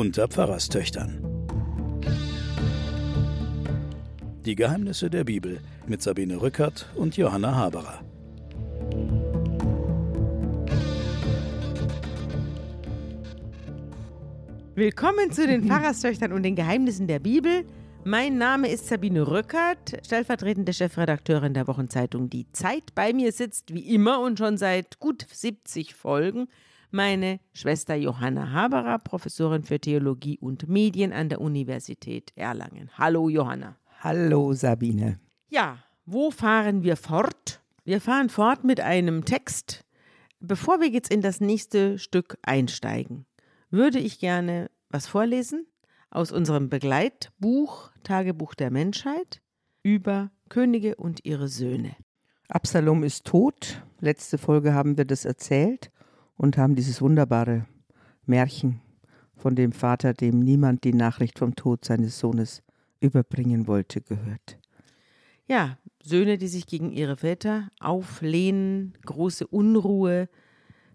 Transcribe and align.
unter 0.00 0.28
Pfarrerstöchtern. 0.28 1.22
Die 4.46 4.54
Geheimnisse 4.54 5.10
der 5.10 5.24
Bibel 5.24 5.60
mit 5.86 6.00
Sabine 6.00 6.40
Rückert 6.40 6.88
und 6.94 7.18
Johanna 7.18 7.54
Haberer. 7.54 8.00
Willkommen 14.74 15.32
zu 15.32 15.46
den 15.46 15.64
Pfarrerstöchtern 15.64 16.32
und 16.32 16.44
den 16.44 16.56
Geheimnissen 16.56 17.06
der 17.06 17.18
Bibel. 17.18 17.66
Mein 18.02 18.38
Name 18.38 18.70
ist 18.70 18.86
Sabine 18.86 19.28
Rückert, 19.28 19.98
stellvertretende 20.06 20.72
Chefredakteurin 20.72 21.52
der 21.52 21.68
Wochenzeitung 21.68 22.30
Die 22.30 22.50
Zeit. 22.52 22.94
Bei 22.94 23.12
mir 23.12 23.32
sitzt 23.32 23.74
wie 23.74 23.94
immer 23.94 24.20
und 24.22 24.38
schon 24.38 24.56
seit 24.56 24.98
gut 24.98 25.26
70 25.30 25.94
Folgen 25.94 26.48
meine 26.92 27.40
Schwester 27.52 27.94
Johanna 27.94 28.52
Haberer, 28.52 28.98
Professorin 28.98 29.64
für 29.64 29.80
Theologie 29.80 30.38
und 30.38 30.68
Medien 30.68 31.12
an 31.12 31.28
der 31.28 31.40
Universität 31.40 32.32
Erlangen. 32.36 32.90
Hallo 32.96 33.28
Johanna. 33.28 33.76
Hallo 34.00 34.52
Sabine. 34.52 35.20
Ja, 35.48 35.78
wo 36.06 36.30
fahren 36.30 36.82
wir 36.82 36.96
fort? 36.96 37.60
Wir 37.84 38.00
fahren 38.00 38.28
fort 38.28 38.64
mit 38.64 38.80
einem 38.80 39.24
Text. 39.24 39.84
Bevor 40.40 40.80
wir 40.80 40.88
jetzt 40.88 41.12
in 41.12 41.20
das 41.20 41.40
nächste 41.40 41.98
Stück 41.98 42.38
einsteigen, 42.42 43.26
würde 43.70 43.98
ich 43.98 44.18
gerne 44.18 44.70
was 44.88 45.06
vorlesen 45.06 45.66
aus 46.10 46.32
unserem 46.32 46.68
Begleitbuch 46.68 47.90
Tagebuch 48.02 48.54
der 48.54 48.70
Menschheit 48.70 49.40
über 49.82 50.30
Könige 50.48 50.96
und 50.96 51.24
ihre 51.24 51.48
Söhne. 51.48 51.94
Absalom 52.48 53.04
ist 53.04 53.26
tot. 53.26 53.82
Letzte 54.00 54.38
Folge 54.38 54.74
haben 54.74 54.98
wir 54.98 55.04
das 55.04 55.24
erzählt 55.24 55.90
und 56.40 56.56
haben 56.56 56.74
dieses 56.74 57.02
wunderbare 57.02 57.66
Märchen 58.24 58.80
von 59.36 59.56
dem 59.56 59.72
Vater, 59.72 60.14
dem 60.14 60.40
niemand 60.40 60.84
die 60.84 60.94
Nachricht 60.94 61.38
vom 61.38 61.54
Tod 61.54 61.84
seines 61.84 62.18
Sohnes 62.18 62.62
überbringen 62.98 63.66
wollte, 63.66 64.00
gehört. 64.00 64.58
Ja, 65.46 65.76
Söhne, 66.02 66.38
die 66.38 66.48
sich 66.48 66.66
gegen 66.66 66.92
ihre 66.92 67.18
Väter 67.18 67.68
auflehnen, 67.78 68.94
große 69.04 69.46
Unruhe, 69.46 70.30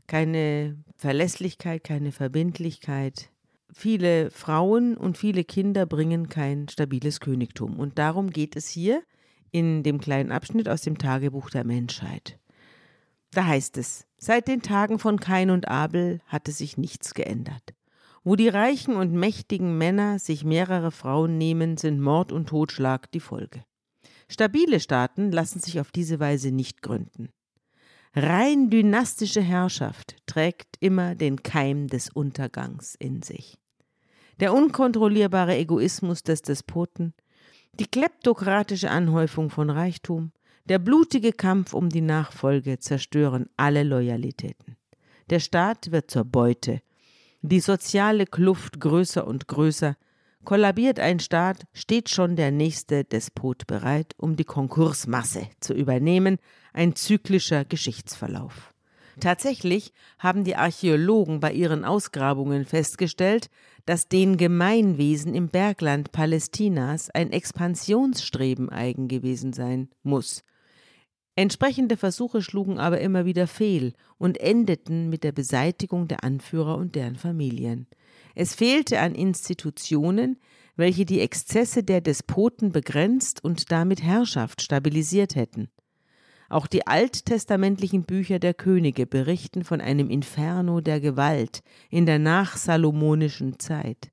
keine 0.07 0.77
Verlässlichkeit, 0.97 1.83
keine 1.83 2.11
Verbindlichkeit. 2.11 3.29
Viele 3.71 4.31
Frauen 4.31 4.97
und 4.97 5.15
viele 5.15 5.43
Kinder 5.43 5.85
bringen 5.85 6.27
kein 6.27 6.69
stabiles 6.69 7.19
Königtum. 7.19 7.79
Und 7.79 7.99
darum 7.99 8.31
geht 8.31 8.55
es 8.55 8.67
hier 8.67 9.03
in 9.51 9.83
dem 9.83 9.99
kleinen 9.99 10.31
Abschnitt 10.31 10.67
aus 10.67 10.81
dem 10.81 10.97
Tagebuch 10.97 11.51
der 11.51 11.65
Menschheit. 11.65 12.39
Da 13.29 13.45
heißt 13.45 13.77
es, 13.77 14.07
seit 14.25 14.47
den 14.47 14.63
Tagen 14.63 14.97
von 14.97 15.19
Kain 15.19 15.51
und 15.51 15.67
Abel 15.67 16.19
hatte 16.25 16.51
sich 16.51 16.77
nichts 16.77 17.13
geändert. 17.13 17.75
Wo 18.23 18.35
die 18.35 18.49
reichen 18.49 18.95
und 18.95 19.13
mächtigen 19.13 19.77
Männer 19.77 20.17
sich 20.17 20.43
mehrere 20.43 20.89
Frauen 20.89 21.37
nehmen, 21.37 21.77
sind 21.77 22.01
Mord 22.01 22.31
und 22.31 22.49
Totschlag 22.49 23.11
die 23.11 23.19
Folge. 23.19 23.63
Stabile 24.27 24.79
Staaten 24.79 25.31
lassen 25.31 25.59
sich 25.59 25.79
auf 25.79 25.91
diese 25.91 26.19
Weise 26.19 26.51
nicht 26.51 26.81
gründen. 26.81 27.29
Rein 28.15 28.71
dynastische 28.71 29.41
Herrschaft 29.41 30.15
trägt 30.25 30.77
immer 30.79 31.13
den 31.13 31.43
Keim 31.43 31.85
des 31.85 32.09
Untergangs 32.09 32.95
in 32.95 33.21
sich. 33.21 33.59
Der 34.39 34.55
unkontrollierbare 34.55 35.55
Egoismus 35.55 36.23
des 36.23 36.41
Despoten, 36.41 37.13
die 37.73 37.85
kleptokratische 37.85 38.89
Anhäufung 38.89 39.51
von 39.51 39.69
Reichtum, 39.69 40.31
der 40.65 40.79
blutige 40.79 41.31
Kampf 41.31 41.73
um 41.73 41.89
die 41.89 42.01
Nachfolge 42.01 42.79
zerstören 42.79 43.49
alle 43.57 43.83
Loyalitäten. 43.83 44.77
Der 45.29 45.39
Staat 45.39 45.91
wird 45.91 46.11
zur 46.11 46.25
Beute, 46.25 46.81
die 47.41 47.59
soziale 47.59 48.25
Kluft 48.25 48.79
größer 48.79 49.25
und 49.27 49.47
größer, 49.47 49.95
Kollabiert 50.45 50.99
ein 50.99 51.19
Staat, 51.19 51.65
steht 51.73 52.09
schon 52.09 52.35
der 52.35 52.51
nächste 52.51 53.03
Despot 53.03 53.65
bereit, 53.65 54.13
um 54.17 54.35
die 54.35 54.43
Konkursmasse 54.43 55.47
zu 55.59 55.73
übernehmen, 55.73 56.37
ein 56.71 56.95
zyklischer 56.95 57.65
Geschichtsverlauf. 57.65 58.71
Tatsächlich 59.19 59.91
haben 60.19 60.43
die 60.43 60.55
Archäologen 60.55 61.39
bei 61.39 61.51
ihren 61.51 61.83
Ausgrabungen 61.83 62.65
festgestellt, 62.65 63.49
dass 63.87 64.07
den 64.07 64.37
Gemeinwesen 64.37 65.33
im 65.33 65.47
Bergland 65.47 66.11
Palästinas 66.11 67.09
ein 67.09 67.31
Expansionsstreben 67.31 68.69
eigen 68.69 69.07
gewesen 69.07 69.51
sein 69.51 69.89
muss. 70.03 70.43
Entsprechende 71.37 71.97
Versuche 71.97 72.41
schlugen 72.41 72.79
aber 72.79 73.01
immer 73.01 73.25
wieder 73.25 73.47
fehl 73.47 73.93
und 74.17 74.39
endeten 74.39 75.09
mit 75.09 75.23
der 75.23 75.33
Beseitigung 75.33 76.07
der 76.07 76.23
Anführer 76.23 76.77
und 76.77 76.95
deren 76.95 77.17
Familien. 77.17 77.87
Es 78.35 78.55
fehlte 78.55 78.99
an 79.01 79.15
Institutionen, 79.15 80.37
welche 80.77 81.05
die 81.05 81.19
Exzesse 81.19 81.83
der 81.83 82.01
Despoten 82.01 82.71
begrenzt 82.71 83.43
und 83.43 83.71
damit 83.71 84.01
Herrschaft 84.01 84.61
stabilisiert 84.61 85.35
hätten. 85.35 85.69
Auch 86.47 86.67
die 86.67 86.87
alttestamentlichen 86.87 88.03
Bücher 88.03 88.39
der 88.39 88.53
Könige 88.53 89.05
berichten 89.05 89.63
von 89.63 89.81
einem 89.81 90.09
Inferno 90.09 90.79
der 90.79 91.01
Gewalt 91.01 91.63
in 91.89 92.05
der 92.05 92.19
nachsalomonischen 92.19 93.59
Zeit. 93.59 94.11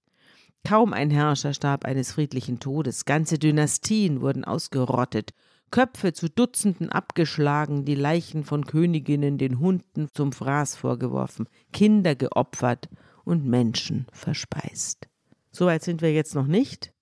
Kaum 0.65 0.93
ein 0.93 1.11
Herrscher 1.11 1.55
starb 1.55 1.85
eines 1.85 2.13
friedlichen 2.13 2.59
Todes, 2.59 3.05
ganze 3.05 3.39
Dynastien 3.39 4.21
wurden 4.21 4.45
ausgerottet, 4.45 5.35
Köpfe 5.73 6.13
zu 6.13 6.29
Dutzenden 6.29 6.91
abgeschlagen, 6.91 7.85
die 7.85 7.97
Leichen 7.97 8.45
von 8.45 8.65
Königinnen 8.65 9.39
den 9.39 9.59
Hunden 9.59 10.09
zum 10.15 10.31
Fraß 10.31 10.77
vorgeworfen, 10.77 11.49
Kinder 11.73 12.15
geopfert 12.15 12.89
und 13.25 13.45
Menschen 13.45 14.07
verspeist. 14.13 15.09
Soweit 15.51 15.83
sind 15.83 16.01
wir 16.01 16.13
jetzt 16.13 16.37
noch 16.37 16.47
nicht, 16.47 16.93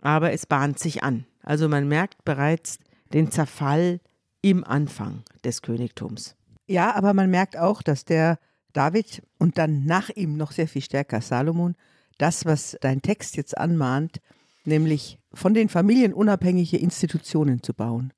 aber 0.00 0.32
es 0.32 0.46
bahnt 0.46 0.78
sich 0.78 1.02
an. 1.02 1.26
Also 1.42 1.68
man 1.68 1.88
merkt 1.88 2.24
bereits 2.24 2.78
den 3.12 3.30
Zerfall 3.30 4.00
im 4.42 4.64
Anfang 4.64 5.22
des 5.42 5.62
Königtums. 5.62 6.36
Ja, 6.66 6.94
aber 6.94 7.14
man 7.14 7.30
merkt 7.30 7.56
auch, 7.56 7.82
dass 7.82 8.04
der 8.04 8.38
David 8.72 9.22
und 9.38 9.58
dann 9.58 9.84
nach 9.84 10.10
ihm 10.10 10.36
noch 10.36 10.52
sehr 10.52 10.68
viel 10.68 10.82
stärker 10.82 11.20
Salomon, 11.20 11.74
das, 12.18 12.44
was 12.44 12.76
dein 12.80 13.02
Text 13.02 13.36
jetzt 13.36 13.56
anmahnt, 13.56 14.20
nämlich 14.66 15.18
von 15.32 15.54
den 15.54 15.68
Familien 15.68 16.12
unabhängige 16.12 16.76
Institutionen 16.76 17.62
zu 17.62 17.74
bauen. 17.74 18.12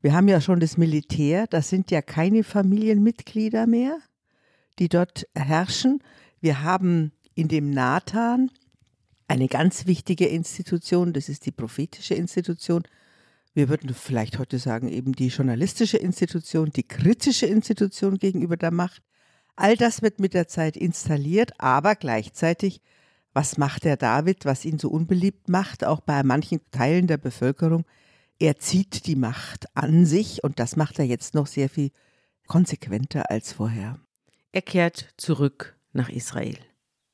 Wir 0.00 0.12
haben 0.12 0.28
ja 0.28 0.40
schon 0.40 0.60
das 0.60 0.76
Militär, 0.76 1.46
das 1.46 1.68
sind 1.68 1.90
ja 1.90 2.02
keine 2.02 2.44
Familienmitglieder 2.44 3.66
mehr, 3.66 3.98
die 4.78 4.88
dort 4.88 5.26
herrschen. 5.34 6.02
Wir 6.40 6.62
haben 6.62 7.12
in 7.34 7.48
dem 7.48 7.70
Nathan 7.70 8.50
eine 9.28 9.48
ganz 9.48 9.86
wichtige 9.86 10.26
Institution, 10.26 11.12
das 11.12 11.28
ist 11.28 11.46
die 11.46 11.52
prophetische 11.52 12.14
Institution. 12.14 12.82
Wir 13.54 13.68
würden 13.68 13.94
vielleicht 13.94 14.38
heute 14.38 14.58
sagen, 14.58 14.88
eben 14.88 15.12
die 15.12 15.28
journalistische 15.28 15.96
Institution, 15.96 16.70
die 16.70 16.82
kritische 16.82 17.46
Institution 17.46 18.18
gegenüber 18.18 18.56
der 18.56 18.72
Macht. 18.72 19.02
All 19.56 19.76
das 19.76 20.02
wird 20.02 20.20
mit 20.20 20.34
der 20.34 20.48
Zeit 20.48 20.76
installiert, 20.76 21.52
aber 21.58 21.94
gleichzeitig, 21.94 22.82
was 23.34 23.58
macht 23.58 23.84
der 23.84 23.96
David, 23.96 24.44
was 24.44 24.64
ihn 24.64 24.78
so 24.78 24.88
unbeliebt 24.88 25.48
macht, 25.48 25.84
auch 25.84 26.00
bei 26.00 26.22
manchen 26.22 26.60
Teilen 26.70 27.08
der 27.08 27.18
Bevölkerung? 27.18 27.84
Er 28.38 28.58
zieht 28.58 29.06
die 29.06 29.16
Macht 29.16 29.66
an 29.76 30.06
sich 30.06 30.42
und 30.42 30.58
das 30.58 30.76
macht 30.76 30.98
er 30.98 31.04
jetzt 31.04 31.34
noch 31.34 31.46
sehr 31.46 31.68
viel 31.68 31.90
konsequenter 32.46 33.30
als 33.30 33.52
vorher. 33.52 33.98
Er 34.52 34.62
kehrt 34.62 35.12
zurück 35.16 35.76
nach 35.92 36.08
Israel. 36.08 36.56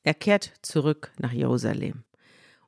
Er 0.03 0.13
kehrt 0.13 0.53
zurück 0.61 1.11
nach 1.17 1.31
Jerusalem. 1.31 2.03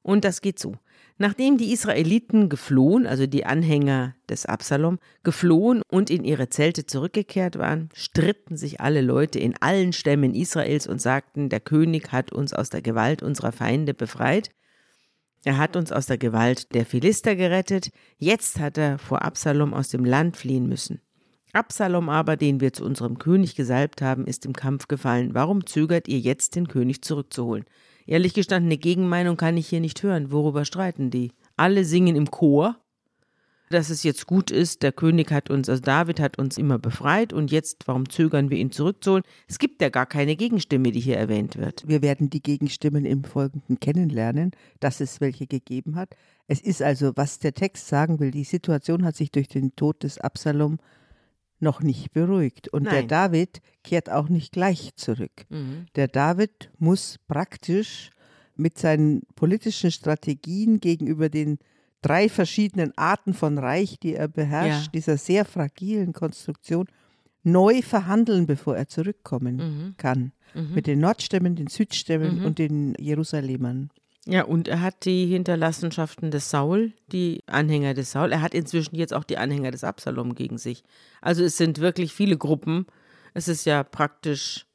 Und 0.02 0.25
das 0.25 0.42
geht 0.42 0.59
so. 0.59 0.75
Nachdem 1.18 1.57
die 1.57 1.72
Israeliten 1.72 2.50
geflohen, 2.50 3.06
also 3.06 3.28
die 3.28 3.46
Anhänger 3.46 4.16
des 4.29 4.46
Absalom, 4.46 4.97
geflohen 5.24 5.81
und 5.90 6.10
in 6.10 6.24
ihre 6.24 6.50
Zelte 6.50 6.86
zurückgekehrt 6.86 7.57
waren, 7.57 7.89
stritten 7.94 8.57
sich 8.57 8.81
alle 8.81 9.01
Leute 9.01 9.39
in 9.39 9.56
allen 9.62 9.94
Stämmen 9.94 10.33
Israels 10.33 10.88
und 10.88 11.00
sagten, 11.00 11.50
der 11.50 11.60
König 11.60 12.12
hat 12.12 12.31
uns 12.31 12.54
aus 12.54 12.69
der 12.69 12.81
Gewalt 12.81 13.21
unserer 13.21 13.51
Feinde 13.51 13.94
befreit. 13.94 14.50
Er 15.45 15.57
hat 15.57 15.75
uns 15.75 15.92
aus 15.92 16.07
der 16.07 16.18
Gewalt 16.18 16.74
der 16.74 16.86
Philister 16.86 17.36
gerettet. 17.36 17.92
Jetzt 18.18 18.59
hat 18.59 18.77
er 18.77 18.98
vor 18.98 19.21
Absalom 19.24 19.74
aus 19.74 19.89
dem 19.89 20.06
Land 20.06 20.36
fliehen 20.38 20.68
müssen. 20.68 21.01
Absalom 21.51 22.09
aber, 22.09 22.38
den 22.38 22.59
wir 22.62 22.74
zu 22.74 22.83
unserem 22.83 23.19
König 23.19 23.56
gesalbt 23.56 24.01
haben, 24.01 24.25
ist 24.25 24.45
im 24.45 24.54
Kampf 24.54 24.88
gefallen. 24.88 25.36
Warum 25.36 25.68
zögert 25.68 26.07
ihr 26.07 26.18
jetzt, 26.18 26.56
den 26.56 26.68
König 26.68 27.04
zurückzuholen? 27.04 27.66
Ehrlich 28.06 28.34
gestanden, 28.34 28.70
eine 28.70 28.78
Gegenmeinung 28.78 29.38
kann 29.38 29.58
ich 29.58 29.68
hier 29.68 29.80
nicht 29.80 30.04
hören. 30.04 30.32
Worüber 30.32 30.66
streiten 30.66 31.10
die? 31.10 31.32
Alle 31.56 31.86
singen 31.86 32.16
im 32.16 32.30
Chor, 32.32 32.78
dass 33.70 33.90
es 33.90 34.04
jetzt 34.04 34.28
gut 34.28 34.52
ist, 34.52 34.84
der 34.84 34.92
König 34.92 35.32
hat 35.32 35.50
uns, 35.50 35.68
also 35.68 35.82
David 35.82 36.20
hat 36.20 36.38
uns 36.38 36.58
immer 36.58 36.78
befreit 36.78 37.34
und 37.34 37.52
jetzt, 37.52 37.88
warum 37.88 38.08
zögern 38.08 38.50
wir 38.50 38.58
ihn 38.58 38.72
zurückzuholen? 38.72 39.24
Es 39.48 39.58
gibt 39.58 39.82
ja 39.82 39.90
gar 39.90 40.06
keine 40.06 40.36
Gegenstimme, 40.36 40.92
die 40.92 41.00
hier 41.00 41.18
erwähnt 41.18 41.58
wird. 41.58 41.88
Wir 41.88 42.02
werden 42.02 42.30
die 42.30 42.44
Gegenstimmen 42.44 43.06
im 43.06 43.24
Folgenden 43.24 43.80
kennenlernen, 43.80 44.52
dass 44.80 45.00
es 45.00 45.22
welche 45.22 45.48
gegeben 45.48 45.96
hat. 45.96 46.16
Es 46.48 46.62
ist 46.62 46.82
also, 46.82 47.14
was 47.16 47.40
der 47.40 47.54
Text 47.54 47.88
sagen 47.88 48.20
will, 48.20 48.32
die 48.32 48.44
Situation 48.44 49.04
hat 49.04 49.16
sich 49.16 49.32
durch 49.32 49.48
den 49.48 49.76
Tod 49.76 50.04
des 50.04 50.20
Absalom 50.20 50.78
noch 51.63 51.81
nicht 51.81 52.12
beruhigt. 52.13 52.68
Und 52.68 52.83
Nein. 52.83 52.94
der 52.94 53.04
David 53.04 53.62
kehrt 53.83 54.10
auch 54.12 54.30
nicht 54.30 54.51
gleich 54.51 54.92
zurück. 54.95 55.45
Mhm. 55.50 55.88
Der 55.95 56.07
David 56.07 56.69
muss 56.77 57.18
praktisch 57.27 58.12
mit 58.56 58.77
seinen 58.77 59.24
politischen 59.36 59.89
Strategien 59.89 60.80
gegenüber 60.80 61.30
den 61.30 61.57
drei 62.04 62.30
verschiedenen 62.30 62.92
Arten 62.98 63.33
von 63.33 63.57
Reich, 63.57 63.98
die 64.00 64.13
er 64.13 64.27
beherrscht, 64.27 64.86
Ja. 64.88 64.92
dieser 64.94 65.18
sehr 65.18 65.45
fragilen 65.45 66.13
Konstruktion, 66.13 66.86
neu 67.44 67.81
verhandeln, 67.81 68.45
bevor 68.45 68.77
er 68.77 68.88
zurückkommen 68.88 69.56
Mhm. 69.57 69.94
kann. 69.98 70.31
Mit 70.54 70.86
den 70.86 71.00
Nordstämmen, 71.00 71.56
den 71.56 71.68
Südstämmen 71.68 72.39
Mhm. 72.39 72.45
und 72.45 72.59
den 72.59 72.94
Jerusalemern. 73.00 73.89
Ja, 74.25 74.46
und 74.46 74.68
er 74.70 74.81
hat 74.81 75.04
die 75.06 75.25
Hinterlassenschaften 75.25 76.31
des 76.31 76.50
Saul, 76.50 76.94
die 77.12 77.44
Anhänger 77.48 77.94
des 77.94 78.12
Saul. 78.12 78.31
Er 78.31 78.42
hat 78.42 78.54
inzwischen 78.54 78.96
jetzt 78.96 79.14
auch 79.14 79.25
die 79.25 79.38
Anhänger 79.38 79.72
des 79.72 79.84
Absalom 79.84 80.34
gegen 80.36 80.58
sich. 80.58 80.84
Also 81.22 81.44
es 81.44 81.58
sind 81.58 81.80
wirklich 81.80 82.14
viele 82.14 82.38
Gruppen. 82.38 82.86
Es 83.34 83.48
ist 83.50 83.66
ja 83.66 83.84
praktisch 83.84 84.66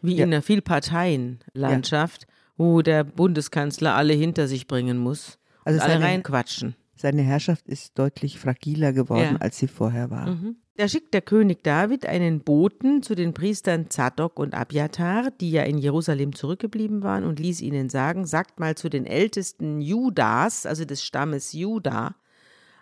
wie 0.00 0.14
Ja. 0.16 0.24
in 0.24 0.32
einer 0.32 0.40
Vielparteienlandschaft, 0.42 2.26
wo 2.56 2.82
der 2.82 3.04
Bundeskanzler 3.04 3.94
alle 3.94 4.14
hinter 4.14 4.48
sich 4.48 4.66
bringen 4.66 4.98
muss. 4.98 5.38
Also 5.64 5.80
alle 5.80 5.92
seine- 5.94 6.04
reinquatschen. 6.04 6.74
Seine 6.96 7.22
Herrschaft 7.22 7.68
ist 7.68 7.96
deutlich 7.98 8.38
fragiler 8.40 8.92
geworden, 8.92 9.34
Ja. 9.34 9.40
als 9.40 9.58
sie 9.58 9.68
vorher 9.68 10.10
war. 10.10 10.36
Da 10.78 10.86
schickt 10.86 11.12
der 11.12 11.22
König 11.22 11.64
David 11.64 12.06
einen 12.06 12.38
Boten 12.38 13.02
zu 13.02 13.16
den 13.16 13.34
Priestern 13.34 13.90
Zadok 13.90 14.38
und 14.38 14.54
Abiatar, 14.54 15.32
die 15.32 15.50
ja 15.50 15.64
in 15.64 15.76
Jerusalem 15.76 16.36
zurückgeblieben 16.36 17.02
waren, 17.02 17.24
und 17.24 17.40
ließ 17.40 17.62
ihnen 17.62 17.88
sagen: 17.88 18.26
Sagt 18.26 18.60
mal 18.60 18.76
zu 18.76 18.88
den 18.88 19.04
Ältesten 19.04 19.80
Judas, 19.80 20.66
also 20.66 20.84
des 20.84 21.02
Stammes 21.02 21.52
Juda, 21.52 22.14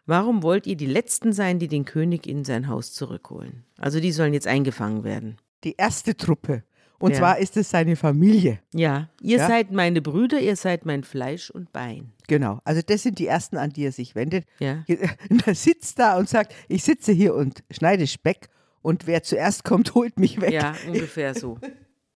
warum 0.04 0.42
wollt 0.42 0.66
ihr 0.66 0.76
die 0.76 0.84
Letzten 0.84 1.32
sein, 1.32 1.58
die 1.58 1.68
den 1.68 1.86
König 1.86 2.26
in 2.26 2.44
sein 2.44 2.68
Haus 2.68 2.92
zurückholen? 2.92 3.64
Also 3.78 3.98
die 3.98 4.12
sollen 4.12 4.34
jetzt 4.34 4.46
eingefangen 4.46 5.02
werden. 5.02 5.38
Die 5.64 5.76
erste 5.78 6.18
Truppe. 6.18 6.64
Und 6.98 7.12
Ja. 7.12 7.18
zwar 7.18 7.38
ist 7.38 7.56
es 7.56 7.70
seine 7.70 7.94
Familie. 7.96 8.58
Ja, 8.74 9.08
ihr 9.20 9.38
Ja. 9.38 9.46
seid 9.48 9.70
meine 9.72 10.00
Brüder, 10.00 10.40
ihr 10.40 10.56
seid 10.56 10.86
mein 10.86 11.04
Fleisch 11.04 11.50
und 11.50 11.72
Bein. 11.72 12.12
Genau. 12.26 12.60
Also 12.64 12.80
das 12.86 13.02
sind 13.02 13.18
die 13.18 13.26
ersten, 13.26 13.56
an 13.58 13.70
die 13.70 13.84
er 13.84 13.92
sich 13.92 14.14
wendet. 14.14 14.44
Ja. 14.58 14.84
Er 15.46 15.54
sitzt 15.54 15.98
da 15.98 16.16
und 16.18 16.28
sagt, 16.28 16.54
ich 16.68 16.82
sitze 16.84 17.12
hier 17.12 17.34
und 17.34 17.62
schneide 17.70 18.06
Speck 18.06 18.48
und 18.82 19.06
wer 19.06 19.22
zuerst 19.22 19.64
kommt, 19.64 19.94
holt 19.94 20.18
mich 20.18 20.40
weg. 20.40 20.52
Ja, 20.52 20.74
ungefähr 20.86 21.34
so. 21.34 21.58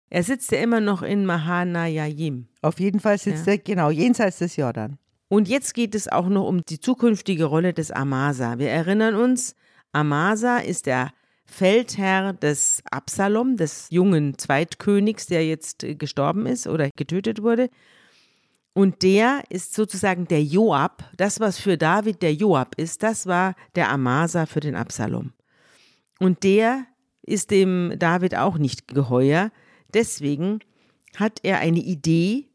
Er 0.09 0.23
sitzt 0.25 0.50
ja 0.50 0.59
immer 0.61 0.81
noch 0.81 1.03
in 1.03 1.25
Mahanayim. 1.26 2.47
Auf 2.62 2.81
jeden 2.81 3.00
Fall 3.00 3.19
sitzt 3.19 3.47
er 3.47 3.59
genau 3.59 3.91
jenseits 3.91 4.38
des 4.38 4.56
Jordan. 4.56 4.99
Und 5.29 5.47
jetzt 5.49 5.75
geht 5.75 5.94
es 5.94 6.09
auch 6.09 6.29
noch 6.29 6.49
um 6.49 6.65
die 6.65 6.81
zukünftige 6.81 7.44
Rolle 7.44 7.73
des 7.73 7.93
Amasa. 7.93 8.59
Wir 8.59 8.71
erinnern 8.71 9.15
uns, 9.15 9.55
Amasa 9.93 10.59
ist 10.59 10.87
der 10.87 11.12
Feldherr 11.50 12.32
des 12.32 12.82
Absalom, 12.91 13.56
des 13.56 13.88
jungen 13.91 14.38
Zweitkönigs, 14.38 15.26
der 15.26 15.47
jetzt 15.47 15.85
äh, 15.85 15.94
gestorben 15.94 16.47
ist 16.47 16.67
oder 16.67 16.91
getötet 16.97 17.43
wurde. 17.43 17.69
Und 18.73 19.02
der 19.02 19.43
ist 19.49 19.75
sozusagen 19.75 20.29
der 20.29 20.43
Joab. 20.43 21.05
Das, 21.17 21.41
was 21.41 21.58
für 21.58 21.76
David 21.76 22.23
der 22.23 22.32
Joab 22.32 22.76
ist, 22.76 23.02
das 23.02 23.26
war 23.26 23.55
der 23.75 23.91
Amasa 23.91 24.47
für 24.47 24.61
den 24.61 24.76
Absalom. 24.76 25.32
Und 26.20 26.44
der 26.44 26.87
ist 27.23 27.50
dem 27.50 27.94
David 27.99 28.37
auch 28.37 28.56
nicht 28.56 28.87
geheuer. 28.87 29.50
Deswegen 29.93 30.61
hat 31.17 31.41
er 31.43 31.58
eine 31.58 31.81
Idee. 31.81 32.47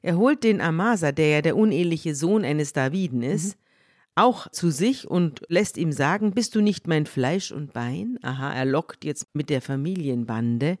Er 0.00 0.16
holt 0.16 0.44
den 0.44 0.60
Amasa, 0.60 1.10
der 1.10 1.28
ja 1.28 1.42
der 1.42 1.56
uneheliche 1.56 2.14
Sohn 2.14 2.44
eines 2.44 2.72
Daviden 2.72 3.22
ist, 3.22 3.57
auch 4.18 4.50
zu 4.50 4.70
sich 4.70 5.08
und 5.08 5.42
lässt 5.48 5.78
ihm 5.78 5.92
sagen, 5.92 6.32
bist 6.32 6.54
du 6.54 6.60
nicht 6.60 6.86
mein 6.86 7.06
Fleisch 7.06 7.52
und 7.52 7.72
Bein? 7.72 8.18
Aha, 8.22 8.52
er 8.52 8.64
lockt 8.64 9.04
jetzt 9.04 9.34
mit 9.34 9.48
der 9.48 9.62
Familienbande. 9.62 10.78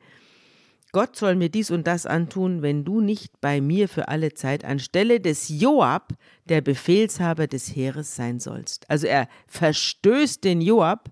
Gott 0.92 1.16
soll 1.16 1.36
mir 1.36 1.50
dies 1.50 1.70
und 1.70 1.86
das 1.86 2.06
antun, 2.06 2.62
wenn 2.62 2.84
du 2.84 3.00
nicht 3.00 3.40
bei 3.40 3.60
mir 3.60 3.88
für 3.88 4.08
alle 4.08 4.34
Zeit 4.34 4.64
anstelle 4.64 5.20
des 5.20 5.48
Joab 5.48 6.14
der 6.46 6.62
Befehlshaber 6.62 7.46
des 7.46 7.76
Heeres 7.76 8.16
sein 8.16 8.40
sollst. 8.40 8.88
Also 8.90 9.06
er 9.06 9.28
verstößt 9.46 10.42
den 10.42 10.60
Joab, 10.60 11.10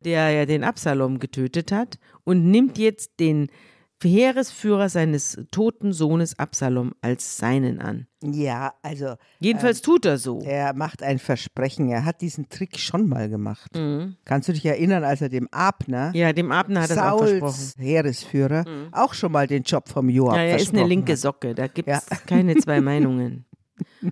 der 0.00 0.30
ja 0.30 0.46
den 0.46 0.64
Absalom 0.64 1.18
getötet 1.18 1.70
hat, 1.70 1.98
und 2.24 2.50
nimmt 2.50 2.78
jetzt 2.78 3.20
den 3.20 3.50
Heeresführer 4.08 4.88
seines 4.88 5.38
toten 5.50 5.92
Sohnes 5.92 6.38
Absalom 6.38 6.92
als 7.02 7.36
seinen 7.36 7.80
an. 7.80 8.06
Ja, 8.22 8.72
also 8.82 9.14
Jedenfalls 9.40 9.82
tut 9.82 10.04
er 10.06 10.16
so. 10.18 10.40
er 10.40 10.72
macht 10.74 11.02
ein 11.02 11.18
Versprechen. 11.18 11.88
Er 11.90 12.04
hat 12.04 12.20
diesen 12.20 12.48
Trick 12.48 12.78
schon 12.78 13.08
mal 13.08 13.28
gemacht. 13.28 13.74
Mhm. 13.76 14.16
Kannst 14.24 14.48
du 14.48 14.52
dich 14.52 14.64
erinnern, 14.64 15.04
als 15.04 15.20
er 15.20 15.28
dem 15.28 15.48
Abner, 15.50 16.12
Ja, 16.14 16.32
dem 16.32 16.52
Abner 16.52 16.82
hat 16.82 16.90
er 16.90 17.12
auch 17.12 17.26
versprochen. 17.26 17.72
Heeresführer, 17.78 18.64
auch 18.92 19.14
schon 19.14 19.32
mal 19.32 19.46
den 19.46 19.62
Job 19.64 19.88
vom 19.88 20.08
Joab 20.08 20.36
Ja, 20.36 20.42
er 20.42 20.56
ist 20.56 20.74
eine 20.74 20.86
linke. 20.86 21.16
Socke, 21.16 21.54
da 21.54 21.66
gibt 21.66 21.88
es 21.88 22.06
Ja. 22.10 22.16
keine 22.26 22.56
zwei 22.56 22.80
Meinungen. 22.80 23.44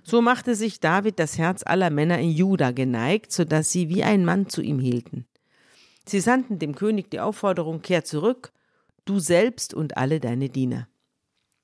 So 0.03 0.21
machte 0.21 0.55
sich 0.55 0.79
David 0.79 1.19
das 1.19 1.37
Herz 1.37 1.61
aller 1.63 1.89
Männer 1.91 2.17
in 2.19 2.31
Juda 2.31 2.71
geneigt, 2.71 3.31
sodass 3.31 3.71
sie 3.71 3.89
wie 3.89 4.03
ein 4.03 4.25
Mann 4.25 4.49
zu 4.49 4.61
ihm 4.61 4.79
hielten. 4.79 5.25
Sie 6.07 6.19
sandten 6.19 6.57
dem 6.57 6.73
König 6.73 7.11
die 7.11 7.19
Aufforderung, 7.19 7.81
kehr 7.83 8.03
zurück, 8.03 8.51
du 9.09 9.19
selbst 9.19 9.73
und 9.73 9.97
alle 9.97 10.19
deine 10.19 10.49
Diener. 10.49 10.87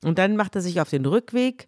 Und 0.04 0.18
dann 0.20 0.36
machte 0.36 0.60
er 0.60 0.62
sich 0.62 0.82
auf 0.82 0.90
den 0.90 1.06
Rückweg, 1.06 1.68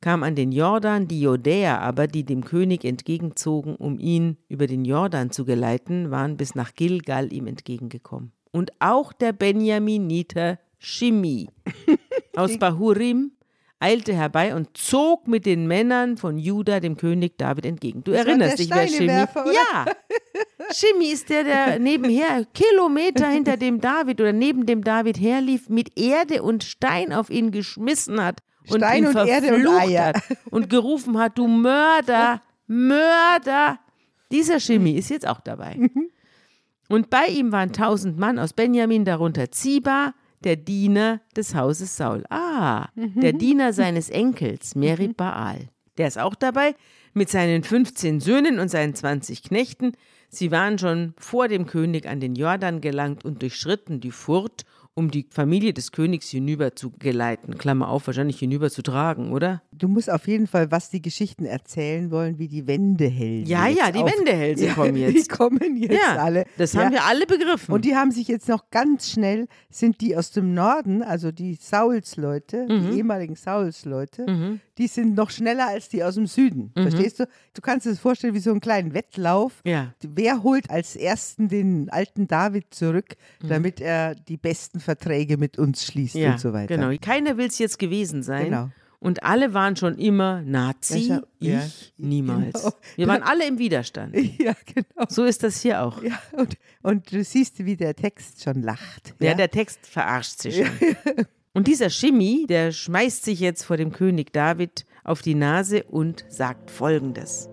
kam 0.00 0.22
an 0.22 0.36
den 0.36 0.52
Jordan, 0.52 1.08
die 1.08 1.20
Judäer 1.20 1.80
aber, 1.80 2.06
die 2.06 2.24
dem 2.24 2.44
König 2.44 2.84
entgegenzogen, 2.84 3.76
um 3.76 3.98
ihn 3.98 4.36
über 4.48 4.66
den 4.66 4.84
Jordan 4.84 5.30
zu 5.30 5.44
geleiten, 5.44 6.10
waren 6.10 6.36
bis 6.36 6.54
nach 6.54 6.74
Gilgal 6.74 7.32
ihm 7.32 7.46
entgegengekommen. 7.46 8.32
Und 8.52 8.72
auch 8.80 9.12
der 9.12 9.32
Benjaminiter 9.32 10.58
Shimi 10.78 11.48
aus 12.36 12.58
Bahurim 12.58 13.32
eilte 13.80 14.12
herbei 14.12 14.54
und 14.54 14.76
zog 14.76 15.28
mit 15.28 15.46
den 15.46 15.66
Männern 15.66 16.16
von 16.16 16.38
Juda 16.38 16.80
dem 16.80 16.96
König 16.96 17.38
David 17.38 17.64
entgegen. 17.66 18.02
Du 18.02 18.10
Das 18.10 18.26
erinnerst 18.26 18.58
dich, 18.58 18.70
wer? 18.70 18.88
Steinewerfer, 18.88 19.44
oder? 19.44 19.52
Ja, 19.52 19.86
Shimi 20.72 21.06
ist 21.06 21.28
der, 21.30 21.44
der 21.44 21.78
nebenher 21.78 22.44
Kilometer 22.54 23.28
hinter 23.28 23.56
dem 23.56 23.80
David 23.80 24.20
oder 24.20 24.32
neben 24.32 24.66
dem 24.66 24.82
David 24.82 25.20
herlief, 25.20 25.68
mit 25.68 25.98
Erde 25.98 26.42
und 26.42 26.64
Stein 26.64 27.12
auf 27.12 27.30
ihn 27.30 27.50
geschmissen 27.50 28.22
hat 28.22 28.40
und 28.68 28.78
Stein 28.78 29.04
ihn 29.04 29.08
und 29.08 29.16
Erde 29.16 29.54
und 29.54 29.62
verflucht 29.62 29.82
Eier. 29.82 30.06
hat 30.08 30.22
und 30.50 30.70
gerufen 30.70 31.18
hat, 31.18 31.38
du 31.38 31.46
Mörder, 31.46 32.42
Mörder. 32.66 33.78
Dieser 34.30 34.60
Shimi 34.60 34.92
ist 34.92 35.08
jetzt 35.08 35.26
auch 35.26 35.40
dabei. 35.40 35.76
Mhm. 35.76 36.10
Und 36.90 37.10
bei 37.10 37.26
ihm 37.26 37.52
waren 37.52 37.72
tausend 37.72 38.18
Mann 38.18 38.38
aus 38.38 38.52
Benjamin, 38.52 39.04
darunter 39.04 39.50
Ziba, 39.50 40.14
der 40.44 40.56
Diener 40.56 41.20
des 41.36 41.54
Hauses 41.54 41.96
Saul. 41.96 42.24
Ah, 42.30 42.88
der 42.94 43.34
Mhm. 43.34 43.38
Diener 43.38 43.72
seines 43.72 44.10
Enkels, 44.10 44.74
Merib 44.74 45.16
Baal. 45.16 45.68
Der 45.96 46.08
ist 46.08 46.18
auch 46.18 46.34
dabei 46.34 46.74
mit 47.14 47.28
seinen 47.28 47.64
15 47.64 48.20
Söhnen 48.20 48.58
und 48.60 48.68
seinen 48.68 48.94
20 48.94 49.42
Knechten. 49.42 49.92
Sie 50.28 50.50
waren 50.50 50.78
schon 50.78 51.14
vor 51.18 51.48
dem 51.48 51.66
König 51.66 52.06
an 52.06 52.20
den 52.20 52.34
Jordan 52.34 52.80
gelangt 52.80 53.24
und 53.24 53.42
durchschritten 53.42 54.00
die 54.00 54.10
Furt, 54.12 54.64
um 54.94 55.10
die 55.10 55.26
Familie 55.30 55.72
des 55.72 55.92
Königs 55.92 56.28
hinüber 56.28 56.74
zu 56.74 56.90
geleiten. 56.90 57.56
Klammer 57.56 57.88
auf, 57.88 58.06
wahrscheinlich 58.06 58.38
hinüber 58.38 58.70
zu 58.70 58.82
tragen, 58.82 59.32
oder? 59.32 59.62
Du 59.78 59.88
musst 59.88 60.10
auf 60.10 60.26
jeden 60.28 60.46
Fall, 60.46 60.70
was 60.70 60.90
die 60.90 61.00
Geschichten 61.00 61.44
erzählen 61.44 62.10
wollen, 62.10 62.38
wie 62.38 62.48
die 62.48 62.66
Wendehälse. 62.66 63.50
Ja, 63.50 63.66
ja, 63.68 63.90
die 63.92 64.00
auf- 64.00 64.10
Ja, 64.58 64.74
kommen 64.74 64.94
Die 64.94 65.00
jetzt. 65.00 65.28
kommen 65.30 65.76
jetzt 65.76 65.92
Ja, 65.94 66.16
alle. 66.22 66.44
das 66.56 66.72
ja. 66.72 66.84
haben 66.84 66.92
wir 66.92 67.04
alle 67.04 67.26
begriffen. 67.26 67.72
Und 67.72 67.84
die 67.84 67.94
haben 67.96 68.10
sich 68.10 68.28
jetzt 68.28 68.48
noch 68.48 68.70
ganz 68.70 69.10
schnell, 69.10 69.46
sind 69.70 70.00
die 70.00 70.16
aus 70.16 70.30
dem 70.32 70.52
Norden, 70.54 71.02
also 71.02 71.30
die 71.32 71.54
Sauls-Leute, 71.54 72.66
Mhm. 72.68 72.90
die 72.90 72.96
ehemaligen 72.98 73.34
Sauls-Leute, 73.36 74.58
die 74.78 74.86
sind 74.86 75.14
noch 75.14 75.30
schneller 75.30 75.68
als 75.68 75.88
die 75.88 76.02
aus 76.04 76.14
dem 76.16 76.26
Süden. 76.26 76.72
Mhm. 76.76 76.82
Verstehst 76.82 77.20
du? 77.20 77.28
Du 77.54 77.60
kannst 77.62 77.86
dir 77.86 77.90
das 77.90 77.98
vorstellen 77.98 78.34
wie 78.34 78.38
so 78.40 78.50
einen 78.50 78.60
kleinen 78.60 78.94
Wettlauf. 78.94 79.60
Ja. 79.64 79.94
Wer 80.02 80.42
holt 80.42 80.70
als 80.70 80.96
ersten 80.96 81.48
den 81.48 81.88
alten 81.90 82.26
David 82.26 82.66
zurück, 82.74 83.14
Mhm. 83.42 83.48
damit 83.48 83.80
er 83.80 84.14
die 84.14 84.36
besten 84.36 84.80
Verträge 84.80 85.36
mit 85.36 85.58
uns 85.58 85.84
schließt 85.84 86.16
und 86.16 86.40
so 86.40 86.52
weiter. 86.52 86.76
Genau. 86.76 86.96
Keiner 87.00 87.36
will 87.36 87.46
es 87.46 87.58
jetzt 87.58 87.78
gewesen 87.78 88.22
sein. 88.22 88.46
Genau. 88.46 88.70
Und 89.00 89.22
alle 89.22 89.54
waren 89.54 89.76
schon 89.76 89.96
immer 89.96 90.42
Nazi. 90.42 91.08
Ja, 91.08 91.22
ich 91.38 91.48
ja, 91.48 91.62
niemals. 91.98 92.52
genau. 92.52 92.74
Wir 92.96 93.06
waren 93.06 93.22
alle 93.22 93.46
im 93.46 93.58
Widerstand. 93.58 94.16
Ja, 94.38 94.54
genau. 94.66 95.06
So 95.08 95.24
ist 95.24 95.42
das 95.42 95.62
hier 95.62 95.82
auch. 95.82 96.02
Ja, 96.02 96.18
und, 96.32 96.56
und 96.82 97.12
du 97.12 97.22
siehst, 97.22 97.64
wie 97.64 97.76
der 97.76 97.94
Text 97.94 98.42
schon 98.42 98.62
lacht. 98.62 99.14
Ja, 99.20 99.34
der 99.34 99.50
Text 99.50 99.86
verarscht 99.86 100.40
sich 100.40 100.56
schon. 100.56 101.26
Und 101.54 101.66
dieser 101.66 101.90
Shimi, 101.90 102.46
der 102.48 102.72
schmeißt 102.72 103.24
sich 103.24 103.40
jetzt 103.40 103.64
vor 103.64 103.76
dem 103.76 103.90
König 103.90 104.32
David 104.32 104.84
auf 105.02 105.22
die 105.22 105.34
Nase 105.34 105.82
und 105.84 106.24
sagt 106.28 106.70
folgendes. 106.70 107.48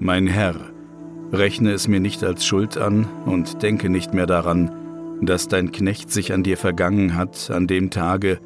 Mein 0.00 0.26
Herr, 0.26 0.69
rechne 1.32 1.72
es 1.72 1.88
mir 1.88 2.00
nicht 2.00 2.24
als 2.24 2.44
Schuld 2.44 2.76
an 2.76 3.06
und 3.26 3.62
denke 3.62 3.88
nicht 3.88 4.14
mehr 4.14 4.26
daran, 4.26 4.70
dass 5.22 5.48
dein 5.48 5.72
Knecht 5.72 6.10
sich 6.10 6.32
an 6.32 6.42
dir 6.42 6.56
vergangen 6.56 7.14
hat 7.14 7.50
an 7.50 7.66
dem 7.66 7.90
Tage, 7.90 8.38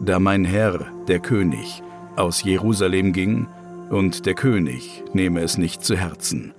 da 0.00 0.18
mein 0.18 0.44
Herr, 0.44 0.86
der 1.08 1.20
König, 1.20 1.82
aus 2.16 2.42
Jerusalem 2.42 3.12
ging, 3.12 3.46
und 3.90 4.24
der 4.24 4.34
König 4.34 5.04
nehme 5.12 5.40
es 5.40 5.58
nicht 5.58 5.84
zu 5.84 5.96
Herzen. 5.96 6.54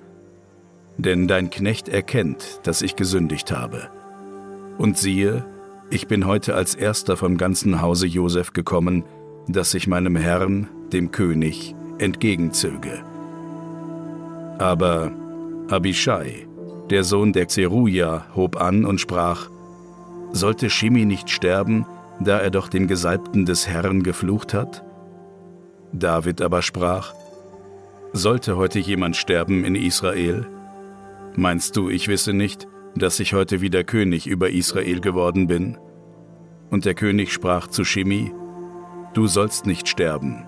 denn 0.97 1.27
dein 1.27 1.49
Knecht 1.49 1.89
erkennt, 1.89 2.59
dass 2.63 2.81
ich 2.81 2.95
gesündigt 2.95 3.51
habe. 3.51 3.89
Und 4.77 4.97
siehe, 4.97 5.45
ich 5.89 6.07
bin 6.07 6.25
heute 6.25 6.55
als 6.55 6.75
erster 6.75 7.17
vom 7.17 7.37
ganzen 7.37 7.81
Hause 7.81 8.07
Josef 8.07 8.53
gekommen, 8.53 9.03
dass 9.47 9.73
ich 9.73 9.87
meinem 9.87 10.15
Herrn, 10.15 10.69
dem 10.91 11.11
König, 11.11 11.75
entgegenzöge. 11.97 13.03
Aber 14.57 15.11
Abishai, 15.69 16.47
der 16.89 17.03
Sohn 17.03 17.31
der 17.31 17.47
Zeruja, 17.47 18.25
hob 18.35 18.59
an 18.59 18.85
und 18.85 18.99
sprach, 18.99 19.49
Sollte 20.31 20.69
Shimi 20.69 21.05
nicht 21.05 21.29
sterben, 21.29 21.85
da 22.19 22.39
er 22.39 22.51
doch 22.51 22.67
dem 22.67 22.87
Gesalbten 22.87 23.45
des 23.45 23.67
Herrn 23.67 24.03
geflucht 24.03 24.53
hat? 24.53 24.83
David 25.93 26.41
aber 26.41 26.61
sprach, 26.61 27.13
Sollte 28.11 28.57
heute 28.57 28.79
jemand 28.79 29.15
sterben 29.15 29.63
in 29.63 29.75
Israel? 29.75 30.47
Meinst 31.35 31.77
du, 31.77 31.89
ich 31.89 32.07
wisse 32.07 32.33
nicht, 32.33 32.67
dass 32.95 33.19
ich 33.19 33.33
heute 33.33 33.61
wieder 33.61 33.83
König 33.83 34.27
über 34.27 34.49
Israel 34.49 34.99
geworden 34.99 35.47
bin? 35.47 35.77
Und 36.69 36.85
der 36.85 36.93
König 36.93 37.31
sprach 37.31 37.67
zu 37.67 37.85
Shimi, 37.85 38.31
Du 39.13 39.27
sollst 39.27 39.65
nicht 39.65 39.87
sterben. 39.87 40.43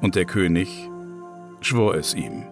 Und 0.00 0.14
der 0.14 0.24
König 0.24 0.88
schwor 1.60 1.96
es 1.96 2.14
ihm. 2.14 2.44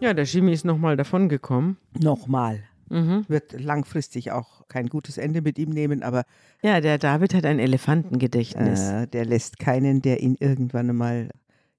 Ja, 0.00 0.12
der 0.14 0.26
Shimi 0.26 0.52
ist 0.52 0.64
nochmal 0.64 0.96
davon 0.96 1.28
gekommen. 1.28 1.78
Nochmal. 1.98 2.62
Mhm. 2.90 3.24
Wird 3.28 3.58
langfristig 3.58 4.30
auch 4.30 4.68
kein 4.68 4.88
gutes 4.88 5.18
Ende 5.18 5.42
mit 5.42 5.58
ihm 5.58 5.70
nehmen, 5.70 6.02
aber 6.02 6.24
Ja, 6.62 6.80
der 6.80 6.98
David 6.98 7.34
hat 7.34 7.44
ein 7.46 7.58
Elefantengedächtnis. 7.58 8.80
äh, 8.90 9.06
der 9.08 9.24
lässt 9.24 9.58
keinen, 9.58 10.02
der 10.02 10.20
ihn 10.22 10.36
irgendwann 10.38 10.90
einmal 10.90 11.30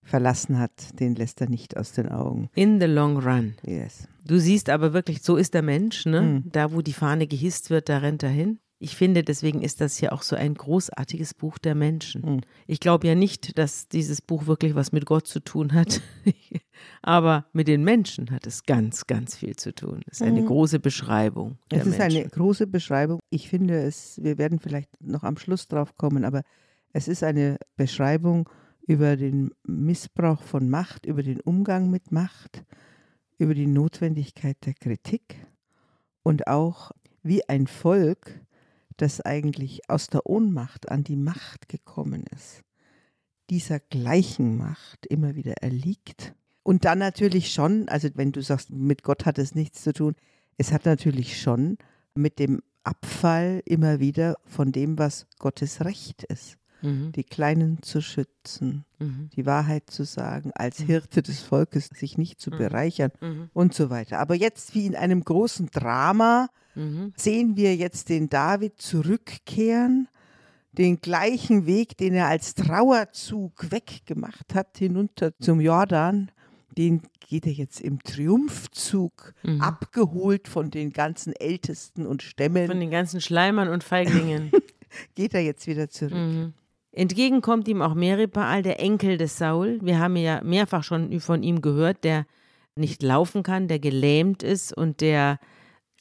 verlassen 0.04 0.58
hat, 0.60 1.00
den 1.00 1.16
lässt 1.16 1.42
er 1.42 1.50
nicht 1.50 1.78
aus 1.78 1.92
den 1.92 2.10
Augen. 2.10 2.50
In 2.56 2.80
the 2.82 2.88
long 2.88 3.18
run. 3.20 3.54
Yes. 3.66 4.08
Du 4.26 4.40
siehst 4.40 4.70
aber 4.70 4.94
wirklich, 4.94 5.22
so 5.22 5.38
ist 5.38 5.54
der 5.54 5.62
Mensch, 5.62 6.06
ne? 6.06 6.22
Mhm. 6.22 6.44
Da, 6.52 6.74
wo 6.74 6.82
die 6.82 6.94
Fahne 6.94 7.28
gehisst 7.28 7.70
wird, 7.70 7.88
da 7.88 8.00
rennt 8.00 8.24
er 8.24 8.30
hin. 8.30 8.60
Ich 8.80 8.96
finde, 8.96 9.24
deswegen 9.24 9.62
ist 9.64 9.82
das 9.82 9.98
hier 9.98 10.14
auch 10.14 10.22
so 10.22 10.36
ein 10.36 10.54
großartiges 10.54 11.34
Buch 11.34 11.58
der 11.58 11.74
Menschen. 11.74 12.22
Mhm. 12.36 12.42
Ich 12.68 12.80
glaube 12.80 13.08
ja 13.08 13.16
nicht, 13.16 13.58
dass 13.58 13.88
dieses 13.88 14.22
Buch 14.22 14.46
wirklich 14.46 14.76
was 14.76 14.92
mit 14.92 15.06
Gott 15.06 15.28
zu 15.28 15.40
tun 15.40 15.74
hat, 15.74 16.00
aber 17.02 17.46
mit 17.54 17.68
den 17.68 17.84
Menschen 17.84 18.30
hat 18.32 18.46
es 18.46 18.64
ganz, 18.64 19.08
ganz 19.08 19.36
viel 19.36 19.56
zu 19.56 19.74
tun. 19.74 20.02
Es 20.08 20.22
ist 20.22 20.28
eine 20.28 20.42
Mhm. 20.42 20.46
große 20.48 20.80
Beschreibung 20.80 21.58
Es 21.72 21.88
ist 21.88 21.98
Menschen. 21.98 22.20
eine 22.22 22.30
große 22.30 22.68
Beschreibung. 22.68 23.20
Ich 23.30 23.50
finde 23.50 23.82
es, 23.82 24.20
wir 24.22 24.38
werden 24.38 24.60
vielleicht 24.60 24.90
noch 25.02 25.24
am 25.24 25.38
Schluss 25.38 25.68
drauf 25.68 25.96
kommen, 25.96 26.24
aber 26.24 26.42
es 26.94 27.08
ist 27.08 27.24
eine 27.24 27.58
Beschreibung 27.76 28.48
über 28.88 29.18
den 29.18 29.52
Missbrauch 29.64 30.42
von 30.44 30.70
Macht, 30.70 31.06
über 31.06 31.24
den 31.24 31.42
Umgang 31.42 31.90
mit 31.90 32.12
Macht, 32.12 32.64
über 33.40 33.54
die 33.54 33.68
Notwendigkeit 33.68 34.58
der 34.66 34.74
Kritik 34.76 35.46
und 36.24 36.48
auch 36.48 36.92
wie 37.24 37.48
ein 37.50 37.68
Volk, 37.68 38.40
das 38.98 39.22
eigentlich 39.22 39.90
aus 39.90 40.08
der 40.08 40.26
Ohnmacht 40.26 40.90
an 40.90 41.04
die 41.04 41.16
Macht 41.16 41.70
gekommen 41.70 42.26
ist, 42.36 42.62
dieser 43.50 43.80
gleichen 43.80 44.58
Macht 44.58 45.06
immer 45.06 45.36
wieder 45.36 45.54
erliegt. 45.62 46.34
Und 46.64 46.86
dann 46.86 47.00
natürlich 47.00 47.54
schon, 47.54 47.88
also 47.88 48.10
wenn 48.16 48.32
du 48.32 48.42
sagst, 48.42 48.72
mit 48.72 49.04
Gott 49.04 49.26
hat 49.26 49.38
es 49.38 49.56
nichts 49.56 49.84
zu 49.84 49.94
tun, 49.94 50.16
es 50.58 50.72
hat 50.72 50.86
natürlich 50.86 51.42
schon 51.42 51.78
mit 52.14 52.40
dem 52.40 52.62
Abfall 52.84 53.62
immer 53.66 54.00
wieder 54.00 54.38
von 54.46 54.72
dem, 54.72 54.98
was 54.98 55.28
Gottes 55.40 55.86
Recht 55.86 56.24
ist. 56.24 56.58
Mhm. 56.82 57.12
Die 57.14 57.24
Kleinen 57.24 57.82
zu 57.82 58.02
schützen, 58.02 58.86
Mhm. 59.00 59.30
die 59.36 59.46
Wahrheit 59.46 59.90
zu 59.90 60.04
sagen, 60.04 60.52
als 60.54 60.80
Mhm. 60.80 60.86
Hirte 60.86 61.22
des 61.22 61.42
Volkes 61.42 61.90
sich 61.96 62.18
nicht 62.18 62.40
zu 62.40 62.52
Mhm. 62.52 62.58
bereichern 62.58 63.12
Mhm. 63.22 63.50
und 63.54 63.74
so 63.74 63.90
weiter. 63.90 64.20
Aber 64.20 64.36
jetzt 64.36 64.76
wie 64.76 64.86
in 64.86 64.96
einem 64.96 65.24
großen 65.24 65.68
Drama 65.72 66.50
sehen 67.16 67.56
wir 67.58 67.76
jetzt 67.76 68.08
den 68.10 68.30
David 68.30 68.80
zurückkehren, 68.80 70.08
den 70.74 71.02
gleichen 71.02 71.66
Weg, 71.66 71.98
den 71.98 72.14
er 72.14 72.28
als 72.28 72.54
Trauerzug 72.54 73.72
weggemacht 73.72 74.54
hat, 74.54 74.78
hinunter 74.78 75.32
zum 75.40 75.60
Jordan, 75.60 76.30
den 76.78 77.02
geht 77.20 77.48
er 77.48 77.52
jetzt 77.54 77.82
im 77.82 78.04
Triumphzug, 78.04 79.34
Mhm. 79.42 79.62
abgeholt 79.62 80.48
von 80.48 80.70
den 80.70 80.92
ganzen 80.94 81.34
Ältesten 81.34 82.06
und 82.06 82.22
Stämmen, 82.22 82.68
Von 82.68 82.80
den 82.80 82.92
ganzen 82.92 83.22
Schleimern 83.22 83.70
und 83.70 83.84
Feiglingen. 83.84 84.52
geht 85.16 85.34
er 85.34 85.42
jetzt 85.42 85.66
wieder 85.66 85.90
zurück. 85.90 86.14
Mhm. 86.14 86.54
Entgegen 86.98 87.42
kommt 87.42 87.68
ihm 87.68 87.84
auch 87.84 87.94
Meribaal, 87.94 88.64
der 88.64 88.80
Enkel 88.80 89.20
des 89.20 89.38
Saul. 89.38 89.78
Wir 89.84 90.00
haben 90.00 90.16
ja 90.16 90.42
mehrfach 90.44 90.84
schon 90.84 91.20
von 91.20 91.44
ihm 91.44 91.62
gehört, 91.62 92.04
der 92.04 92.26
nicht 92.76 93.04
laufen 93.04 93.44
kann, 93.44 93.68
der 93.68 93.78
gelähmt 93.78 94.42
ist 94.42 94.76
und 94.76 95.00
der 95.02 95.38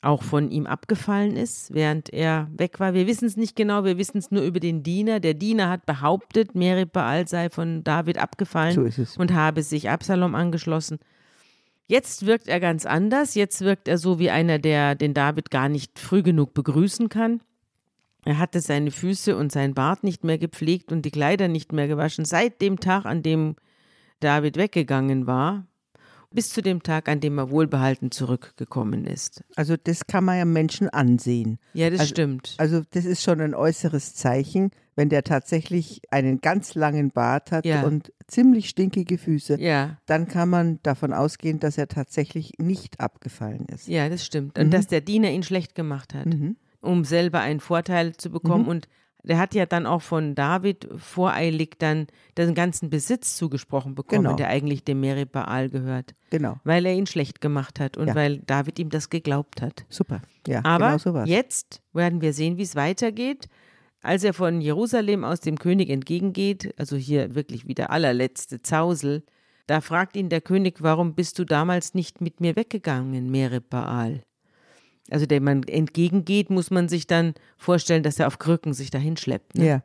auch 0.00 0.22
von 0.22 0.50
ihm 0.50 0.66
abgefallen 0.66 1.36
ist, 1.36 1.74
während 1.74 2.14
er 2.14 2.48
weg 2.56 2.80
war. 2.80 2.94
Wir 2.94 3.06
wissen 3.06 3.26
es 3.26 3.36
nicht 3.36 3.56
genau, 3.56 3.84
wir 3.84 3.98
wissen 3.98 4.16
es 4.16 4.30
nur 4.30 4.42
über 4.42 4.58
den 4.58 4.82
Diener. 4.82 5.20
Der 5.20 5.34
Diener 5.34 5.68
hat 5.68 5.84
behauptet, 5.84 6.54
Meribaal 6.54 7.28
sei 7.28 7.50
von 7.50 7.84
David 7.84 8.16
abgefallen 8.16 8.90
So 8.90 9.20
und 9.20 9.34
habe 9.34 9.62
sich 9.62 9.90
Absalom 9.90 10.34
angeschlossen. 10.34 10.98
Jetzt 11.88 12.24
wirkt 12.24 12.48
er 12.48 12.58
ganz 12.58 12.86
anders. 12.86 13.34
Jetzt 13.34 13.60
wirkt 13.60 13.86
er 13.86 13.98
so 13.98 14.18
wie 14.18 14.30
einer, 14.30 14.58
der 14.58 14.94
den 14.94 15.12
David 15.12 15.50
gar 15.50 15.68
nicht 15.68 15.98
früh 15.98 16.22
genug 16.22 16.54
begrüßen 16.54 17.10
kann. 17.10 17.42
Er 18.26 18.38
hatte 18.38 18.60
seine 18.60 18.90
Füße 18.90 19.36
und 19.36 19.52
sein 19.52 19.72
Bart 19.72 20.02
nicht 20.04 20.24
mehr 20.24 20.36
gepflegt 20.36 20.90
und 20.92 21.02
die 21.02 21.10
Kleider 21.12 21.46
nicht 21.48 21.72
mehr 21.72 21.86
gewaschen. 21.88 22.24
Seit 22.24 22.60
dem 22.60 22.80
Tag, 22.80 23.06
an 23.06 23.22
dem 23.22 23.54
David 24.20 24.56
weggegangen 24.56 25.26
war, 25.26 25.66
bis 26.32 26.48
zu 26.50 26.60
dem 26.60 26.82
Tag, 26.82 27.08
an 27.08 27.20
dem 27.20 27.38
er 27.38 27.50
wohlbehalten 27.50 28.10
zurückgekommen 28.10 29.06
ist. 29.06 29.44
Also 29.54 29.76
das 29.82 30.06
kann 30.06 30.24
man 30.24 30.38
ja 30.38 30.44
Menschen 30.44 30.88
ansehen. 30.90 31.58
Ja, 31.72 31.88
das 31.88 32.00
Also- 32.00 32.10
stimmt. 32.10 32.54
Also 32.58 32.82
das 32.90 33.04
ist 33.04 33.22
schon 33.22 33.40
ein 33.40 33.54
äußeres 33.54 34.14
Zeichen, 34.14 34.70
wenn 34.96 35.08
der 35.08 35.22
tatsächlich 35.22 36.00
einen 36.10 36.40
ganz 36.40 36.74
langen 36.74 37.10
Bart 37.12 37.52
hat 37.52 37.64
Ja. 37.64 37.82
und 37.84 38.12
ziemlich 38.26 38.68
stinkige 38.68 39.18
Füße. 39.18 39.60
ja, 39.60 39.98
Dann 40.06 40.26
kann 40.26 40.48
man 40.50 40.80
davon 40.82 41.12
ausgehen, 41.12 41.60
dass 41.60 41.78
er 41.78 41.86
tatsächlich 41.86 42.54
nicht 42.58 42.98
abgefallen 42.98 43.66
ist. 43.72 43.86
ja, 43.86 44.08
das 44.08 44.24
stimmt. 44.26 44.56
Mhm. 44.58 44.64
Und 44.64 44.70
dass 44.74 44.88
der 44.88 45.00
Diener 45.02 45.30
ihn 45.30 45.44
schlecht 45.44 45.74
gemacht 45.76 46.12
hat. 46.12 46.26
Mhm. 46.26 46.56
Um 46.80 47.04
selber 47.04 47.40
einen 47.40 47.60
Vorteil 47.60 48.16
zu 48.16 48.30
bekommen. 48.30 48.64
Mhm. 48.64 48.68
Und 48.68 48.88
der 49.22 49.38
hat 49.38 49.54
ja 49.56 49.66
dann 49.66 49.86
auch 49.86 50.02
von 50.02 50.36
David 50.36 50.88
voreilig 50.98 51.78
dann 51.80 52.06
den 52.38 52.54
ganzen 52.54 52.90
Besitz 52.90 53.36
zugesprochen 53.36 53.94
bekommen, 53.96 54.22
Genau. 54.24 54.36
der 54.36 54.48
eigentlich 54.48 54.84
dem 54.84 55.00
Meribaal 55.00 55.68
gehört, 55.68 56.14
Genau. 56.30 56.60
weil 56.62 56.86
er 56.86 56.94
ihn 56.94 57.06
schlecht 57.08 57.40
gemacht 57.40 57.80
hat 57.80 57.96
und 57.96 58.06
Ja. 58.08 58.14
weil 58.14 58.38
David 58.38 58.78
ihm 58.78 58.88
das 58.88 59.10
geglaubt 59.10 59.62
hat. 59.62 59.84
Super. 59.88 60.22
Ja, 60.46 60.60
Aber 60.64 60.86
genau 60.86 60.98
so 60.98 61.12
war's. 61.12 61.28
jetzt 61.28 61.82
werden 61.92 62.20
wir 62.20 62.32
sehen, 62.32 62.56
wie 62.56 62.62
es 62.62 62.76
weitergeht. 62.76 63.48
Als 64.00 64.22
er 64.22 64.32
von 64.32 64.60
Jerusalem 64.60 65.24
aus 65.24 65.40
dem 65.40 65.58
König 65.58 65.90
entgegengeht, 65.90 66.72
also 66.78 66.94
hier 66.96 67.34
wirklich 67.34 67.66
wie 67.66 67.74
der 67.74 67.90
allerletzte 67.90 68.62
Zausel, 68.62 69.24
da 69.66 69.80
fragt 69.80 70.14
ihn 70.14 70.28
der 70.28 70.40
König, 70.40 70.76
warum 70.82 71.16
bist 71.16 71.40
du 71.40 71.44
damals 71.44 71.94
nicht 71.94 72.20
mit 72.20 72.40
mir 72.40 72.54
weggegangen, 72.54 73.28
Meribaal? 73.32 74.22
Also 75.10 75.26
dem 75.26 75.44
man 75.44 75.62
entgegengeht, 75.62 76.50
muss 76.50 76.70
man 76.70 76.88
sich 76.88 77.06
dann 77.06 77.34
vorstellen, 77.56 78.02
dass 78.02 78.18
er 78.18 78.26
auf 78.26 78.38
Krücken 78.38 78.72
sich 78.72 78.90
dahin 78.90 79.16
schleppt. 79.16 79.56
Ne? 79.56 79.66
Ja. 79.66 79.82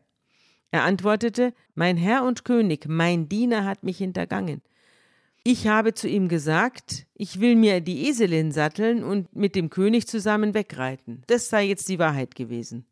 Er 0.72 0.84
antwortete, 0.84 1.54
mein 1.76 1.98
Herr 1.98 2.24
und 2.24 2.46
König, 2.46 2.88
mein 2.88 3.28
Diener 3.28 3.66
hat 3.66 3.84
mich 3.84 3.98
hintergangen. 3.98 4.62
Ich 5.44 5.68
habe 5.68 5.94
zu 5.94 6.08
ihm 6.08 6.28
gesagt, 6.28 7.08
ich 7.16 7.40
will 7.42 7.56
mir 7.56 7.82
die 7.82 8.08
Eselin 8.08 8.52
satteln 8.52 9.04
und 9.04 9.36
mit 9.36 9.56
dem 9.56 9.70
König 9.70 10.08
zusammen 10.08 10.54
wegreiten. 10.54 11.24
Das 11.28 11.50
sei 11.50 11.66
jetzt 11.66 11.90
die 11.90 12.00
Wahrheit 12.00 12.36
gewesen. 12.36 12.86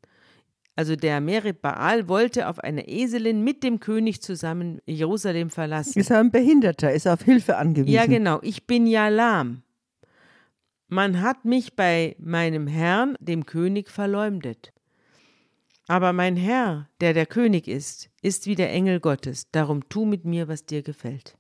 Also 0.76 0.96
der 0.96 1.22
Merib 1.22 1.62
Baal 1.62 2.08
wollte 2.08 2.48
auf 2.48 2.60
einer 2.60 2.88
Eselin 2.88 3.44
mit 3.44 3.64
dem 3.64 3.80
König 3.80 4.22
zusammen 4.22 4.80
Jerusalem 4.86 5.50
verlassen. 5.50 6.00
Ist 6.00 6.10
er 6.10 6.20
ein 6.20 6.32
Behinderter, 6.32 6.92
ist 6.92 7.08
auf 7.08 7.22
Hilfe 7.22 7.58
angewiesen. 7.58 7.94
Ja, 7.94 8.06
genau. 8.06 8.40
Ich 8.42 8.66
bin 8.66 8.88
ja 8.88 9.10
lahm. 9.10 9.62
Man 10.90 11.22
hat 11.22 11.46
mich 11.46 11.76
bei 11.76 12.16
meinem 12.20 12.66
Herrn, 12.66 13.16
dem 13.20 13.46
König, 13.46 13.90
verleumdet. 13.90 14.74
Aber 15.88 16.14
mein 16.14 16.36
Herr, 16.36 16.90
der 17.00 17.14
der 17.14 17.28
König 17.28 17.68
ist, 17.68 18.10
ist 18.22 18.48
wie 18.48 18.56
der 18.56 18.72
Engel 18.72 19.00
Gottes. 19.00 19.50
Darum 19.52 19.88
tu 19.88 20.06
mit 20.06 20.26
mir, 20.26 20.48
was 20.48 20.66
dir 20.66 20.82
gefällt. 20.82 21.38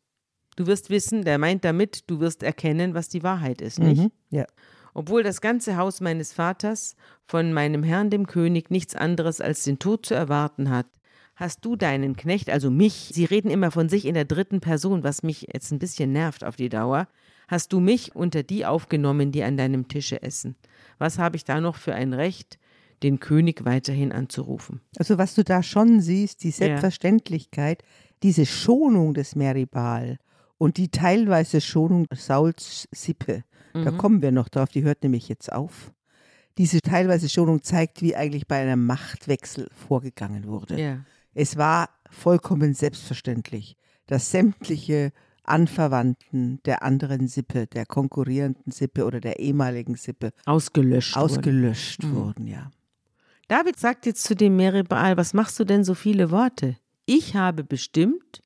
Du 0.55 0.67
wirst 0.67 0.89
wissen, 0.89 1.23
der 1.23 1.37
meint 1.37 1.65
damit, 1.65 2.03
du 2.07 2.19
wirst 2.19 2.43
erkennen, 2.43 2.93
was 2.93 3.09
die 3.09 3.23
Wahrheit 3.23 3.61
ist, 3.61 3.79
nicht? 3.79 4.03
Mhm. 4.03 4.11
Ja. 4.29 4.45
Obwohl 4.93 5.23
das 5.23 5.41
ganze 5.41 5.77
Haus 5.77 6.01
meines 6.01 6.33
Vaters 6.33 6.95
von 7.25 7.53
meinem 7.53 7.83
Herrn 7.83 8.09
dem 8.09 8.27
König 8.27 8.69
nichts 8.69 8.95
anderes 8.95 9.41
als 9.41 9.63
den 9.63 9.79
Tod 9.79 10.05
zu 10.05 10.13
erwarten 10.13 10.69
hat, 10.69 10.87
hast 11.35 11.63
du 11.63 11.75
deinen 11.75 12.15
Knecht, 12.15 12.49
also 12.49 12.69
mich, 12.69 13.11
sie 13.13 13.25
reden 13.25 13.49
immer 13.49 13.71
von 13.71 13.87
sich 13.87 14.05
in 14.05 14.13
der 14.13 14.25
dritten 14.25 14.59
Person, 14.59 15.03
was 15.03 15.23
mich 15.23 15.47
jetzt 15.53 15.71
ein 15.71 15.79
bisschen 15.79 16.11
nervt 16.11 16.43
auf 16.43 16.55
die 16.55 16.69
Dauer, 16.69 17.07
hast 17.49 17.73
du 17.73 17.79
mich 17.79 18.15
unter 18.15 18.43
die 18.43 18.65
aufgenommen, 18.65 19.31
die 19.31 19.43
an 19.43 19.57
deinem 19.57 19.87
Tische 19.87 20.21
essen. 20.21 20.55
Was 20.99 21.17
habe 21.17 21.35
ich 21.35 21.43
da 21.43 21.59
noch 21.59 21.75
für 21.75 21.95
ein 21.95 22.13
Recht, 22.13 22.59
den 23.01 23.19
König 23.19 23.65
weiterhin 23.65 24.11
anzurufen? 24.11 24.81
Also 24.97 25.17
was 25.17 25.33
du 25.33 25.43
da 25.43 25.63
schon 25.63 25.99
siehst, 25.99 26.43
die 26.43 26.49
Ja. 26.49 26.53
Selbstverständlichkeit, 26.53 27.83
diese 28.21 28.45
Schonung 28.45 29.15
des 29.15 29.35
Meribal 29.35 30.19
und 30.59 30.77
die 30.77 30.89
teilweise 30.89 31.59
Schonung 31.59 32.05
Sauls 32.13 32.87
Sippe, 32.91 33.43
mhm. 33.73 33.85
da 33.85 33.91
kommen 33.91 34.21
wir 34.21 34.31
noch 34.31 34.49
drauf, 34.49 34.69
die 34.69 34.83
hört 34.83 35.01
nämlich 35.01 35.27
jetzt 35.27 35.51
auf. 35.51 35.91
Diese 36.59 36.81
teilweise 36.81 37.29
Schonung 37.29 37.63
zeigt, 37.63 38.01
wie 38.01 38.15
eigentlich 38.15 38.47
bei 38.47 38.61
einem 38.61 38.85
Machtwechsel 38.85 39.69
vorgegangen 39.73 40.45
wurde. 40.47 40.79
Ja. 40.79 41.05
Es 41.33 41.57
war 41.57 41.89
vollkommen 42.11 42.73
selbstverständlich, 42.73 43.75
dass 44.05 44.29
sämtliche 44.29 45.13
Anverwandten 45.49 46.61
der 46.65 46.83
anderen 46.83 47.27
Sippe, 47.27 47.67
der 47.67 47.85
konkurrierenden 47.85 48.71
Sippe 48.71 49.05
oder 49.05 49.19
der 49.19 49.39
ehemaligen 49.39 49.95
Sippe 49.95 50.31
ausgelöscht, 50.45 51.17
ausgelöscht 51.17 52.03
wurden. 52.03 52.15
wurden, 52.15 52.47
ja. 52.47 52.71
David 53.47 53.79
sagt 53.79 54.05
jetzt 54.05 54.23
zu 54.23 54.35
dem 54.35 54.55
Meribal, 54.55 55.17
was 55.17 55.33
machst 55.33 55.59
du 55.59 55.63
denn 55.63 55.83
so 55.83 55.95
viele 55.95 56.29
Worte? 56.29 56.77
Ich 57.05 57.35
habe 57.35 57.63
bestimmt, 57.63 58.43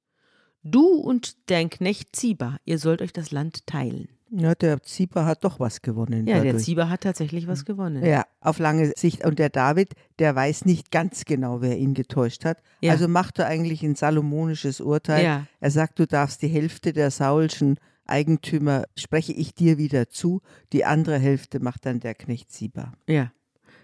du 0.64 0.86
und 0.86 1.36
dein 1.50 1.70
Knecht 1.70 2.16
Ziba, 2.16 2.58
ihr 2.64 2.80
sollt 2.80 3.02
euch 3.02 3.12
das 3.12 3.32
Land 3.32 3.68
teilen. 3.68 4.08
Ja, 4.36 4.56
der 4.56 4.82
Ziba 4.82 5.26
hat 5.26 5.44
doch 5.44 5.60
was 5.60 5.82
gewonnen. 5.82 6.26
Ja, 6.26 6.38
dadurch. 6.38 6.54
der 6.54 6.62
Ziba 6.64 6.90
hat 6.90 7.02
tatsächlich 7.02 7.48
was 7.48 7.66
gewonnen. 7.66 8.04
Ja, 8.04 8.26
auf 8.42 8.58
lange 8.58 8.92
Sicht. 8.96 9.24
Und 9.24 9.38
der 9.38 9.50
David, 9.50 9.94
der 10.18 10.36
weiß 10.36 10.66
nicht 10.66 10.92
ganz 10.92 11.26
genau, 11.26 11.62
wer 11.62 11.78
ihn 11.78 11.94
getäuscht 11.94 12.44
hat. 12.44 12.58
Ja. 12.82 12.92
Also 12.92 13.08
macht 13.08 13.38
er 13.38 13.46
eigentlich 13.46 13.84
ein 13.84 13.96
salomonisches 13.96 14.82
Urteil. 14.82 15.24
Ja. 15.24 15.48
Er 15.60 15.72
sagt, 15.72 16.00
du 16.00 16.08
darfst 16.08 16.42
die 16.42 16.48
Hälfte 16.48 16.94
der 16.94 17.12
Saulschen 17.12 17.78
Eigentümer, 18.06 18.86
spreche 18.98 19.34
ich 19.34 19.54
dir 19.54 19.78
wieder 19.78 20.10
zu. 20.10 20.42
Die 20.74 20.84
andere 20.84 21.20
Hälfte 21.20 21.60
macht 21.60 21.86
dann 21.86 22.00
der 22.00 22.16
Knecht 22.16 22.52
Ziba. 22.52 22.94
Ja. 23.08 23.32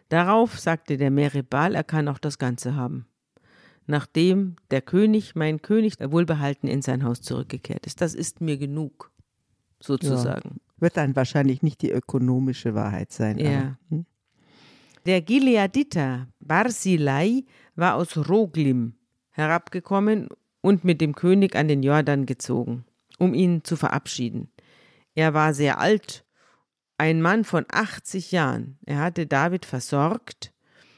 Darauf 0.09 0.59
sagte 0.59 0.97
der 0.97 1.11
Meribal, 1.11 1.75
er 1.75 1.83
kann 1.83 2.07
auch 2.07 2.17
das 2.17 2.39
Ganze 2.39 2.75
haben. 2.75 3.05
Nachdem 3.85 4.55
der 4.71 4.81
König, 4.81 5.35
mein 5.35 5.61
König, 5.61 5.93
wohlbehalten 5.99 6.67
in 6.67 6.81
sein 6.81 7.03
Haus 7.03 7.21
zurückgekehrt 7.21 7.85
ist. 7.85 8.01
Das 8.01 8.13
ist 8.13 8.41
mir 8.41 8.57
genug, 8.57 9.11
sozusagen. 9.79 10.59
Wird 10.77 10.97
dann 10.97 11.15
wahrscheinlich 11.15 11.61
nicht 11.61 11.81
die 11.81 11.91
ökonomische 11.91 12.75
Wahrheit 12.75 13.11
sein. 13.11 13.37
Ja. 13.37 13.59
Aber, 13.59 13.77
hm? 13.89 14.05
Der 15.05 15.21
Gileaditer 15.21 16.27
Barzilai 16.39 17.43
war 17.75 17.95
aus 17.95 18.17
Roglim 18.29 18.93
herabgekommen 19.31 20.29
und 20.61 20.83
mit 20.83 21.01
dem 21.01 21.15
König 21.15 21.55
an 21.55 21.67
den 21.67 21.83
Jordan 21.83 22.25
gezogen, 22.25 22.85
um 23.17 23.33
ihn 23.33 23.63
zu 23.63 23.75
verabschieden. 23.75 24.49
Er 25.15 25.33
war 25.33 25.53
sehr 25.53 25.79
alt, 25.79 26.25
ein 26.97 27.21
Mann 27.21 27.45
von 27.45 27.65
80 27.71 28.31
Jahren. 28.31 28.77
Er 28.85 28.99
hatte 28.99 29.25
David 29.25 29.65
versorgt, 29.65 30.53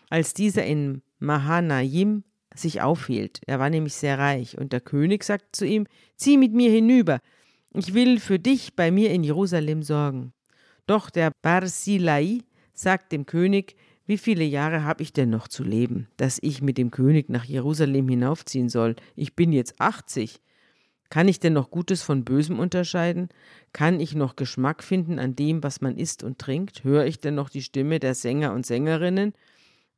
als 0.10 0.34
dieser 0.34 0.66
in 0.66 1.04
Mahanaim 1.20 2.24
sich 2.56 2.82
aufhielt. 2.82 3.42
Er 3.46 3.60
war 3.60 3.70
nämlich 3.70 3.94
sehr 3.94 4.18
reich. 4.18 4.58
Und 4.58 4.74
der 4.74 4.82
König 4.82 5.24
sagt 5.24 5.56
zu 5.56 5.66
ihm: 5.66 5.86
Zieh 6.18 6.38
mit 6.38 6.54
mir 6.54 6.72
hinüber. 6.72 7.20
Ich 7.74 7.94
will 7.94 8.20
für 8.20 8.38
dich 8.38 8.76
bei 8.76 8.92
mir 8.92 9.12
in 9.12 9.24
Jerusalem 9.24 9.82
sorgen. 9.82 10.34
Doch 10.88 11.10
der 11.10 11.32
Barzilai 11.42 12.40
sagt 12.74 13.14
dem 13.14 13.26
König: 13.26 13.78
Wie 14.06 14.18
viele 14.18 14.44
Jahre 14.44 14.84
habe 14.84 15.04
ich 15.04 15.14
denn 15.14 15.30
noch 15.30 15.48
zu 15.48 15.64
leben, 15.64 16.08
dass 16.18 16.38
ich 16.42 16.62
mit 16.62 16.78
dem 16.78 16.92
König 16.92 17.30
nach 17.30 17.46
Jerusalem 17.46 18.10
hinaufziehen 18.10 18.68
soll? 18.68 18.96
Ich 19.16 19.36
bin 19.38 19.54
jetzt 19.54 19.80
80. 19.80 20.42
Kann 21.10 21.30
ich 21.30 21.40
denn 21.40 21.54
noch 21.54 21.72
Gutes 21.72 22.04
von 22.04 22.26
Bösem 22.26 22.60
unterscheiden? 22.60 23.30
Kann 23.72 24.02
ich 24.02 24.16
noch 24.16 24.36
Geschmack 24.36 24.84
finden 24.84 25.18
an 25.18 25.36
dem, 25.36 25.64
was 25.64 25.80
man 25.80 25.98
isst 25.98 26.24
und 26.24 26.40
trinkt? 26.40 26.84
Höre 26.84 27.06
ich 27.06 27.20
denn 27.20 27.36
noch 27.36 27.50
die 27.50 27.62
Stimme 27.62 28.00
der 28.00 28.16
Sänger 28.16 28.54
und 28.54 28.66
Sängerinnen? 28.66 29.34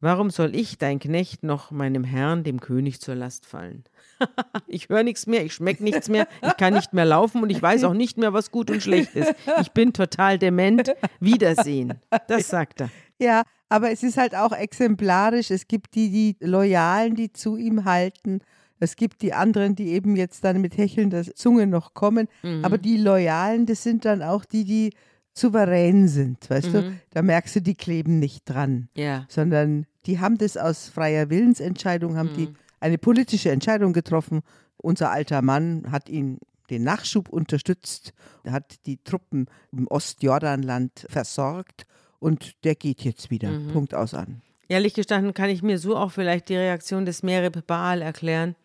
Warum 0.04 0.32
soll 0.32 0.54
ich, 0.54 0.78
dein 0.78 1.00
Knecht, 1.00 1.44
noch 1.44 1.72
meinem 1.72 2.04
Herrn, 2.04 2.44
dem 2.44 2.60
König, 2.60 3.00
zur 3.00 3.16
Last 3.16 3.46
fallen? 3.46 3.86
ich 4.68 4.90
höre 4.90 5.04
nichts 5.04 5.28
mehr, 5.28 5.46
ich 5.46 5.54
schmecke 5.54 5.82
nichts 5.82 6.10
mehr, 6.10 6.28
ich 6.42 6.58
kann 6.58 6.74
nicht 6.74 6.92
mehr 6.92 7.06
laufen 7.06 7.42
und 7.42 7.50
ich 7.50 7.62
weiß 7.62 7.86
auch 7.86 7.94
nicht 7.94 8.18
mehr, 8.18 8.34
was 8.34 8.52
gut 8.52 8.70
und 8.70 8.84
schlecht 8.84 9.16
ist. 9.16 9.34
Ich 9.62 9.72
bin 9.72 9.94
total 9.94 10.38
dement. 10.38 10.94
Wiedersehen. 11.22 11.94
Das 12.28 12.50
sagt 12.50 12.82
er. 12.82 12.90
Ja, 13.18 13.44
aber 13.70 13.92
es 13.92 14.04
ist 14.04 14.18
halt 14.18 14.36
auch 14.36 14.52
exemplarisch. 14.52 15.52
Es 15.52 15.70
gibt 15.70 15.96
die, 15.96 16.10
die 16.10 16.36
Loyalen, 16.46 17.16
die 17.16 17.32
zu 17.32 17.56
ihm 17.56 17.86
halten. 17.86 18.42
Es 18.82 18.98
gibt 18.98 19.22
die 19.22 19.32
anderen, 19.32 19.74
die 19.74 19.94
eben 19.94 20.18
jetzt 20.18 20.44
dann 20.44 20.60
mit 20.60 20.76
hechelnder 20.76 21.24
Zunge 21.34 21.66
noch 21.66 21.94
kommen. 21.94 22.28
Mhm. 22.42 22.66
Aber 22.66 22.78
die 22.78 22.98
Loyalen, 22.98 23.66
das 23.66 23.84
sind 23.84 24.04
dann 24.04 24.22
auch 24.22 24.44
die, 24.44 24.66
die 24.66 24.94
souverän 25.34 26.08
sind, 26.08 26.50
weißt 26.50 26.74
du? 26.74 26.94
Da 27.12 27.22
merkst 27.22 27.56
du, 27.56 27.62
die 27.62 27.76
kleben 27.76 28.20
nicht 28.20 28.44
dran, 28.46 28.90
Ja. 28.96 29.26
sondern 29.30 29.86
die 30.06 30.20
haben 30.20 30.38
das 30.38 30.58
aus 30.58 30.88
freier 30.90 31.30
Willensentscheidung, 31.30 32.18
haben 32.18 32.34
die 32.36 32.50
eine 32.80 32.98
politische 32.98 33.50
Entscheidung 33.52 33.94
getroffen. 33.94 34.42
Unser 34.78 35.12
alter 35.12 35.42
Mann 35.42 35.86
hat 35.92 36.10
ihn 36.10 36.40
den 36.70 36.84
Nachschub 36.84 37.30
unterstützt, 37.30 38.14
hat 38.48 38.86
die 38.86 38.98
Truppen 39.04 39.48
im 39.72 39.88
Ostjordanland 39.88 41.06
versorgt 41.10 41.86
und 42.20 42.56
der 42.64 42.76
geht 42.76 43.02
jetzt 43.02 43.32
wieder. 43.32 43.52
Punkt 43.72 43.94
aus 43.94 44.14
an. 44.14 44.42
Ehrlich 44.70 44.94
gestanden 44.94 45.34
kann 45.34 45.50
ich 45.50 45.62
mir 45.62 45.78
so 45.78 45.96
auch 45.96 46.12
vielleicht 46.12 46.50
die 46.50 46.56
Reaktion 46.56 47.06
des 47.06 47.22
Merib 47.24 47.66
Baal 47.68 48.02
erklären. 48.02 48.56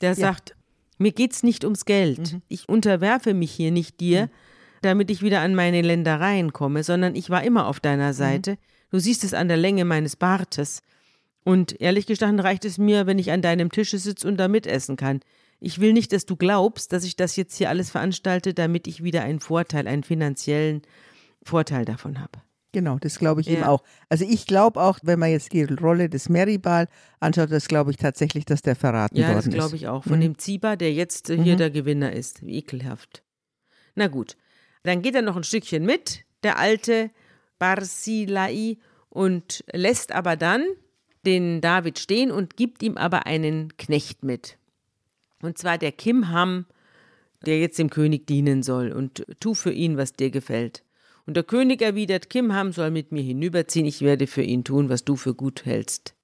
Der 0.00 0.14
sagt, 0.14 0.56
mir 0.98 1.12
geht's 1.12 1.42
nicht 1.42 1.64
ums 1.64 1.84
Geld. 1.84 2.38
Ich 2.48 2.68
unterwerfe 2.68 3.34
mich 3.34 3.52
hier 3.52 3.70
nicht 3.70 4.00
dir, 4.00 4.30
damit 4.84 5.10
ich 5.10 5.22
wieder 5.22 5.40
an 5.40 5.54
meine 5.54 5.82
Ländereien 5.82 6.52
komme, 6.52 6.82
sondern 6.82 7.14
ich 7.14 7.30
war 7.30 7.42
immer 7.44 7.66
auf 7.66 7.80
deiner 7.80 8.12
Seite. 8.14 8.58
Du 8.90 8.98
siehst 8.98 9.24
es 9.24 9.34
an 9.34 9.48
der 9.48 9.56
Länge 9.56 9.84
meines 9.84 10.16
Bartes. 10.16 10.82
Und 11.44 11.80
ehrlich 11.80 12.06
gestanden 12.06 12.40
reicht 12.40 12.64
es 12.64 12.78
mir, 12.78 13.06
wenn 13.06 13.18
ich 13.18 13.30
an 13.32 13.42
deinem 13.42 13.70
Tische 13.70 13.98
sitze 13.98 14.26
und 14.26 14.36
da 14.38 14.48
mitessen 14.48 14.96
kann. 14.96 15.20
Ich 15.60 15.78
will 15.80 15.92
nicht, 15.92 16.12
dass 16.12 16.26
du 16.26 16.36
glaubst, 16.36 16.92
dass 16.92 17.04
ich 17.04 17.16
das 17.16 17.36
jetzt 17.36 17.56
hier 17.56 17.68
alles 17.70 17.90
veranstalte, 17.90 18.54
damit 18.54 18.86
ich 18.86 19.02
wieder 19.02 19.22
einen 19.22 19.40
Vorteil, 19.40 19.86
einen 19.88 20.04
finanziellen 20.04 20.82
Vorteil 21.42 21.84
davon 21.84 22.20
habe. 22.20 22.40
Genau, 22.72 22.98
das 22.98 23.18
glaube 23.18 23.40
ich 23.40 23.46
Ja. 23.46 23.52
eben 23.54 23.62
auch. 23.64 23.84
Also 24.08 24.24
ich 24.28 24.46
glaube 24.46 24.82
auch, 24.82 24.98
wenn 25.02 25.18
man 25.18 25.30
jetzt 25.30 25.52
die 25.52 25.62
Rolle 25.62 26.08
des 26.08 26.28
Meribal 26.28 26.88
anschaut, 27.20 27.52
das 27.52 27.68
glaube 27.68 27.92
ich 27.92 27.98
tatsächlich, 27.98 28.46
dass 28.46 28.62
der 28.62 28.74
verraten 28.74 29.16
Ja, 29.16 29.28
worden 29.28 29.36
das 29.36 29.46
ist. 29.46 29.54
glaube 29.54 29.76
ich 29.76 29.86
auch. 29.86 30.02
Von 30.04 30.20
dem 30.20 30.38
Ziba, 30.38 30.74
der 30.76 30.92
jetzt 30.92 31.30
äh, 31.30 31.40
hier 31.40 31.54
der 31.56 31.70
Gewinner 31.70 32.12
ist. 32.12 32.42
Ekelhaft. 32.42 33.22
Na 33.94 34.08
gut. 34.08 34.36
Dann 34.84 35.02
geht 35.02 35.14
er 35.14 35.22
noch 35.22 35.36
ein 35.36 35.44
Stückchen 35.44 35.84
mit, 35.84 36.24
der 36.42 36.58
alte 36.58 37.10
Barzilai, 37.58 38.76
und 39.14 39.64
lässt 39.72 40.12
aber 40.12 40.36
dann 40.36 40.66
den 41.24 41.60
David 41.60 41.98
stehen 41.98 42.30
und 42.30 42.56
gibt 42.56 42.82
ihm 42.82 42.96
aber 42.96 43.26
einen 43.26 43.76
Knecht 43.76 44.24
mit. 44.24 44.58
Und 45.40 45.56
zwar 45.56 45.78
der 45.78 45.92
Kimham, 45.92 46.66
der 47.46 47.60
jetzt 47.60 47.78
dem 47.78 47.90
König 47.90 48.26
dienen 48.26 48.62
soll 48.62 48.92
und 48.92 49.24
tu 49.40 49.54
für 49.54 49.72
ihn, 49.72 49.96
was 49.96 50.12
dir 50.12 50.30
gefällt. 50.30 50.82
Und 51.26 51.36
der 51.36 51.44
König 51.44 51.80
erwidert, 51.80 52.28
Kimham 52.28 52.72
soll 52.72 52.90
mit 52.90 53.12
mir 53.12 53.22
hinüberziehen, 53.22 53.86
ich 53.86 54.02
werde 54.02 54.26
für 54.26 54.42
ihn 54.42 54.64
tun, 54.64 54.88
was 54.88 55.04
du 55.04 55.16
für 55.16 55.34
gut 55.34 55.64
hältst. 55.64 56.14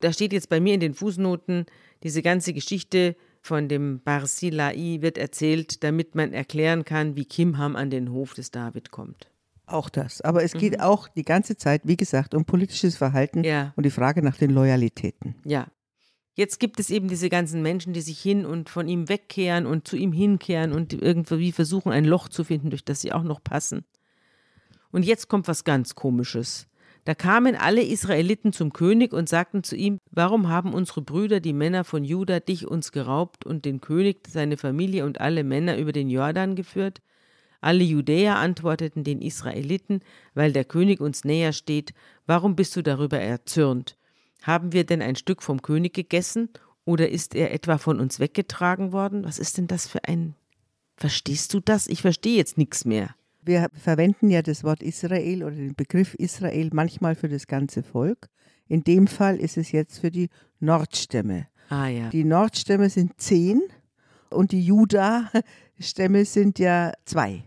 Da 0.00 0.12
steht 0.12 0.32
jetzt 0.32 0.48
bei 0.48 0.60
mir 0.60 0.74
in 0.74 0.80
den 0.80 0.94
Fußnoten, 0.94 1.66
diese 2.02 2.22
ganze 2.22 2.52
Geschichte 2.52 3.16
von 3.42 3.68
dem 3.68 4.00
Barzilai 4.02 4.98
wird 5.00 5.18
erzählt, 5.18 5.82
damit 5.82 6.14
man 6.14 6.32
erklären 6.32 6.84
kann, 6.84 7.16
wie 7.16 7.24
Kimham 7.24 7.76
an 7.76 7.90
den 7.90 8.10
Hof 8.12 8.34
des 8.34 8.50
David 8.52 8.90
kommt. 8.92 9.28
Auch 9.66 9.88
das. 9.88 10.20
Aber 10.20 10.42
es 10.44 10.52
geht 10.52 10.80
auch 10.80 11.08
die 11.08 11.24
ganze 11.24 11.56
Zeit, 11.56 11.82
wie 11.84 11.96
gesagt, 11.96 12.34
um 12.34 12.44
politisches 12.44 12.96
Verhalten 12.96 13.40
Mhm. 13.40 13.44
Ja. 13.44 13.72
und 13.76 13.84
die 13.84 13.90
Frage 13.90 14.22
nach 14.22 14.36
den 14.36 14.50
Loyalitäten. 14.50 15.34
Ja. 15.44 15.66
Jetzt 16.34 16.60
gibt 16.60 16.80
es 16.80 16.88
eben 16.88 17.08
diese 17.08 17.28
ganzen 17.28 17.60
Menschen, 17.62 17.92
die 17.92 18.00
sich 18.00 18.18
hin 18.20 18.46
und 18.46 18.70
von 18.70 18.88
ihm 18.88 19.08
wegkehren 19.08 19.66
und 19.66 19.86
zu 19.86 19.96
ihm 19.96 20.12
hinkehren 20.12 20.72
und 20.72 20.94
irgendwie 20.94 21.52
versuchen, 21.52 21.92
ein 21.92 22.04
Loch 22.06 22.28
zu 22.28 22.44
finden, 22.44 22.70
durch 22.70 22.84
das 22.84 23.02
sie 23.02 23.12
auch 23.12 23.22
noch 23.22 23.42
passen. 23.44 23.84
Und 24.92 25.04
jetzt 25.04 25.28
kommt 25.28 25.46
was 25.48 25.64
ganz 25.64 25.94
Komisches. 25.94 26.66
Da 27.04 27.14
kamen 27.14 27.56
alle 27.56 27.82
Israeliten 27.82 28.52
zum 28.52 28.72
König 28.72 29.12
und 29.12 29.28
sagten 29.28 29.64
zu 29.64 29.74
ihm, 29.74 29.98
warum 30.12 30.48
haben 30.48 30.72
unsere 30.72 31.02
Brüder, 31.02 31.40
die 31.40 31.52
Männer 31.52 31.82
von 31.82 32.04
Juda, 32.04 32.38
dich 32.38 32.66
uns 32.68 32.92
geraubt 32.92 33.44
und 33.44 33.64
den 33.64 33.80
König, 33.80 34.28
seine 34.28 34.56
Familie 34.56 35.04
und 35.04 35.20
alle 35.20 35.42
Männer 35.42 35.76
über 35.78 35.90
den 35.90 36.08
Jordan 36.08 36.54
geführt? 36.54 37.02
Alle 37.60 37.82
Judäer 37.84 38.36
antworteten 38.36 39.04
den 39.04 39.20
Israeliten, 39.20 40.00
weil 40.34 40.52
der 40.52 40.64
König 40.64 41.00
uns 41.00 41.24
näher 41.24 41.52
steht, 41.52 41.92
warum 42.26 42.54
bist 42.54 42.74
du 42.76 42.82
darüber 42.82 43.18
erzürnt? 43.18 43.96
Haben 44.42 44.72
wir 44.72 44.84
denn 44.84 45.02
ein 45.02 45.16
Stück 45.16 45.42
vom 45.42 45.62
König 45.62 45.94
gegessen 45.94 46.50
oder 46.84 47.08
ist 47.08 47.34
er 47.34 47.52
etwa 47.52 47.78
von 47.78 48.00
uns 48.00 48.18
weggetragen 48.20 48.92
worden? 48.92 49.24
Was 49.24 49.38
ist 49.38 49.58
denn 49.58 49.68
das 49.68 49.86
für 49.86 50.04
ein. 50.04 50.34
Verstehst 50.96 51.54
du 51.54 51.60
das? 51.60 51.86
Ich 51.86 52.02
verstehe 52.02 52.36
jetzt 52.36 52.58
nichts 52.58 52.84
mehr. 52.84 53.14
Wir 53.44 53.68
verwenden 53.74 54.30
ja 54.30 54.42
das 54.42 54.64
Wort 54.64 54.82
Israel 54.82 55.42
oder 55.42 55.56
den 55.56 55.74
Begriff 55.74 56.14
Israel 56.14 56.70
manchmal 56.72 57.14
für 57.14 57.28
das 57.28 57.46
ganze 57.46 57.82
Volk. 57.82 58.28
In 58.68 58.84
dem 58.84 59.06
Fall 59.06 59.36
ist 59.36 59.56
es 59.56 59.72
jetzt 59.72 59.98
für 59.98 60.10
die 60.10 60.28
Nordstämme. 60.60 61.48
Ah 61.68 61.88
ja. 61.88 62.08
Die 62.10 62.24
Nordstämme 62.24 62.88
sind 62.88 63.20
zehn 63.20 63.60
und 64.30 64.52
die 64.52 64.64
Juda-Stämme 64.64 66.24
sind 66.24 66.58
ja 66.58 66.92
zwei. 67.04 67.44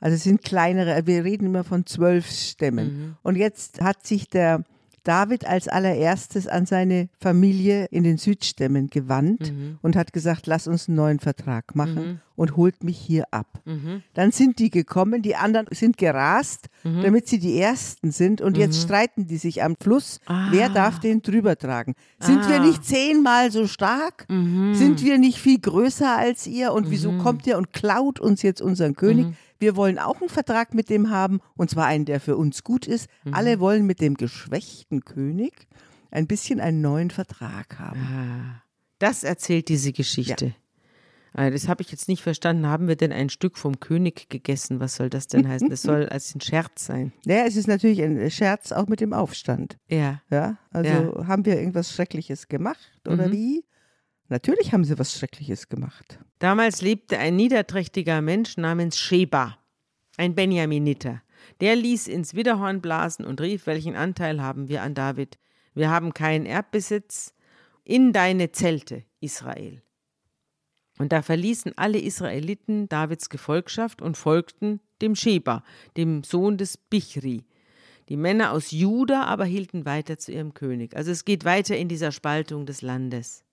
Also 0.00 0.16
es 0.16 0.22
sind 0.22 0.42
kleinere, 0.42 1.06
wir 1.06 1.24
reden 1.24 1.46
immer 1.46 1.64
von 1.64 1.86
zwölf 1.86 2.30
Stämmen. 2.30 3.16
Und 3.22 3.36
jetzt 3.36 3.80
hat 3.80 4.06
sich 4.06 4.28
der 4.28 4.64
David 5.06 5.46
als 5.46 5.68
allererstes 5.68 6.46
an 6.48 6.66
seine 6.66 7.08
Familie 7.20 7.86
in 7.90 8.02
den 8.04 8.18
Südstämmen 8.18 8.88
gewandt 8.90 9.52
Mhm. 9.52 9.78
und 9.82 9.94
hat 9.96 10.12
gesagt, 10.12 10.46
lass 10.46 10.66
uns 10.66 10.88
einen 10.88 10.96
neuen 10.96 11.20
Vertrag 11.20 11.74
machen 11.76 12.20
und 12.34 12.56
holt 12.56 12.82
mich 12.84 12.98
hier 12.98 13.24
ab. 13.30 13.46
Mhm. 13.64 14.02
Dann 14.14 14.30
sind 14.32 14.58
die 14.58 14.70
gekommen, 14.70 15.22
die 15.22 15.36
anderen 15.36 15.66
sind 15.70 15.96
gerast, 15.96 16.66
Mhm. 16.84 17.02
damit 17.02 17.28
sie 17.28 17.38
die 17.38 17.58
Ersten 17.58 18.10
sind 18.10 18.40
und 18.40 18.56
jetzt 18.58 18.82
streiten 18.82 19.26
die 19.26 19.38
sich 19.38 19.62
am 19.62 19.76
Fluss, 19.80 20.18
Ah. 20.26 20.48
wer 20.50 20.68
darf 20.68 20.98
den 21.00 21.22
drüber 21.22 21.56
tragen. 21.56 21.94
Sind 22.18 22.46
wir 22.48 22.56
Ah. 22.60 22.64
nicht 22.64 22.84
zehnmal 22.84 23.50
so 23.50 23.66
stark? 23.66 24.26
Mhm. 24.28 24.74
Sind 24.74 25.02
wir 25.04 25.18
nicht 25.18 25.38
viel 25.38 25.58
größer 25.60 26.16
als 26.18 26.46
ihr? 26.46 26.72
Und 26.72 26.90
wieso 26.90 27.12
kommt 27.18 27.46
ihr 27.46 27.56
und 27.56 27.72
klaut 27.72 28.18
uns 28.20 28.42
jetzt 28.42 28.60
unseren 28.60 28.96
König? 28.96 29.28
Wir 29.58 29.76
wollen 29.76 29.98
auch 29.98 30.20
einen 30.20 30.28
Vertrag 30.30 30.74
mit 30.74 30.90
dem 30.90 31.10
haben, 31.10 31.40
und 31.56 31.70
zwar 31.70 31.86
einen, 31.86 32.04
der 32.04 32.20
für 32.20 32.36
uns 32.36 32.64
gut 32.64 32.86
ist. 32.86 33.08
Mhm. 33.24 33.34
Alle 33.34 33.60
wollen 33.60 33.86
mit 33.86 34.00
dem 34.00 34.14
geschwächten 34.14 35.04
König 35.04 35.66
ein 36.10 36.26
bisschen 36.26 36.60
einen 36.60 36.80
neuen 36.80 37.10
Vertrag 37.10 37.78
haben. 37.78 38.00
Ah, 38.00 38.62
das 38.98 39.24
erzählt 39.24 39.68
diese 39.68 39.92
Geschichte. 39.92 40.54
Ah, 41.34 41.50
Das 41.50 41.68
habe 41.68 41.82
ich 41.82 41.90
jetzt 41.90 42.08
nicht 42.08 42.22
verstanden. 42.22 42.66
Haben 42.66 42.88
wir 42.88 42.96
denn 42.96 43.12
ein 43.12 43.28
Stück 43.28 43.58
vom 43.58 43.78
König 43.78 44.30
gegessen? 44.30 44.80
Was 44.80 44.96
soll 44.96 45.10
das 45.10 45.26
denn 45.26 45.46
heißen? 45.46 45.68
Das 45.68 45.82
soll 45.82 46.06
als 46.08 46.34
ein 46.34 46.40
Scherz 46.40 46.86
sein. 46.86 47.12
Naja, 47.26 47.44
es 47.46 47.56
ist 47.56 47.66
natürlich 47.68 48.02
ein 48.02 48.30
Scherz 48.30 48.72
auch 48.72 48.86
mit 48.86 49.00
dem 49.02 49.12
Aufstand. 49.12 49.76
Ja. 49.88 50.22
Ja, 50.30 50.56
also 50.70 51.26
haben 51.26 51.44
wir 51.44 51.58
irgendwas 51.58 51.92
Schreckliches 51.92 52.48
gemacht 52.48 53.00
oder 53.06 53.28
Mhm. 53.28 53.32
wie? 53.32 53.64
Natürlich 54.28 54.72
haben 54.72 54.84
sie 54.84 54.98
was 54.98 55.16
Schreckliches 55.16 55.68
gemacht. 55.68 56.18
Damals 56.38 56.82
lebte 56.82 57.18
ein 57.18 57.36
niederträchtiger 57.36 58.20
Mensch 58.20 58.56
namens 58.56 58.98
Sheba, 58.98 59.56
ein 60.16 60.34
Benjaminiter. 60.34 61.22
Der 61.60 61.76
ließ 61.76 62.08
ins 62.08 62.34
Widderhorn 62.34 62.80
blasen 62.80 63.24
und 63.24 63.40
rief, 63.40 63.66
welchen 63.66 63.94
Anteil 63.94 64.42
haben 64.42 64.68
wir 64.68 64.82
an 64.82 64.94
David? 64.94 65.38
Wir 65.74 65.90
haben 65.90 66.12
keinen 66.12 66.46
Erbbesitz 66.46 67.34
in 67.84 68.12
deine 68.12 68.50
Zelte, 68.50 69.04
Israel. 69.20 69.82
Und 70.98 71.12
da 71.12 71.22
verließen 71.22 71.74
alle 71.76 71.98
Israeliten 71.98 72.88
Davids 72.88 73.28
Gefolgschaft 73.28 74.02
und 74.02 74.16
folgten 74.16 74.80
dem 75.02 75.14
Sheba, 75.14 75.62
dem 75.96 76.24
Sohn 76.24 76.56
des 76.56 76.78
Bichri. 76.78 77.44
Die 78.08 78.16
Männer 78.16 78.52
aus 78.52 78.70
Juda 78.70 79.24
aber 79.24 79.44
hielten 79.44 79.84
weiter 79.84 80.18
zu 80.18 80.32
ihrem 80.32 80.54
König. 80.54 80.96
Also 80.96 81.10
es 81.10 81.24
geht 81.24 81.44
weiter 81.44 81.76
in 81.76 81.88
dieser 81.88 82.12
Spaltung 82.12 82.64
des 82.66 82.82
Landes. 82.82 83.45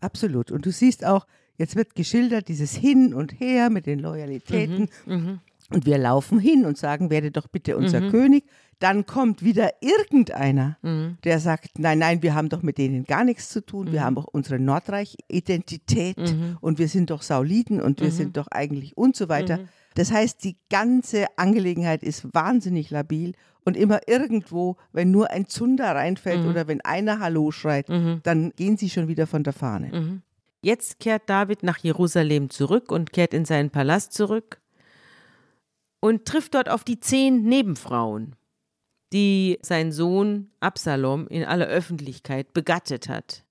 Absolut. 0.00 0.50
Und 0.50 0.64
du 0.66 0.70
siehst 0.70 1.04
auch, 1.04 1.26
jetzt 1.56 1.76
wird 1.76 1.94
geschildert, 1.94 2.48
dieses 2.48 2.74
Hin 2.74 3.14
und 3.14 3.40
Her 3.40 3.70
mit 3.70 3.86
den 3.86 3.98
Loyalitäten. 3.98 4.88
Mhm, 5.06 5.40
Und 5.70 5.84
wir 5.84 5.98
laufen 5.98 6.38
hin 6.38 6.64
und 6.64 6.78
sagen, 6.78 7.10
werde 7.10 7.30
doch 7.30 7.46
bitte 7.46 7.76
unser 7.76 8.00
König. 8.10 8.44
Dann 8.78 9.04
kommt 9.04 9.42
wieder 9.44 9.70
irgendeiner, 9.82 10.78
Mhm. 10.82 11.18
der 11.24 11.40
sagt, 11.40 11.78
nein, 11.78 11.98
nein, 11.98 12.22
wir 12.22 12.34
haben 12.34 12.48
doch 12.48 12.62
mit 12.62 12.78
denen 12.78 13.04
gar 13.04 13.22
nichts 13.24 13.50
zu 13.50 13.60
tun. 13.60 13.92
Wir 13.92 14.02
haben 14.02 14.16
auch 14.16 14.28
unsere 14.32 14.58
Nordreich-Identität 14.58 16.16
Mhm. 16.18 16.56
und 16.60 16.78
wir 16.78 16.88
sind 16.88 17.10
doch 17.10 17.22
Sauliten 17.22 17.80
und 17.80 18.00
wir 18.00 18.10
sind 18.10 18.36
doch 18.36 18.46
eigentlich 18.48 18.96
und 18.96 19.16
so 19.16 19.28
weiter. 19.28 19.58
Das 19.98 20.12
heißt, 20.12 20.44
die 20.44 20.56
ganze 20.70 21.26
Angelegenheit 21.36 22.02
ist 22.04 22.32
wahnsinnig 22.32 22.90
labil 22.90 23.34
und 23.64 23.76
immer 23.76 24.00
irgendwo, 24.06 24.76
wenn 24.92 25.10
nur 25.10 25.30
ein 25.30 25.46
Zunder 25.48 25.94
reinfällt 25.94 26.42
Mhm. 26.44 26.48
oder 26.50 26.68
wenn 26.68 26.80
einer 26.82 27.18
Hallo 27.18 27.50
schreit, 27.50 27.88
dann 28.22 28.52
gehen 28.56 28.76
sie 28.76 28.90
schon 28.90 29.08
wieder 29.08 29.26
von 29.26 29.42
der 29.42 29.52
Fahne. 29.52 29.90
Mhm. 29.92 30.22
Jetzt 30.62 31.00
kehrt 31.00 31.28
David 31.28 31.62
nach 31.62 31.78
Jerusalem 31.78 32.48
zurück 32.50 32.90
und 32.92 33.12
kehrt 33.12 33.34
in 33.34 33.44
seinen 33.44 33.70
Palast 33.70 34.12
zurück 34.12 34.60
und 36.00 36.24
trifft 36.24 36.54
dort 36.54 36.68
auf 36.68 36.84
die 36.84 37.00
zehn 37.00 37.42
Nebenfrauen, 37.42 38.36
die 39.12 39.58
sein 39.62 39.90
Sohn 39.92 40.50
Absalom 40.60 41.26
in 41.28 41.44
aller 41.44 41.66
Öffentlichkeit 41.66 42.52
begattet 42.52 43.08
hat. 43.08 43.44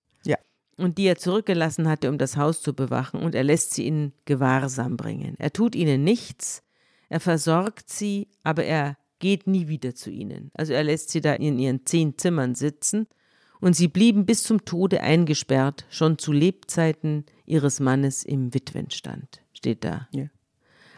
Und 0.78 0.98
die 1.00 1.06
er 1.06 1.18
zurückgelassen 1.18 1.88
hatte, 1.88 2.08
um 2.10 2.18
das 2.20 2.38
Haus 2.38 2.62
zu 2.62 2.74
bewachen, 2.74 3.20
und 3.22 3.34
er 3.34 3.44
lässt 3.44 3.74
sie 3.74 3.88
in 3.88 4.14
Gewahrsam 4.26 4.96
bringen. 4.96 5.36
Er 5.40 5.52
tut 5.52 5.76
ihnen 5.76 6.04
nichts, 6.04 6.62
er 7.10 7.20
versorgt 7.20 7.90
sie, 7.90 8.28
aber 8.44 8.64
er 8.64 8.96
geht 9.20 9.48
nie 9.48 9.68
wieder 9.68 9.96
zu 9.96 10.12
ihnen. 10.12 10.52
Also 10.54 10.74
er 10.74 10.84
lässt 10.84 11.10
sie 11.10 11.22
da 11.22 11.34
in 11.34 11.58
ihren 11.58 11.86
zehn 11.88 12.18
Zimmern 12.20 12.54
sitzen 12.54 13.08
und 13.60 13.76
sie 13.76 13.88
blieben 13.88 14.28
bis 14.28 14.44
zum 14.44 14.66
Tode 14.66 15.02
eingesperrt, 15.02 15.86
schon 15.90 16.20
zu 16.20 16.32
Lebzeiten 16.32 17.26
ihres 17.48 17.80
Mannes 17.80 18.24
im 18.24 18.54
Witwenstand, 18.54 19.42
steht 19.54 19.84
da. 19.84 20.08
Ja. 20.12 20.26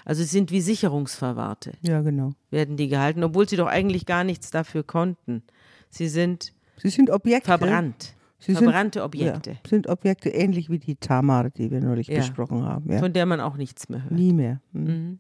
Also 0.04 0.24
sie 0.24 0.28
sind 0.30 0.52
wie 0.52 0.60
Sicherungsverwahrte, 0.60 1.74
Ja, 1.84 2.02
genau. 2.02 2.34
werden 2.50 2.76
die 2.76 2.90
gehalten, 2.90 3.24
obwohl 3.24 3.48
sie 3.48 3.56
doch 3.56 3.68
eigentlich 3.68 4.06
gar 4.06 4.26
nichts 4.26 4.52
dafür 4.52 4.84
konnten. 4.84 5.44
Sie 5.90 6.10
sind 6.10 6.52
Sie 6.82 6.90
sind 6.90 7.10
Objekte. 7.10 7.46
verbrannt, 7.46 8.16
Sie 8.40 8.54
sind- 8.54 8.64
verbrannte 8.64 9.04
Objekte, 9.04 9.52
Ja, 9.52 9.58
sind 9.70 9.88
Objekte 9.88 10.30
ähnlich 10.30 10.70
wie 10.70 10.80
die 10.80 10.96
Tamar, 10.96 11.50
die 11.50 11.72
wir 11.72 11.82
neulich 11.82 12.08
Ja. 12.08 12.20
besprochen 12.20 12.64
haben. 12.66 12.92
Ja. 12.92 13.00
von 13.00 13.12
der 13.14 13.26
man 13.26 13.42
auch 13.42 13.58
nichts 13.58 13.90
mehr 13.90 14.02
hört. 14.04 14.12
Nie 14.14 14.32
mehr. 14.34 14.62
Mhm. 14.72 15.20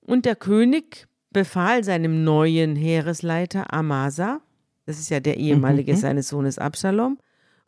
Und 0.00 0.24
der 0.24 0.36
König 0.36 1.06
befahl 1.30 1.84
seinem 1.84 2.24
neuen 2.24 2.74
Heeresleiter 2.76 3.72
Amasa, 3.72 4.40
das 4.86 4.98
ist 4.98 5.10
ja 5.10 5.20
der 5.20 5.36
ehemalige 5.36 5.96
seines 5.96 6.28
Sohnes 6.28 6.58
Absalom, 6.58 7.18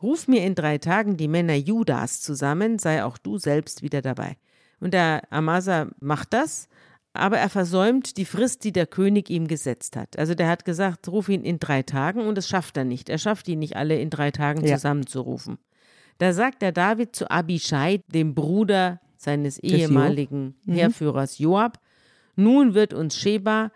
ruf 0.03 0.27
mir 0.27 0.45
in 0.45 0.55
drei 0.55 0.79
Tagen 0.79 1.17
die 1.17 1.29
Männer 1.29 1.55
Judas 1.55 2.21
zusammen, 2.21 2.79
sei 2.79 3.05
auch 3.05 3.19
du 3.19 3.39
selbst 3.39 3.83
wieder 3.83 4.03
dabei. 4.03 4.37
Und 4.81 4.95
der 4.95 5.23
Amasa 5.31 5.87
macht 6.01 6.33
das, 6.33 6.69
aber 7.15 7.39
er 7.39 7.49
versäumt 7.49 8.17
die 8.17 8.25
Frist, 8.25 8.65
die 8.65 8.73
der 8.73 8.87
König 8.87 9.29
ihm 9.31 9.47
gesetzt 9.47 9.97
hat. 9.97 10.19
Also 10.19 10.35
der 10.35 10.49
hat 10.49 10.65
gesagt, 10.65 11.09
ruf 11.09 11.29
ihn 11.29 11.43
in 11.45 11.59
drei 11.59 11.83
Tagen 11.83 12.21
und 12.27 12.37
das 12.39 12.49
schafft 12.49 12.77
er 12.77 12.85
nicht. 12.85 13.09
Er 13.09 13.19
schafft 13.19 13.49
ihn 13.49 13.59
nicht 13.59 13.77
alle 13.77 13.99
in 14.01 14.11
drei 14.11 14.31
Tagen 14.31 14.65
Ja. 14.65 14.77
zusammenzurufen. 14.77 15.59
Da 16.19 16.33
sagt 16.33 16.63
der 16.63 16.73
David 16.73 17.15
zu 17.17 17.31
Abishai, 17.31 18.01
dem 18.09 18.35
Bruder 18.35 19.01
seines 19.17 19.59
ehemaligen 19.59 20.55
Heerführers 20.67 21.39
Joab, 21.39 21.79
nun 22.37 22.75
wird 22.75 22.95
uns 22.95 23.17
Sheba 23.17 23.71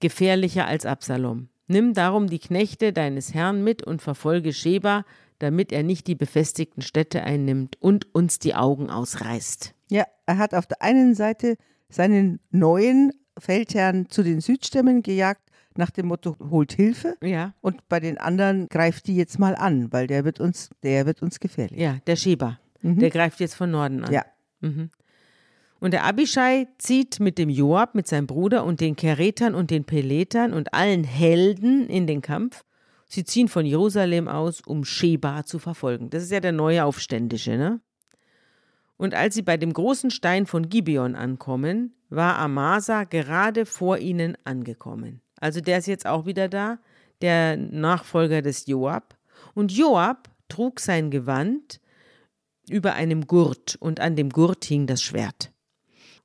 gefährlicher 0.00 0.66
als 0.66 0.86
Absalom. 0.86 1.48
Nimm 1.68 1.94
darum 1.94 2.26
die 2.28 2.38
Knechte 2.38 2.92
deines 2.92 3.34
Herrn 3.34 3.62
mit 3.64 3.82
und 3.82 4.02
verfolge 4.02 4.52
Sheba, 4.52 5.04
damit 5.38 5.72
er 5.72 5.82
nicht 5.82 6.06
die 6.06 6.14
befestigten 6.14 6.82
Städte 6.82 7.22
einnimmt 7.22 7.76
und 7.80 8.14
uns 8.14 8.38
die 8.38 8.54
Augen 8.54 8.90
ausreißt. 8.90 9.74
Ja, 9.90 10.04
er 10.26 10.38
hat 10.38 10.54
auf 10.54 10.66
der 10.66 10.82
einen 10.82 11.14
Seite 11.14 11.56
seinen 11.92 12.40
neuen 12.50 13.12
Feldherrn 13.38 14.08
zu 14.08 14.22
den 14.22 14.40
Südstämmen 14.40 15.02
gejagt, 15.02 15.42
nach 15.76 15.90
dem 15.90 16.06
Motto, 16.06 16.36
holt 16.50 16.72
Hilfe. 16.72 17.16
Ja. 17.22 17.54
Und 17.60 17.88
bei 17.88 18.00
den 18.00 18.18
anderen 18.18 18.68
greift 18.68 19.06
die 19.06 19.16
jetzt 19.16 19.38
mal 19.38 19.54
an, 19.54 19.92
weil 19.92 20.06
der 20.06 20.24
wird 20.24 20.40
uns, 20.40 20.70
der 20.82 21.06
wird 21.06 21.22
uns 21.22 21.40
gefährlich. 21.40 21.80
Ja, 21.80 21.98
der 22.06 22.16
Sheba. 22.16 22.58
Der 22.82 23.10
greift 23.10 23.40
jetzt 23.40 23.54
von 23.54 23.70
Norden 23.70 24.04
an. 24.04 24.12
Ja. 24.12 24.24
Und 25.80 25.92
der 25.92 26.04
Abishai 26.04 26.68
zieht 26.78 27.20
mit 27.20 27.38
dem 27.38 27.48
Joab, 27.48 27.94
mit 27.94 28.06
seinem 28.06 28.26
Bruder 28.26 28.64
und 28.64 28.80
den 28.80 28.96
Keretern 28.96 29.54
und 29.54 29.70
den 29.70 29.84
Peletern 29.84 30.52
und 30.52 30.74
allen 30.74 31.04
Helden 31.04 31.88
in 31.88 32.06
den 32.06 32.22
Kampf. 32.22 32.64
Sie 33.06 33.24
ziehen 33.24 33.48
von 33.48 33.66
Jerusalem 33.66 34.26
aus, 34.28 34.60
um 34.60 34.84
Sheba 34.84 35.44
zu 35.44 35.58
verfolgen. 35.58 36.10
Das 36.10 36.22
ist 36.22 36.32
ja 36.32 36.40
der 36.40 36.52
neue 36.52 36.84
Aufständische, 36.84 37.56
ne? 37.56 37.80
Und 39.02 39.14
als 39.14 39.34
sie 39.34 39.42
bei 39.42 39.56
dem 39.56 39.72
großen 39.72 40.12
Stein 40.12 40.46
von 40.46 40.68
Gibeon 40.68 41.16
ankommen, 41.16 41.92
war 42.08 42.38
Amasa 42.38 43.02
gerade 43.02 43.66
vor 43.66 43.98
ihnen 43.98 44.38
angekommen. 44.44 45.20
Also 45.40 45.60
der 45.60 45.78
ist 45.78 45.88
jetzt 45.88 46.06
auch 46.06 46.24
wieder 46.24 46.48
da, 46.48 46.78
der 47.20 47.56
Nachfolger 47.56 48.42
des 48.42 48.66
Joab. 48.68 49.18
Und 49.54 49.72
Joab 49.72 50.30
trug 50.48 50.78
sein 50.78 51.10
Gewand 51.10 51.80
über 52.70 52.92
einem 52.94 53.26
Gurt 53.26 53.74
und 53.80 53.98
an 53.98 54.14
dem 54.14 54.30
Gurt 54.30 54.64
hing 54.66 54.86
das 54.86 55.02
Schwert. 55.02 55.50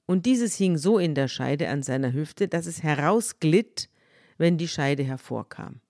Und 0.05 0.27
dieses 0.27 0.53
hing 0.53 0.77
so 0.77 0.99
in 0.99 1.15
der 1.15 1.29
Scheide 1.29 1.69
an 1.69 1.81
seiner 1.81 2.13
Hüfte, 2.13 2.47
dass 2.47 2.67
es 2.67 2.83
herausglitt, 2.83 3.89
wenn 4.37 4.59
die 4.59 4.67
Scheide 4.67 5.01
hervorkam. 5.01 5.81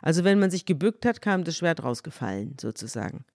Also 0.00 0.24
wenn 0.24 0.38
man 0.38 0.50
sich 0.50 0.64
gebückt 0.64 1.04
hat, 1.04 1.20
kam 1.20 1.44
das 1.44 1.58
Schwert 1.58 1.84
rausgefallen, 1.84 2.56
sozusagen. 2.58 3.26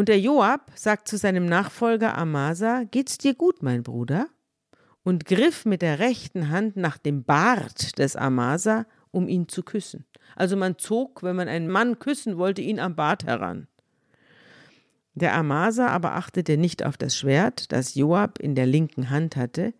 Und 0.00 0.08
der 0.08 0.18
Joab 0.18 0.72
sagt 0.74 1.08
zu 1.08 1.18
seinem 1.18 1.44
Nachfolger 1.44 2.16
Amasa, 2.16 2.84
Geht's 2.90 3.18
dir 3.18 3.34
gut, 3.34 3.62
mein 3.62 3.82
Bruder? 3.82 4.28
Und 5.02 5.26
griff 5.26 5.66
mit 5.66 5.82
der 5.82 5.98
rechten 5.98 6.48
Hand 6.48 6.74
nach 6.74 6.96
dem 6.96 7.22
Bart 7.22 7.98
des 7.98 8.16
Amasa, 8.16 8.86
um 9.10 9.28
ihn 9.28 9.46
zu 9.48 9.62
küssen. 9.62 10.06
Also 10.36 10.56
man 10.56 10.78
zog, 10.78 11.22
wenn 11.22 11.36
man 11.36 11.48
einen 11.48 11.68
Mann 11.68 11.98
küssen 11.98 12.38
wollte, 12.38 12.62
ihn 12.62 12.80
am 12.80 12.96
Bart 12.96 13.26
heran. 13.26 13.68
Der 15.12 15.34
Amasa 15.34 15.88
aber 15.88 16.14
achtete 16.14 16.56
nicht 16.56 16.82
auf 16.82 16.96
das 16.96 17.14
Schwert, 17.14 17.70
das 17.70 17.94
Joab 17.94 18.38
in 18.38 18.54
der 18.54 18.64
linken 18.64 19.10
Hand 19.10 19.36
hatte, 19.36 19.74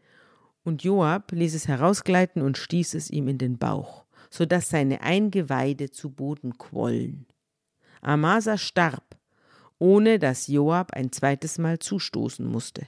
und 0.65 0.85
Joab 0.85 1.33
ließ 1.33 1.55
es 1.55 1.67
herausgleiten 1.67 2.43
und 2.43 2.59
stieß 2.59 2.93
es 2.93 3.09
ihm 3.09 3.27
in 3.27 3.39
den 3.39 3.57
Bauch, 3.57 4.05
so 4.29 4.45
dass 4.45 4.69
seine 4.69 5.01
Eingeweide 5.01 5.91
zu 5.91 6.11
Boden 6.11 6.59
quollen. 6.59 7.25
Amasa 8.03 8.59
starb, 8.59 9.17
ohne 9.81 10.21
dass 10.21 10.47
Joab 10.47 10.93
ein 10.93 11.11
zweites 11.11 11.59
Mal 11.59 11.81
zustoßen 11.81 12.47
musste. 12.47 12.87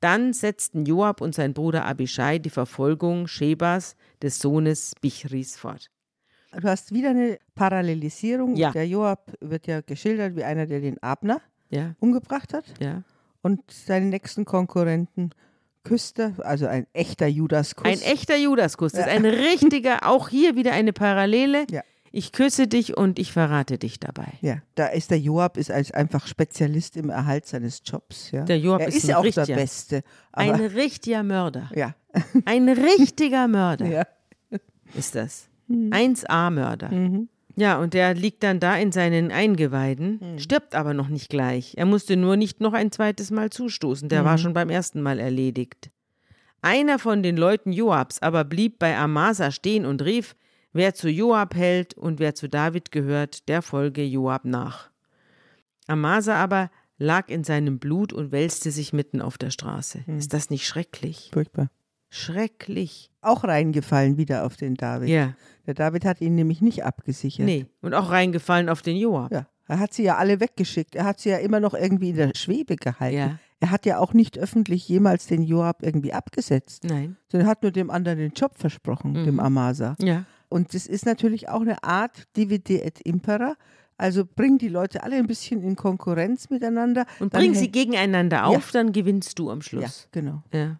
Dann 0.00 0.32
setzten 0.34 0.84
Joab 0.84 1.20
und 1.22 1.34
sein 1.34 1.54
Bruder 1.54 1.86
Abishai 1.86 2.38
die 2.38 2.50
Verfolgung 2.50 3.26
Shebas, 3.26 3.96
des 4.22 4.38
Sohnes 4.38 4.92
Bichris, 5.00 5.56
fort. 5.56 5.90
Du 6.52 6.68
hast 6.68 6.92
wieder 6.92 7.10
eine 7.10 7.38
Parallelisierung. 7.54 8.56
Ja. 8.56 8.70
Der 8.72 8.86
Joab 8.86 9.32
wird 9.40 9.66
ja 9.66 9.80
geschildert 9.80 10.36
wie 10.36 10.44
einer, 10.44 10.66
der 10.66 10.80
den 10.80 11.02
Abner 11.02 11.40
Ja, 11.70 11.94
umgebracht 12.00 12.52
hat. 12.52 12.64
ja. 12.80 13.02
Und 13.40 13.60
seine 13.70 14.06
nächsten 14.06 14.44
Konkurrenten 14.44 15.30
küsst 15.84 16.18
er, 16.18 16.34
also 16.44 16.66
ein 16.66 16.86
echter 16.92 17.28
Judaskuss. 17.28 17.86
Ein 17.86 18.00
echter 18.00 18.36
Judaskuss. 18.36 18.92
Das 18.92 19.02
ist 19.02 19.08
ein 19.12 19.24
richtiger, 19.24 20.06
auch 20.08 20.28
hier 20.28 20.56
wieder 20.56 20.72
eine 20.72 20.92
Parallele. 20.92 21.64
Ja. 21.70 21.82
Ich 22.12 22.32
küsse 22.32 22.66
dich 22.68 22.96
und 22.96 23.18
ich 23.18 23.32
verrate 23.32 23.76
dich 23.78 24.00
dabei. 24.00 24.32
Ja, 24.40 24.58
da 24.74 24.86
ist 24.86 25.10
der 25.10 25.18
Joab 25.20 25.56
ist 25.56 25.70
als 25.70 25.90
einfach 25.92 26.26
Spezialist 26.26 26.96
im 26.96 27.10
Erhalt 27.10 27.46
seines 27.46 27.82
Jobs. 27.84 28.30
Ja. 28.30 28.44
Der 28.44 28.58
Joab 28.58 28.80
er 28.80 28.88
ist 28.88 28.96
ist 28.96 29.04
ein 29.04 29.10
ja 29.10 29.18
auch 29.18 29.24
richtiger- 29.24 29.46
der 29.46 29.54
Beste. 29.56 30.02
Ein 30.32 30.54
richtiger 30.54 31.22
Mörder. 31.22 31.70
ja, 31.74 31.94
Ein 32.46 32.68
richtiger 32.68 33.46
Mörder 33.48 33.86
ja. 33.86 34.02
ist 34.94 35.14
das. 35.14 35.48
Mhm. 35.66 35.90
1A-Mörder. 35.92 36.90
Ja, 37.56 37.78
und 37.78 37.92
der 37.92 38.14
liegt 38.14 38.42
dann 38.44 38.60
da 38.60 38.76
in 38.76 38.92
seinen 38.92 39.30
Eingeweiden, 39.32 40.20
Mhm. 40.22 40.38
stirbt 40.38 40.74
aber 40.74 40.94
noch 40.94 41.08
nicht 41.08 41.28
gleich. 41.28 41.74
Er 41.76 41.86
musste 41.86 42.16
nur 42.16 42.36
nicht 42.36 42.60
noch 42.60 42.72
ein 42.72 42.90
zweites 42.92 43.30
Mal 43.30 43.50
zustoßen. 43.50 44.08
Der 44.08 44.22
Mhm. 44.22 44.26
war 44.26 44.38
schon 44.38 44.52
beim 44.54 44.70
ersten 44.70 45.02
Mal 45.02 45.18
erledigt. 45.18 45.90
Einer 46.62 46.98
von 46.98 47.22
den 47.22 47.36
Leuten 47.36 47.72
Joabs 47.72 48.20
aber 48.22 48.44
blieb 48.44 48.78
bei 48.78 48.96
Amasa 48.96 49.50
stehen 49.50 49.84
und 49.84 50.02
rief: 50.02 50.34
Wer 50.72 50.94
zu 50.94 51.08
Joab 51.08 51.54
hält 51.54 51.94
und 51.94 52.18
wer 52.20 52.34
zu 52.34 52.48
David 52.48 52.92
gehört, 52.92 53.48
der 53.48 53.62
folge 53.62 54.02
Joab 54.04 54.44
nach. 54.44 54.90
Amasa 55.86 56.36
aber 56.36 56.70
lag 56.98 57.28
in 57.28 57.44
seinem 57.44 57.78
Blut 57.78 58.12
und 58.12 58.32
wälzte 58.32 58.70
sich 58.70 58.92
mitten 58.92 59.20
auf 59.22 59.38
der 59.38 59.50
Straße. 59.50 60.02
Mhm. 60.06 60.18
Ist 60.18 60.32
das 60.34 60.50
nicht 60.50 60.66
schrecklich? 60.66 61.30
Furchtbar. 61.32 61.70
Schrecklich. 62.10 63.10
Auch 63.20 63.44
reingefallen 63.44 64.16
wieder 64.16 64.44
auf 64.44 64.56
den 64.56 64.74
David. 64.74 65.08
Ja, 65.08 65.34
Der 65.66 65.74
David 65.74 66.04
hat 66.04 66.20
ihn 66.20 66.34
nämlich 66.34 66.60
nicht 66.60 66.84
abgesichert. 66.84 67.46
nee. 67.46 67.66
Und 67.80 67.94
auch 67.94 68.10
reingefallen 68.10 68.68
auf 68.68 68.82
den 68.82 68.96
Joab. 68.96 69.32
Ja, 69.32 69.46
er 69.66 69.78
hat 69.78 69.94
sie 69.94 70.04
ja 70.04 70.16
alle 70.16 70.40
weggeschickt. 70.40 70.94
Er 70.94 71.04
hat 71.04 71.20
sie 71.20 71.30
ja 71.30 71.38
immer 71.38 71.60
noch 71.60 71.74
irgendwie 71.74 72.10
in 72.10 72.16
der 72.16 72.32
Schwebe 72.34 72.76
gehalten. 72.76 73.16
Ja. 73.16 73.38
Er 73.60 73.70
hat 73.70 73.86
ja 73.86 73.98
auch 73.98 74.12
nicht 74.14 74.38
öffentlich 74.38 74.88
jemals 74.88 75.26
den 75.26 75.42
Joab 75.42 75.82
irgendwie 75.82 76.12
abgesetzt, 76.12 76.84
Nein. 76.84 77.16
sondern 77.30 77.48
hat 77.48 77.62
nur 77.62 77.72
dem 77.72 77.90
anderen 77.90 78.18
den 78.18 78.32
Job 78.32 78.52
versprochen, 78.56 79.12
Mhm. 79.12 79.24
dem 79.24 79.40
Amasa. 79.40 79.96
Ja. 80.00 80.24
Und 80.48 80.74
das 80.74 80.86
ist 80.86 81.04
natürlich 81.06 81.48
auch 81.48 81.60
eine 81.60 81.82
Art 81.82 82.24
Divide 82.36 82.82
et 82.82 83.00
Impera. 83.02 83.56
Also 83.96 84.24
bring 84.24 84.58
die 84.58 84.68
Leute 84.68 85.02
alle 85.02 85.16
ein 85.16 85.26
bisschen 85.26 85.62
in 85.62 85.74
Konkurrenz 85.76 86.50
miteinander. 86.50 87.04
Und 87.18 87.32
bring 87.32 87.54
sie 87.54 87.70
gegeneinander 87.70 88.46
auf, 88.46 88.70
dann 88.70 88.92
gewinnst 88.92 89.38
du 89.38 89.50
am 89.50 89.58
Ja, 89.58 89.62
Schluss. 89.62 90.08
genau. 90.12 90.42
Ja. 90.52 90.78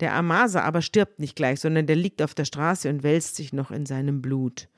Der 0.00 0.14
Amasa 0.14 0.60
aber 0.62 0.82
stirbt 0.82 1.20
nicht 1.20 1.36
gleich, 1.36 1.60
sondern 1.60 1.86
der 1.86 1.96
liegt 1.96 2.20
auf 2.20 2.34
der 2.34 2.44
Straße 2.44 2.88
und 2.90 3.02
wälzt 3.02 3.36
sich 3.36 3.52
noch 3.52 3.70
in 3.70 3.86
seinem 3.86 4.20
Blut. 4.20 4.68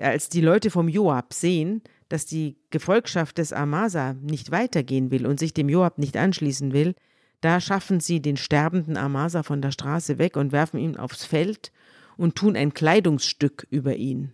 Als 0.00 0.28
die 0.28 0.40
Leute 0.40 0.70
vom 0.70 0.88
Joab 0.88 1.34
sehen, 1.34 1.82
dass 2.08 2.24
die 2.26 2.56
Gefolgschaft 2.70 3.38
des 3.38 3.52
Amasa 3.52 4.14
nicht 4.14 4.50
weitergehen 4.50 5.10
will 5.10 5.26
und 5.26 5.38
sich 5.38 5.52
dem 5.54 5.68
Joab 5.68 5.98
nicht 5.98 6.16
anschließen 6.16 6.72
will, 6.72 6.94
da 7.40 7.60
schaffen 7.60 8.00
sie 8.00 8.22
den 8.22 8.36
sterbenden 8.36 8.96
Amasa 8.96 9.42
von 9.42 9.60
der 9.60 9.70
Straße 9.72 10.18
weg 10.18 10.36
und 10.36 10.52
werfen 10.52 10.78
ihn 10.78 10.96
aufs 10.96 11.24
Feld 11.24 11.72
und 12.16 12.36
tun 12.36 12.56
ein 12.56 12.74
Kleidungsstück 12.74 13.66
über 13.70 13.96
ihn, 13.96 14.32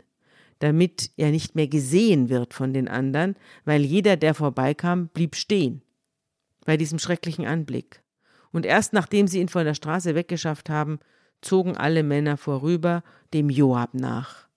damit 0.58 1.10
er 1.16 1.30
nicht 1.30 1.54
mehr 1.54 1.68
gesehen 1.68 2.28
wird 2.28 2.54
von 2.54 2.72
den 2.72 2.88
anderen, 2.88 3.36
weil 3.64 3.82
jeder, 3.82 4.16
der 4.16 4.34
vorbeikam, 4.34 5.08
blieb 5.08 5.36
stehen 5.36 5.82
bei 6.64 6.76
diesem 6.76 6.98
schrecklichen 6.98 7.46
Anblick. 7.46 8.02
Und 8.52 8.66
erst 8.66 8.92
nachdem 8.92 9.26
sie 9.26 9.40
ihn 9.40 9.48
von 9.48 9.64
der 9.64 9.74
Straße 9.74 10.14
weggeschafft 10.14 10.70
haben, 10.70 10.98
zogen 11.40 11.76
alle 11.76 12.02
Männer 12.02 12.36
vorüber 12.36 13.02
dem 13.32 13.48
Joab 13.48 13.94
nach, 13.94 14.48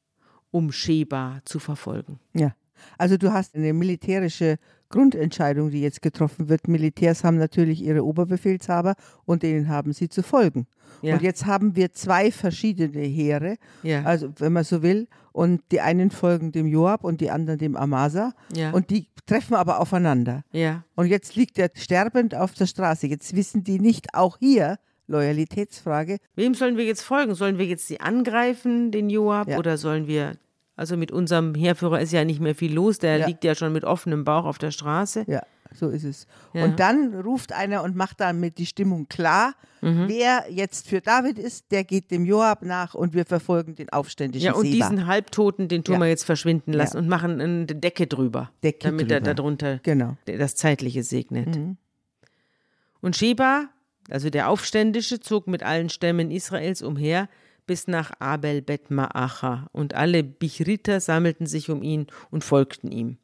um 0.51 0.71
Sheba 0.71 1.39
zu 1.45 1.59
verfolgen. 1.59 2.19
Ja. 2.33 2.55
Also 2.97 3.17
du 3.17 3.31
hast 3.31 3.55
eine 3.55 3.73
militärische 3.73 4.57
Grundentscheidung, 4.93 5.71
die 5.71 5.81
jetzt 5.81 6.01
getroffen 6.01 6.47
wird. 6.49 6.67
Militärs 6.67 7.23
haben 7.23 7.37
natürlich 7.37 7.81
ihre 7.83 8.03
Oberbefehlshaber 8.05 8.93
und 9.25 9.43
denen 9.43 9.67
haben 9.67 9.91
sie 9.91 10.07
zu 10.07 10.21
folgen. 10.23 10.67
Ja. 11.01 11.15
Und 11.15 11.21
jetzt 11.23 11.45
haben 11.45 11.75
wir 11.75 11.91
zwei 11.91 12.31
verschiedene 12.31 13.01
Heere, 13.01 13.57
Ja. 13.81 14.03
also 14.03 14.29
wenn 14.37 14.53
man 14.53 14.63
so 14.63 14.81
will, 14.83 15.07
und 15.31 15.61
die 15.71 15.81
einen 15.81 16.11
folgen 16.11 16.51
dem 16.51 16.67
Joab 16.67 17.03
und 17.03 17.19
die 17.19 17.31
anderen 17.31 17.57
dem 17.59 17.75
Amasa 17.75 18.33
Ja. 18.55 18.69
und 18.71 18.89
die 18.91 19.07
treffen 19.25 19.55
aber 19.55 19.79
aufeinander. 19.79 20.43
Und 20.95 21.07
jetzt 21.07 21.35
liegt 21.35 21.57
er 21.57 21.71
sterbend 21.73 22.35
auf 22.35 22.53
der 22.53 22.67
Straße. 22.67 23.07
Jetzt 23.07 23.35
wissen 23.35 23.63
die 23.63 23.79
nicht 23.79 24.13
auch 24.13 24.37
hier, 24.39 24.77
Loyalitätsfrage, 25.07 26.17
wem 26.35 26.53
sollen 26.53 26.77
wir 26.77 26.85
jetzt 26.85 27.01
folgen? 27.01 27.35
Sollen 27.35 27.57
wir 27.57 27.65
jetzt 27.65 27.87
sie 27.87 27.99
angreifen, 27.99 28.91
den 28.91 29.09
Joab, 29.09 29.47
Ja. 29.49 29.57
oder 29.57 29.77
sollen 29.77 30.07
wir, 30.07 30.33
also 30.75 30.97
mit 30.97 31.11
unserem 31.11 31.53
Heerführer 31.55 32.01
ist 32.01 32.11
ja 32.13 32.23
nicht 32.25 32.39
mehr 32.39 32.55
viel 32.55 32.73
los, 32.73 32.99
der 32.99 33.17
Ja. 33.17 33.25
liegt 33.27 33.43
ja 33.43 33.55
schon 33.55 33.71
mit 33.73 33.83
offenem 33.83 34.23
Bauch 34.23 34.45
auf 34.45 34.57
der 34.57 34.71
Straße. 34.71 35.25
Ja, 35.27 35.43
so 35.73 35.89
ist 35.89 36.03
es. 36.03 36.27
Ja. 36.53 36.63
Und 36.65 36.79
dann 36.79 37.13
ruft 37.13 37.51
einer 37.53 37.83
und 37.83 37.95
macht 37.95 38.19
damit 38.19 38.57
die 38.57 38.65
Stimmung 38.65 39.07
klar. 39.07 39.53
Mhm. 39.81 40.05
Wer 40.07 40.45
jetzt 40.49 40.87
für 40.87 41.01
David 41.01 41.37
ist, 41.37 41.71
der 41.71 41.83
geht 41.83 42.09
dem 42.09 42.25
Joab 42.25 42.63
nach 42.63 42.93
und 42.95 43.13
wir 43.13 43.25
verfolgen 43.25 43.75
den 43.75 43.89
aufständischen 43.89 44.45
Ja, 44.47 44.53
und 44.53 44.65
Seba. 44.65 44.73
diesen 44.89 45.07
Halbtoten, 45.07 45.67
den 45.67 45.83
tun 45.83 45.95
Ja. 45.95 45.99
wir 46.01 46.07
jetzt 46.07 46.23
verschwinden 46.23 46.73
lassen 46.73 46.97
und 46.97 47.07
machen 47.07 47.41
eine 47.41 47.65
Decke 47.65 48.07
drüber, 48.07 48.49
Decke 48.63 48.79
damit 48.89 49.11
er 49.11 49.19
drüber. 49.19 49.33
darunter 49.35 49.79
Genau. 49.83 50.15
das 50.25 50.55
Zeitliche 50.55 51.03
segnet. 51.03 51.55
Mhm. 51.55 51.77
Und 53.01 53.15
Sheba, 53.17 53.65
also 54.09 54.29
der 54.29 54.49
Aufständische, 54.49 55.19
zog 55.19 55.47
mit 55.47 55.63
allen 55.63 55.89
Stämmen 55.89 56.31
Israels 56.31 56.81
umher 56.81 57.27
bis 57.65 57.87
nach 57.87 58.11
Abel 58.19 58.61
Bet 58.61 58.91
Maacha, 58.91 59.67
und 59.71 59.93
alle 59.93 60.23
Bichriter 60.23 60.99
sammelten 60.99 61.45
sich 61.45 61.69
um 61.69 61.83
ihn 61.83 62.07
und 62.31 62.43
folgten 62.43 62.91
ihm. 62.91 63.17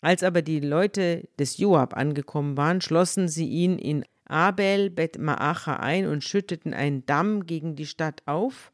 Als 0.00 0.22
aber 0.22 0.42
die 0.42 0.60
Leute 0.60 1.28
des 1.38 1.58
Joab 1.58 1.96
angekommen 1.96 2.56
waren, 2.56 2.80
schlossen 2.80 3.28
sie 3.28 3.48
ihn 3.48 3.78
in 3.78 4.04
Abel 4.26 4.90
Bet 4.90 5.18
Maacha 5.18 5.76
ein 5.76 6.06
und 6.06 6.24
schütteten 6.24 6.74
einen 6.74 7.06
Damm 7.06 7.46
gegen 7.46 7.76
die 7.76 7.86
Stadt 7.86 8.22
auf, 8.26 8.72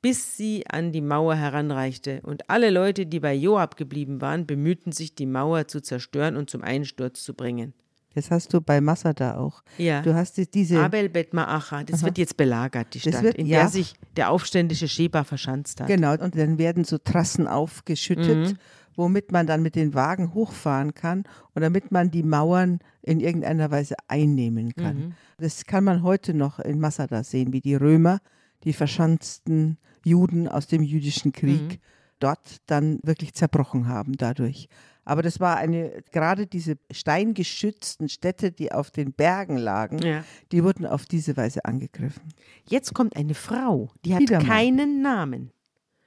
bis 0.00 0.36
sie 0.36 0.64
an 0.68 0.92
die 0.92 1.00
Mauer 1.00 1.34
heranreichte. 1.34 2.20
Und 2.22 2.48
alle 2.48 2.70
Leute, 2.70 3.06
die 3.06 3.18
bei 3.18 3.34
Joab 3.34 3.76
geblieben 3.76 4.20
waren, 4.20 4.46
bemühten 4.46 4.92
sich, 4.92 5.14
die 5.14 5.26
Mauer 5.26 5.66
zu 5.66 5.80
zerstören 5.80 6.36
und 6.36 6.48
zum 6.48 6.62
Einsturz 6.62 7.24
zu 7.24 7.34
bringen. 7.34 7.74
Das 8.18 8.32
hast 8.32 8.52
du 8.52 8.60
bei 8.60 8.80
Masada 8.80 9.36
auch. 9.36 9.62
Ja. 9.78 10.02
Du 10.02 10.12
hast 10.12 10.36
die- 10.38 10.50
diese. 10.50 10.80
Abel 10.82 11.08
Bet 11.08 11.32
Maacha, 11.34 11.84
das 11.84 12.02
wird 12.02 12.18
jetzt 12.18 12.36
belagert, 12.36 12.92
die 12.94 12.98
Stadt, 13.00 13.22
wird- 13.22 13.36
in 13.36 13.46
ja. 13.46 13.60
der 13.60 13.68
sich 13.68 13.94
der 14.16 14.30
aufständische 14.30 14.88
Sheba 14.88 15.22
verschanzt 15.22 15.80
hat. 15.80 15.86
Genau, 15.86 16.12
und 16.14 16.36
dann 16.36 16.58
werden 16.58 16.82
so 16.82 16.98
Trassen 16.98 17.46
aufgeschüttet, 17.46 18.52
Mhm. 18.52 18.56
womit 18.96 19.30
man 19.30 19.46
dann 19.46 19.62
mit 19.62 19.76
den 19.76 19.94
Wagen 19.94 20.34
hochfahren 20.34 20.94
kann 20.94 21.22
und 21.54 21.62
damit 21.62 21.92
man 21.92 22.10
die 22.10 22.24
Mauern 22.24 22.80
in 23.02 23.20
irgendeiner 23.20 23.70
Weise 23.70 23.94
einnehmen 24.08 24.74
kann. 24.74 24.96
Mhm. 24.96 25.12
Das 25.38 25.64
kann 25.66 25.84
man 25.84 26.02
heute 26.02 26.34
noch 26.34 26.58
in 26.58 26.80
Masada 26.80 27.22
sehen, 27.22 27.52
wie 27.52 27.60
die 27.60 27.76
Römer, 27.76 28.18
die 28.64 28.72
verschanzten 28.72 29.78
Juden 30.04 30.48
aus 30.48 30.66
dem 30.66 30.82
jüdischen 30.82 31.30
Krieg, 31.30 31.62
Mhm. 31.62 31.78
dort 32.18 32.56
dann 32.66 32.98
wirklich 33.04 33.32
zerbrochen 33.34 33.86
haben 33.86 34.16
dadurch. 34.16 34.68
Aber 35.08 35.22
das 35.22 35.40
war 35.40 35.56
eine, 35.56 36.02
gerade 36.12 36.46
diese 36.46 36.76
steingeschützten 36.90 38.08
Städte, 38.08 38.52
die 38.52 38.72
auf 38.72 38.90
den 38.90 39.12
Bergen 39.12 39.56
lagen, 39.56 39.98
Ja. 40.00 40.22
die 40.52 40.62
wurden 40.64 40.84
auf 40.86 41.06
diese 41.06 41.36
Weise 41.36 41.64
angegriffen. 41.64 42.22
Jetzt 42.68 42.92
kommt 42.94 43.16
eine 43.16 43.34
Frau, 43.34 43.90
die 44.04 44.14
hat 44.14 44.20
Wieder 44.20 44.40
mal. 44.40 44.46
keinen 44.46 45.00
Namen, 45.02 45.50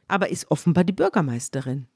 aber 0.08 0.30
ist 0.30 0.52
offenbar 0.52 0.84
die 0.84 0.94
Bürgermeisterin. 0.94 1.88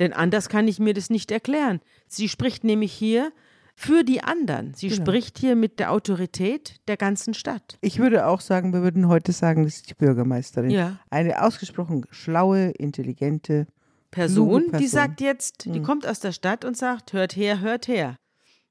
Denn 0.00 0.12
anders 0.12 0.48
kann 0.48 0.68
ich 0.68 0.78
mir 0.78 0.92
das 0.92 1.08
nicht 1.08 1.30
erklären. 1.30 1.80
Sie 2.08 2.28
spricht 2.28 2.64
nämlich 2.64 2.92
hier 2.92 3.32
für 3.76 4.04
die 4.04 4.22
anderen. 4.22 4.74
Sie 4.74 4.88
Genau. 4.88 5.02
spricht 5.02 5.38
hier 5.38 5.56
mit 5.56 5.78
der 5.78 5.92
Autorität 5.92 6.76
der 6.88 6.96
ganzen 6.96 7.32
Stadt. 7.34 7.78
Ich 7.80 7.98
würde 7.98 8.26
auch 8.26 8.40
sagen, 8.40 8.72
wir 8.72 8.82
würden 8.82 9.08
heute 9.08 9.32
sagen, 9.32 9.64
das 9.64 9.76
ist 9.76 9.90
die 9.90 9.94
Bürgermeisterin. 9.94 10.70
Ja. 10.70 10.98
Eine 11.10 11.42
ausgesprochen 11.42 12.04
schlaue, 12.10 12.70
intelligente. 12.70 13.66
Person, 14.14 14.48
Kluge 14.48 14.64
die 14.64 14.70
Person. 14.70 14.88
sagt 14.88 15.20
jetzt, 15.20 15.64
die 15.66 15.80
Mhm. 15.80 15.82
kommt 15.84 16.06
aus 16.06 16.20
der 16.20 16.32
Stadt 16.32 16.64
und 16.64 16.76
sagt, 16.76 17.12
hört 17.12 17.36
her, 17.36 17.60
hört 17.60 17.88
her. 17.88 18.16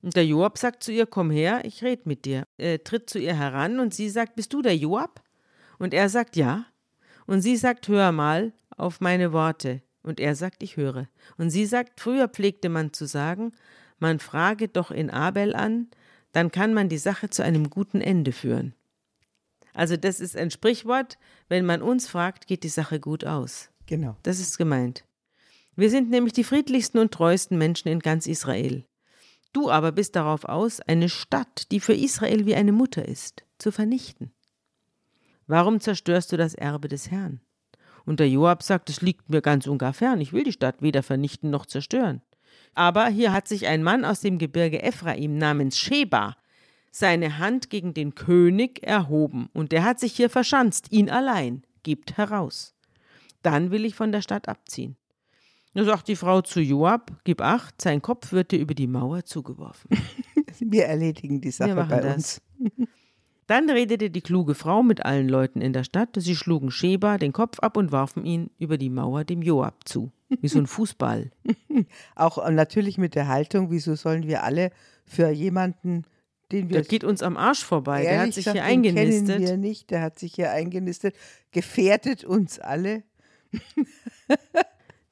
Und 0.01 0.15
der 0.15 0.25
Joab 0.25 0.57
sagt 0.57 0.83
zu 0.83 0.91
ihr, 0.91 1.05
komm 1.05 1.31
her, 1.31 1.61
ich 1.63 1.83
red 1.83 2.05
mit 2.05 2.25
dir. 2.25 2.45
Er 2.57 2.83
tritt 2.83 3.09
zu 3.09 3.19
ihr 3.19 3.35
heran 3.35 3.79
und 3.79 3.93
sie 3.93 4.09
sagt, 4.09 4.35
bist 4.35 4.51
du 4.53 4.61
der 4.61 4.75
Joab? 4.75 5.21
Und 5.79 5.93
er 5.93 6.09
sagt, 6.09 6.35
ja. 6.35 6.65
Und 7.25 7.41
sie 7.41 7.55
sagt, 7.55 7.87
hör 7.87 8.11
mal 8.11 8.53
auf 8.75 8.99
meine 9.01 9.31
Worte. 9.31 9.81
Und 10.01 10.19
er 10.19 10.35
sagt, 10.35 10.61
ich 10.63 10.75
höre. 10.75 11.07
Und 11.37 11.49
sie 11.51 11.65
sagt, 11.65 12.01
früher 12.01 12.27
pflegte 12.27 12.67
man 12.69 12.91
zu 12.91 13.05
sagen, 13.05 13.53
man 13.99 14.19
frage 14.19 14.67
doch 14.67 14.91
in 14.91 15.09
Abel 15.09 15.55
an, 15.55 15.87
dann 16.33 16.51
kann 16.51 16.73
man 16.73 16.89
die 16.89 16.97
Sache 16.97 17.29
zu 17.29 17.43
einem 17.43 17.69
guten 17.69 18.01
Ende 18.01 18.31
führen. 18.33 18.73
Also 19.73 19.95
das 19.97 20.19
ist 20.19 20.35
ein 20.35 20.51
Sprichwort, 20.51 21.17
wenn 21.47 21.65
man 21.65 21.81
uns 21.81 22.07
fragt, 22.09 22.47
geht 22.47 22.63
die 22.63 22.69
Sache 22.69 22.99
gut 22.99 23.23
aus. 23.25 23.69
Genau. 23.85 24.17
Das 24.23 24.39
ist 24.39 24.57
gemeint. 24.57 25.05
Wir 25.75 25.89
sind 25.89 26.09
nämlich 26.09 26.33
die 26.33 26.43
friedlichsten 26.43 26.99
und 26.99 27.11
treuesten 27.11 27.57
Menschen 27.57 27.87
in 27.87 27.99
ganz 27.99 28.27
Israel. 28.27 28.85
Du 29.53 29.69
aber 29.69 29.91
bist 29.91 30.15
darauf 30.15 30.45
aus, 30.45 30.79
eine 30.81 31.09
Stadt, 31.09 31.71
die 31.71 31.79
für 31.79 31.93
Israel 31.93 32.45
wie 32.45 32.55
eine 32.55 32.71
Mutter 32.71 33.07
ist, 33.07 33.43
zu 33.59 33.71
vernichten. 33.71 34.33
Warum 35.47 35.79
zerstörst 35.79 36.31
du 36.31 36.37
das 36.37 36.55
Erbe 36.55 36.87
des 36.87 37.11
Herrn? 37.11 37.41
Und 38.05 38.19
der 38.19 38.29
Joab 38.29 38.63
sagt, 38.63 38.89
es 38.89 39.01
liegt 39.01 39.29
mir 39.29 39.41
ganz 39.41 39.67
und 39.67 39.77
gar 39.77 39.93
fern, 39.93 40.21
ich 40.21 40.33
will 40.33 40.43
die 40.43 40.51
Stadt 40.51 40.81
weder 40.81 41.03
vernichten 41.03 41.49
noch 41.49 41.65
zerstören. 41.65 42.21
Aber 42.73 43.07
hier 43.07 43.31
hat 43.33 43.47
sich 43.47 43.67
ein 43.67 43.83
Mann 43.83 44.05
aus 44.05 44.21
dem 44.21 44.37
Gebirge 44.37 44.81
Ephraim 44.81 45.37
namens 45.37 45.77
Sheba 45.77 46.35
seine 46.91 47.39
Hand 47.39 47.69
gegen 47.71 47.93
den 47.93 48.13
König 48.13 48.83
erhoben, 48.83 49.49
und 49.53 49.71
der 49.71 49.83
hat 49.83 49.99
sich 49.99 50.13
hier 50.13 50.29
verschanzt, 50.29 50.91
ihn 50.91 51.09
allein, 51.09 51.63
gibt 51.81 52.17
heraus. 52.17 52.75
Dann 53.41 53.71
will 53.71 53.83
ich 53.83 53.95
von 53.95 54.11
der 54.11 54.21
Stadt 54.21 54.47
abziehen. 54.47 54.95
Da 55.73 55.83
sagt 55.83 56.07
die 56.07 56.15
Frau 56.15 56.41
zu 56.41 56.61
Joab, 56.61 57.11
gib 57.23 57.41
acht, 57.41 57.81
sein 57.81 58.01
Kopf 58.01 58.31
wird 58.31 58.51
dir 58.51 58.59
über 58.59 58.75
die 58.75 58.87
Mauer 58.87 59.25
zugeworfen. 59.25 59.89
Wir 60.59 60.85
erledigen 60.85 61.41
die 61.41 61.51
Sache 61.51 61.69
Wir 61.69 61.75
machen 61.75 61.89
bei 61.89 61.99
das. 62.01 62.15
uns. 62.15 62.41
Dann 63.47 63.69
redete 63.69 64.09
die 64.09 64.21
kluge 64.21 64.55
Frau 64.55 64.83
mit 64.83 65.03
allen 65.05 65.27
Leuten 65.27 65.61
in 65.61 65.73
der 65.73 65.83
Stadt. 65.83 66.09
Sie 66.15 66.35
schlugen 66.35 66.71
Sheba 66.71 67.17
den 67.17 67.33
Kopf 67.33 67.59
ab 67.59 67.75
und 67.75 67.91
warfen 67.91 68.23
ihn 68.23 68.49
über 68.57 68.77
die 68.77 68.89
Mauer 68.89 69.25
dem 69.25 69.41
Joab 69.41 69.87
zu. 69.87 70.11
Wie 70.29 70.47
so 70.47 70.59
ein 70.59 70.67
Fußball. 70.67 71.31
Auch 72.15 72.37
äh, 72.37 72.51
natürlich 72.51 72.97
mit 72.97 73.15
der 73.15 73.27
Haltung, 73.27 73.69
wieso 73.69 73.95
sollen 73.95 74.27
wir 74.27 74.43
alle 74.43 74.71
für 75.05 75.29
jemanden, 75.29 76.05
den 76.51 76.69
wir 76.69 76.77
Der 76.77 76.83
geht 76.83 77.03
uns 77.03 77.21
am 77.21 77.35
Arsch 77.35 77.63
vorbei. 77.63 78.03
Der 78.03 78.21
hat 78.21 78.33
sich 78.33 78.45
gesagt, 78.45 78.57
hier 78.57 78.67
den 78.67 78.83
kennen 78.83 78.97
eingenistet. 78.97 79.39
wir 79.41 79.57
nicht, 79.57 79.89
der 79.91 80.01
hat 80.01 80.19
sich 80.19 80.35
hier 80.35 80.51
eingenistet, 80.51 81.15
gefährdet 81.51 82.23
uns 82.23 82.59
alle. 82.59 83.03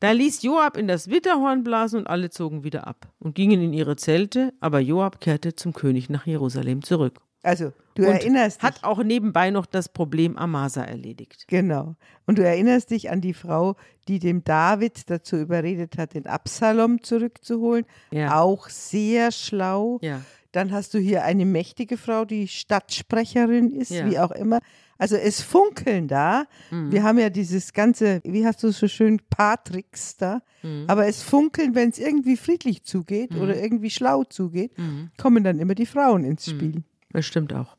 Da 0.01 0.11
ließ 0.13 0.41
Joab 0.41 0.77
in 0.77 0.87
das 0.87 1.09
Witterhorn 1.11 1.63
blasen 1.63 1.99
und 1.99 2.07
alle 2.07 2.31
zogen 2.31 2.63
wieder 2.63 2.87
ab 2.87 3.07
und 3.19 3.35
gingen 3.35 3.61
in 3.61 3.71
ihre 3.71 3.95
Zelte, 3.95 4.51
aber 4.59 4.79
Joab 4.79 5.21
kehrte 5.21 5.53
zum 5.55 5.73
König 5.73 6.09
nach 6.09 6.25
Jerusalem 6.25 6.81
zurück. 6.81 7.19
Also, 7.43 7.71
du 7.93 8.03
und 8.07 8.09
erinnerst 8.13 8.57
dich. 8.57 8.63
hat 8.67 8.83
auch 8.83 9.03
nebenbei 9.03 9.51
noch 9.51 9.67
das 9.67 9.89
Problem 9.89 10.37
Amasa 10.37 10.83
erledigt. 10.83 11.45
Genau. 11.47 11.95
Und 12.25 12.39
du 12.39 12.43
erinnerst 12.43 12.89
dich 12.89 13.11
an 13.11 13.21
die 13.21 13.35
Frau, 13.35 13.75
die 14.07 14.17
dem 14.17 14.43
David 14.43 15.07
dazu 15.09 15.35
überredet 15.37 15.99
hat, 15.99 16.15
den 16.15 16.25
Absalom 16.25 17.03
zurückzuholen. 17.03 17.85
Ja. 18.09 18.39
Auch 18.41 18.69
sehr 18.69 19.31
schlau. 19.31 19.99
Ja. 20.01 20.21
Dann 20.51 20.71
hast 20.71 20.95
du 20.95 20.97
hier 20.99 21.23
eine 21.25 21.45
mächtige 21.45 21.95
Frau, 21.97 22.25
die 22.25 22.47
Stadtsprecherin 22.47 23.71
ist, 23.71 23.91
Ja. 23.91 24.09
wie 24.09 24.17
auch 24.19 24.31
immer. 24.31 24.59
Also 25.01 25.15
es 25.15 25.41
funkeln 25.41 26.07
da. 26.07 26.45
Mhm. 26.69 26.91
Wir 26.91 27.01
haben 27.01 27.17
ja 27.17 27.31
dieses 27.31 27.73
ganze, 27.73 28.21
wie 28.23 28.45
hast 28.45 28.61
du 28.61 28.67
es 28.67 28.77
so 28.77 28.87
schön, 28.87 29.19
Patricks 29.31 30.15
da. 30.15 30.43
Mhm. 30.61 30.85
Aber 30.87 31.07
es 31.07 31.23
funkeln, 31.23 31.73
wenn 31.73 31.89
es 31.89 31.97
irgendwie 31.97 32.37
friedlich 32.37 32.83
zugeht 32.83 33.33
oder 33.35 33.59
irgendwie 33.59 33.89
schlau 33.89 34.23
zugeht, 34.25 34.77
Mhm. 34.77 35.09
kommen 35.17 35.43
dann 35.43 35.57
immer 35.57 35.73
die 35.73 35.87
Frauen 35.87 36.23
ins 36.23 36.47
Spiel. 36.47 36.83
Das 37.11 37.25
stimmt 37.25 37.51
auch. 37.51 37.75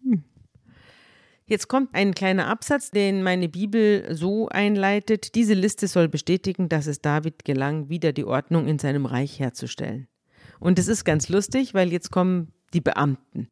Jetzt 1.46 1.68
kommt 1.68 1.94
ein 1.94 2.12
kleiner 2.12 2.48
Absatz, 2.48 2.90
den 2.90 3.22
meine 3.22 3.48
Bibel 3.48 4.12
so 4.16 4.48
einleitet. 4.48 5.36
Diese 5.36 5.54
Liste 5.54 5.86
soll 5.86 6.08
bestätigen, 6.08 6.68
dass 6.68 6.88
es 6.88 7.00
David 7.02 7.44
gelang, 7.44 7.88
wieder 7.88 8.12
die 8.12 8.24
Ordnung 8.24 8.66
in 8.66 8.80
seinem 8.80 9.06
Reich 9.06 9.38
herzustellen. 9.38 10.08
Und 10.58 10.76
es 10.80 10.88
ist 10.88 11.04
ganz 11.04 11.28
lustig, 11.28 11.72
weil 11.72 11.92
jetzt 11.92 12.10
kommen 12.10 12.52
die 12.74 12.80
Beamten. 12.80 13.48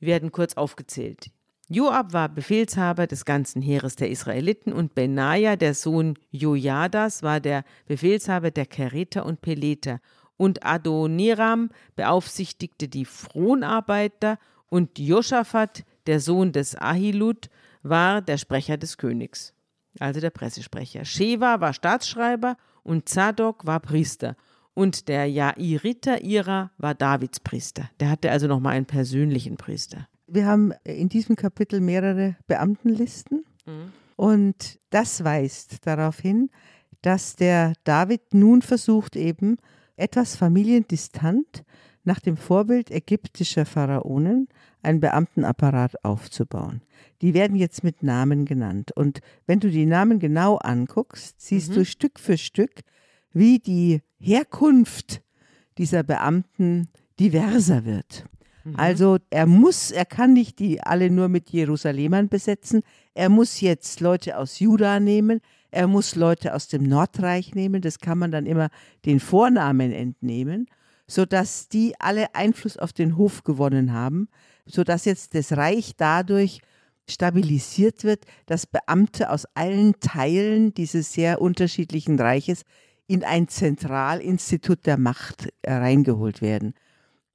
Die 0.00 0.06
werden 0.06 0.32
kurz 0.32 0.54
aufgezählt. 0.54 1.30
Joab 1.72 2.12
war 2.12 2.28
Befehlshaber 2.28 3.06
des 3.06 3.24
ganzen 3.24 3.62
Heeres 3.62 3.94
der 3.94 4.10
Israeliten 4.10 4.72
und 4.72 4.96
Benaja, 4.96 5.54
der 5.54 5.74
Sohn 5.74 6.18
Jojadas, 6.32 7.22
war 7.22 7.38
der 7.38 7.62
Befehlshaber 7.86 8.50
der 8.50 8.66
Kereter 8.66 9.24
und 9.24 9.40
Peleter. 9.40 10.00
Und 10.36 10.66
Adoniram 10.66 11.70
beaufsichtigte 11.94 12.88
die 12.88 13.04
Fronarbeiter 13.04 14.40
und 14.68 14.98
Josaphat, 14.98 15.84
der 16.08 16.18
Sohn 16.18 16.50
des 16.50 16.74
Ahilud, 16.74 17.48
war 17.84 18.20
der 18.20 18.38
Sprecher 18.38 18.76
des 18.76 18.98
Königs, 18.98 19.54
also 20.00 20.18
der 20.18 20.30
Pressesprecher. 20.30 21.04
Sheva 21.04 21.60
war 21.60 21.72
Staatsschreiber 21.72 22.56
und 22.82 23.08
Zadok 23.08 23.64
war 23.64 23.78
Priester. 23.78 24.34
Und 24.74 25.06
der 25.06 25.26
Jairiter 25.26 26.20
Ira 26.24 26.72
war 26.78 26.96
Davids 26.96 27.38
Priester. 27.38 27.88
Der 28.00 28.10
hatte 28.10 28.32
also 28.32 28.48
nochmal 28.48 28.74
einen 28.74 28.86
persönlichen 28.86 29.56
Priester. 29.56 30.08
Wir 30.32 30.46
haben 30.46 30.72
in 30.84 31.08
diesem 31.08 31.34
Kapitel 31.34 31.80
mehrere 31.80 32.36
Beamtenlisten 32.46 33.44
und 34.14 34.78
das 34.90 35.24
weist 35.24 35.84
darauf 35.86 36.20
hin, 36.20 36.50
dass 37.02 37.34
der 37.34 37.72
David 37.82 38.32
nun 38.32 38.62
versucht 38.62 39.16
eben 39.16 39.56
etwas 39.96 40.36
familiendistant 40.36 41.64
nach 42.04 42.20
dem 42.20 42.36
Vorbild 42.36 42.92
ägyptischer 42.92 43.66
Pharaonen 43.66 44.46
einen 44.82 45.00
Beamtenapparat 45.00 46.04
aufzubauen. 46.04 46.82
Die 47.22 47.34
werden 47.34 47.56
jetzt 47.56 47.82
mit 47.82 48.04
Namen 48.04 48.44
genannt 48.44 48.92
und 48.94 49.22
wenn 49.46 49.58
du 49.58 49.68
die 49.68 49.84
Namen 49.84 50.20
genau 50.20 50.58
anguckst, 50.58 51.40
siehst 51.40 51.74
du 51.74 51.84
Stück 51.84 52.20
für 52.20 52.38
Stück, 52.38 52.82
wie 53.32 53.58
die 53.58 54.00
Herkunft 54.20 55.22
dieser 55.76 56.04
Beamten 56.04 56.88
diverser 57.18 57.84
wird. 57.84 58.26
Also 58.74 59.18
er 59.30 59.46
muss, 59.46 59.90
er 59.90 60.04
kann 60.04 60.32
nicht 60.32 60.58
die 60.58 60.82
alle 60.82 61.10
nur 61.10 61.28
mit 61.28 61.50
Jerusalemern 61.50 62.28
besetzen. 62.28 62.82
Er 63.14 63.28
muss 63.28 63.60
jetzt 63.60 64.00
Leute 64.00 64.36
aus 64.38 64.60
Juda 64.60 65.00
nehmen. 65.00 65.40
Er 65.70 65.86
muss 65.86 66.14
Leute 66.16 66.54
aus 66.54 66.68
dem 66.68 66.82
Nordreich 66.82 67.54
nehmen. 67.54 67.80
Das 67.80 67.98
kann 67.98 68.18
man 68.18 68.30
dann 68.30 68.46
immer 68.46 68.68
den 69.04 69.20
Vornamen 69.20 69.92
entnehmen, 69.92 70.66
sodass 71.06 71.68
die 71.68 71.94
alle 71.98 72.34
Einfluss 72.34 72.76
auf 72.76 72.92
den 72.92 73.16
Hof 73.16 73.44
gewonnen 73.44 73.92
haben, 73.92 74.28
sodass 74.66 75.04
jetzt 75.04 75.34
das 75.34 75.56
Reich 75.56 75.92
dadurch 75.96 76.60
stabilisiert 77.08 78.04
wird, 78.04 78.24
dass 78.46 78.66
Beamte 78.66 79.30
aus 79.30 79.46
allen 79.54 79.98
Teilen 80.00 80.74
dieses 80.74 81.12
sehr 81.12 81.40
unterschiedlichen 81.40 82.18
Reiches 82.20 82.62
in 83.06 83.24
ein 83.24 83.48
Zentralinstitut 83.48 84.86
der 84.86 84.96
Macht 84.96 85.48
äh, 85.62 85.72
reingeholt 85.72 86.40
werden. 86.40 86.74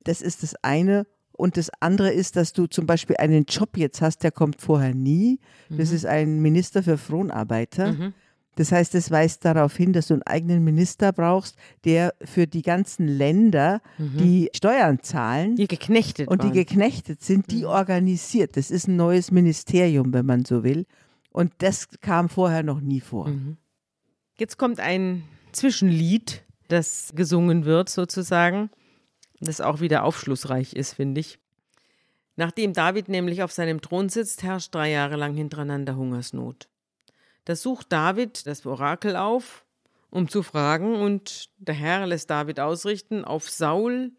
Das 0.05 0.21
ist 0.21 0.43
das 0.43 0.55
eine. 0.63 1.05
Und 1.37 1.57
das 1.57 1.69
andere 1.81 2.11
ist, 2.11 2.35
dass 2.35 2.53
du 2.53 2.67
zum 2.67 2.85
Beispiel 2.85 3.17
einen 3.17 3.45
Job 3.45 3.77
jetzt 3.77 4.01
hast, 4.01 4.23
der 4.23 4.31
kommt 4.31 4.61
vorher 4.61 4.93
nie. 4.93 5.39
Das 5.69 5.91
ist 5.91 6.05
ein 6.05 6.41
Minister 6.41 6.81
für 6.81 6.97
Fronarbeiter. 6.97 8.13
Das 8.55 8.71
heißt, 8.71 8.93
das 8.93 9.11
weist 9.11 9.43
darauf 9.43 9.75
hin, 9.75 9.91
dass 9.91 10.07
du 10.07 10.13
einen 10.13 10.23
eigenen 10.23 10.63
Minister 10.63 11.11
brauchst, 11.11 11.57
der 11.83 12.13
für 12.23 12.47
die 12.47 12.61
ganzen 12.61 13.07
Länder, 13.07 13.81
die 13.97 14.49
Steuern 14.55 14.99
zahlen 15.01 15.57
Die 15.57 15.67
geknechtet 15.67 16.29
und 16.29 16.41
die 16.41 16.47
waren. 16.47 16.53
geknechtet 16.53 17.21
sind, 17.21 17.51
die 17.51 17.65
organisiert. 17.65 18.55
Das 18.55 18.71
ist 18.71 18.87
ein 18.87 18.95
neues 18.95 19.29
Ministerium, 19.31 20.13
wenn 20.13 20.25
man 20.25 20.45
so 20.45 20.63
will. 20.63 20.85
Und 21.31 21.51
das 21.57 21.89
kam 21.99 22.29
vorher 22.29 22.63
noch 22.63 22.79
nie 22.79 23.01
vor. 23.01 23.29
Jetzt 24.37 24.57
kommt 24.57 24.79
ein 24.79 25.23
Zwischenlied, 25.51 26.43
das 26.69 27.11
gesungen 27.13 27.65
wird 27.65 27.89
sozusagen, 27.89 28.69
das 29.39 29.61
auch 29.61 29.79
wieder 29.79 30.03
aufschlussreich 30.03 30.73
ist, 30.73 30.93
finde 30.93 31.21
ich. 31.21 31.39
Nachdem 32.35 32.73
David 32.73 33.07
nämlich 33.07 33.43
auf 33.43 33.51
seinem 33.51 33.81
Thron 33.81 34.09
sitzt, 34.09 34.43
herrscht 34.43 34.75
drei 34.75 34.91
Jahre 34.91 35.15
lang 35.15 35.35
hintereinander 35.35 35.95
Hungersnot. 35.95 36.67
Da 37.45 37.55
sucht 37.55 37.91
David 37.91 38.45
das 38.47 38.65
Orakel 38.65 39.15
auf, 39.15 39.65
um 40.09 40.27
zu 40.27 40.43
fragen, 40.43 40.95
und 40.95 41.49
der 41.57 41.75
Herr 41.75 42.07
lässt 42.07 42.29
David 42.29 42.59
ausrichten 42.59 43.23
auf 43.23 43.49
Saul 43.49 44.11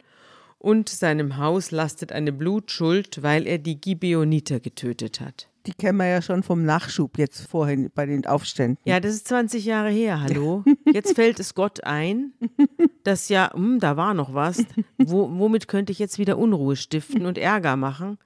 und 0.58 0.88
seinem 0.88 1.36
Haus 1.36 1.70
lastet 1.70 2.12
eine 2.12 2.32
Blutschuld, 2.32 3.22
weil 3.22 3.46
er 3.46 3.58
die 3.58 3.80
Gibeoniter 3.80 4.60
getötet 4.60 5.20
hat. 5.20 5.48
Die 5.66 5.72
kennen 5.72 5.98
wir 5.98 6.06
ja 6.06 6.22
schon 6.22 6.42
vom 6.42 6.64
Nachschub 6.64 7.18
jetzt 7.18 7.48
vorhin 7.48 7.90
bei 7.92 8.06
den 8.06 8.24
Aufständen. 8.26 8.78
Ja, 8.84 9.00
das 9.00 9.14
ist 9.14 9.28
20 9.28 9.64
Jahre 9.64 9.90
her, 9.90 10.20
hallo. 10.22 10.64
Jetzt 10.92 11.16
fällt 11.16 11.40
es 11.40 11.54
Gott 11.54 11.82
ein, 11.82 12.32
dass 13.02 13.28
ja, 13.28 13.52
hm, 13.52 13.80
da 13.80 13.96
war 13.96 14.14
noch 14.14 14.32
was. 14.32 14.64
Wo, 14.98 15.28
womit 15.38 15.66
könnte 15.66 15.90
ich 15.92 15.98
jetzt 15.98 16.18
wieder 16.18 16.38
Unruhe 16.38 16.76
stiften 16.76 17.26
und 17.26 17.38
Ärger 17.38 17.76
machen? 17.76 18.18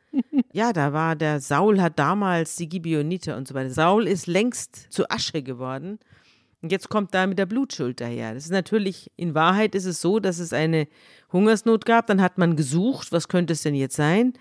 Ja, 0.52 0.72
da 0.72 0.92
war 0.92 1.16
der 1.16 1.40
Saul 1.40 1.80
hat 1.80 1.98
damals 1.98 2.56
die 2.56 2.68
Gibeoniter 2.68 3.36
und 3.36 3.48
so 3.48 3.54
weiter. 3.54 3.70
Saul 3.70 4.06
ist 4.06 4.26
längst 4.26 4.92
zu 4.92 5.08
Asche 5.08 5.42
geworden. 5.42 5.98
Und 6.62 6.72
jetzt 6.72 6.90
kommt 6.90 7.14
da 7.14 7.26
mit 7.26 7.38
der 7.38 7.46
Blutschuld 7.46 8.00
daher. 8.00 8.34
Das 8.34 8.44
ist 8.44 8.50
natürlich, 8.50 9.10
in 9.16 9.34
Wahrheit 9.34 9.74
ist 9.74 9.86
es 9.86 10.00
so, 10.00 10.20
dass 10.20 10.38
es 10.38 10.52
eine 10.52 10.88
Hungersnot 11.32 11.86
gab. 11.86 12.06
Dann 12.06 12.20
hat 12.20 12.36
man 12.36 12.56
gesucht, 12.56 13.12
was 13.12 13.28
könnte 13.28 13.54
es 13.54 13.62
denn 13.62 13.74
jetzt 13.74 13.96
sein? 13.96 14.34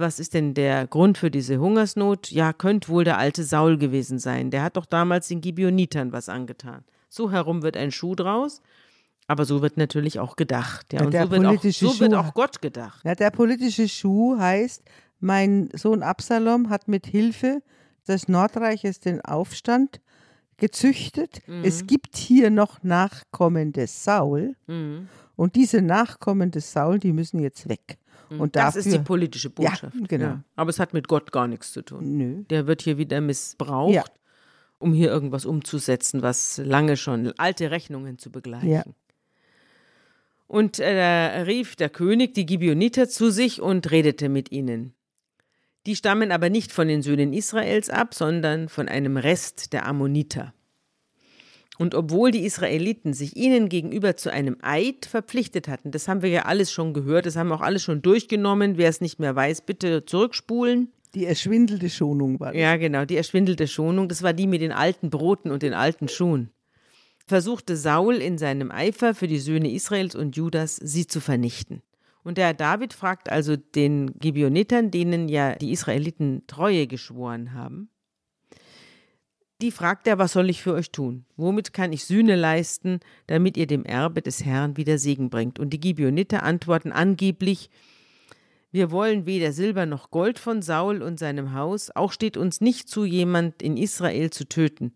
Was 0.00 0.18
ist 0.18 0.34
denn 0.34 0.54
der 0.54 0.86
Grund 0.86 1.18
für 1.18 1.30
diese 1.30 1.58
Hungersnot? 1.58 2.30
Ja, 2.30 2.52
könnte 2.52 2.88
wohl 2.88 3.04
der 3.04 3.18
alte 3.18 3.44
Saul 3.44 3.76
gewesen 3.76 4.18
sein. 4.18 4.50
Der 4.50 4.62
hat 4.62 4.76
doch 4.76 4.86
damals 4.86 5.28
den 5.28 5.40
Gibeonitern 5.40 6.12
was 6.12 6.28
angetan. 6.28 6.84
So 7.08 7.30
herum 7.30 7.62
wird 7.62 7.76
ein 7.76 7.92
Schuh 7.92 8.14
draus. 8.14 8.62
Aber 9.26 9.44
so 9.44 9.62
wird 9.62 9.76
natürlich 9.76 10.18
auch 10.18 10.36
gedacht. 10.36 10.92
Ja, 10.92 11.00
Ja, 11.00 11.04
und 11.04 11.12
der 11.12 11.24
so, 11.24 11.30
wird 11.30 11.46
auch, 11.46 11.62
so 11.62 12.00
wird 12.00 12.14
auch 12.14 12.34
Gott 12.34 12.60
gedacht. 12.60 13.04
Ja, 13.04 13.14
der 13.14 13.30
politische 13.30 13.88
Schuh 13.88 14.38
heißt, 14.38 14.82
mein 15.20 15.68
Sohn 15.74 16.02
Absalom 16.02 16.70
hat 16.70 16.88
mit 16.88 17.06
Hilfe 17.06 17.62
des 18.08 18.26
Nordreiches 18.26 18.98
den 18.98 19.20
Aufstand 19.20 20.00
gezüchtet. 20.56 21.46
Mhm. 21.46 21.62
Es 21.62 21.86
gibt 21.86 22.16
hier 22.16 22.50
noch 22.50 22.82
Nachkommen 22.82 23.72
des 23.72 24.02
Saul. 24.02 24.56
Mhm. 24.66 25.08
Und 25.36 25.54
diese 25.54 25.80
Nachkommen 25.80 26.50
des 26.50 26.72
Saul, 26.72 26.98
die 26.98 27.12
müssen 27.12 27.38
jetzt 27.38 27.68
weg. 27.68 27.98
Und 28.38 28.54
das 28.56 28.74
dafür, 28.74 28.80
ist 28.80 28.92
die 28.92 28.98
politische 29.04 29.50
Botschaft. 29.50 29.94
Ja, 29.94 30.06
genau. 30.08 30.38
Aber 30.56 30.70
es 30.70 30.78
hat 30.78 30.92
mit 30.92 31.08
Gott 31.08 31.32
gar 31.32 31.48
nichts 31.48 31.72
zu 31.72 31.82
tun. 31.82 32.16
Nö. 32.16 32.44
Der 32.50 32.66
wird 32.66 32.82
hier 32.82 32.96
wieder 32.98 33.20
missbraucht, 33.20 33.92
Ja. 33.94 34.04
um 34.78 34.92
hier 34.92 35.10
irgendwas 35.10 35.44
umzusetzen, 35.44 36.22
was 36.22 36.58
lange 36.64 36.96
schon 36.96 37.32
alte 37.38 37.70
Rechnungen 37.70 38.18
zu 38.18 38.30
begleichen. 38.30 38.68
Ja. 38.70 38.84
Und 40.46 40.80
äh, 40.80 40.96
da 40.96 41.42
rief 41.42 41.76
der 41.76 41.90
König 41.90 42.34
die 42.34 42.46
Gibeoniter 42.46 43.08
zu 43.08 43.30
sich 43.30 43.60
und 43.60 43.90
redete 43.90 44.28
mit 44.28 44.50
ihnen. 44.50 44.94
Die 45.86 45.96
stammen 45.96 46.30
aber 46.32 46.50
nicht 46.50 46.72
von 46.72 46.88
den 46.88 47.02
Söhnen 47.02 47.32
Israels 47.32 47.88
ab, 47.88 48.14
sondern 48.14 48.68
von 48.68 48.88
einem 48.88 49.16
Rest 49.16 49.72
der 49.72 49.86
Ammoniter. 49.86 50.52
Und 51.80 51.94
obwohl 51.94 52.30
die 52.30 52.44
Israeliten 52.44 53.14
sich 53.14 53.36
ihnen 53.36 53.70
gegenüber 53.70 54.14
zu 54.14 54.30
einem 54.30 54.58
Eid 54.60 55.06
verpflichtet 55.06 55.66
hatten, 55.66 55.92
das 55.92 56.08
haben 56.08 56.20
wir 56.20 56.28
ja 56.28 56.42
alles 56.42 56.70
schon 56.70 56.92
gehört, 56.92 57.24
das 57.24 57.36
haben 57.36 57.48
wir 57.48 57.54
auch 57.54 57.62
alles 57.62 57.82
schon 57.82 58.02
durchgenommen. 58.02 58.76
Wer 58.76 58.90
es 58.90 59.00
nicht 59.00 59.18
mehr 59.18 59.34
weiß, 59.34 59.62
bitte 59.62 60.04
zurückspulen. 60.04 60.92
Die 61.14 61.24
erschwindelte 61.24 61.88
Schonung 61.88 62.38
war 62.38 62.52
das. 62.52 62.60
Ja, 62.60 62.76
genau, 62.76 63.06
die 63.06 63.16
erschwindelte 63.16 63.66
Schonung, 63.66 64.10
das 64.10 64.22
war 64.22 64.34
die 64.34 64.46
mit 64.46 64.60
den 64.60 64.72
alten 64.72 65.08
Broten 65.08 65.50
und 65.50 65.62
den 65.62 65.72
alten 65.72 66.08
Schuhen. 66.08 66.50
Versuchte 67.26 67.78
Saul 67.78 68.16
in 68.16 68.36
seinem 68.36 68.70
Eifer 68.70 69.14
für 69.14 69.26
die 69.26 69.38
Söhne 69.38 69.72
Israels 69.72 70.14
und 70.14 70.36
Judas, 70.36 70.76
sie 70.76 71.06
zu 71.06 71.18
vernichten. 71.18 71.80
Und 72.22 72.36
der 72.36 72.52
David 72.52 72.92
fragt 72.92 73.32
also 73.32 73.56
den 73.56 74.18
Gibeonitern, 74.18 74.90
denen 74.90 75.30
ja 75.30 75.54
die 75.54 75.72
Israeliten 75.72 76.42
Treue 76.46 76.86
geschworen 76.86 77.54
haben, 77.54 77.88
die 79.62 79.70
fragt 79.70 80.06
er, 80.06 80.18
was 80.18 80.32
soll 80.32 80.50
ich 80.50 80.62
für 80.62 80.74
euch 80.74 80.90
tun? 80.90 81.24
Womit 81.36 81.72
kann 81.72 81.92
ich 81.92 82.04
Sühne 82.04 82.36
leisten, 82.36 83.00
damit 83.26 83.56
ihr 83.56 83.66
dem 83.66 83.84
Erbe 83.84 84.22
des 84.22 84.44
Herrn 84.44 84.76
wieder 84.76 84.98
Segen 84.98 85.30
bringt? 85.30 85.58
Und 85.58 85.70
die 85.70 85.80
Gibeoniter 85.80 86.42
antworten 86.42 86.92
angeblich, 86.92 87.70
wir 88.72 88.90
wollen 88.92 89.26
weder 89.26 89.52
Silber 89.52 89.84
noch 89.84 90.10
Gold 90.10 90.38
von 90.38 90.62
Saul 90.62 91.02
und 91.02 91.18
seinem 91.18 91.54
Haus, 91.54 91.90
auch 91.94 92.12
steht 92.12 92.36
uns 92.36 92.60
nicht 92.60 92.88
zu, 92.88 93.04
jemand 93.04 93.62
in 93.62 93.76
Israel 93.76 94.30
zu 94.30 94.48
töten. 94.48 94.92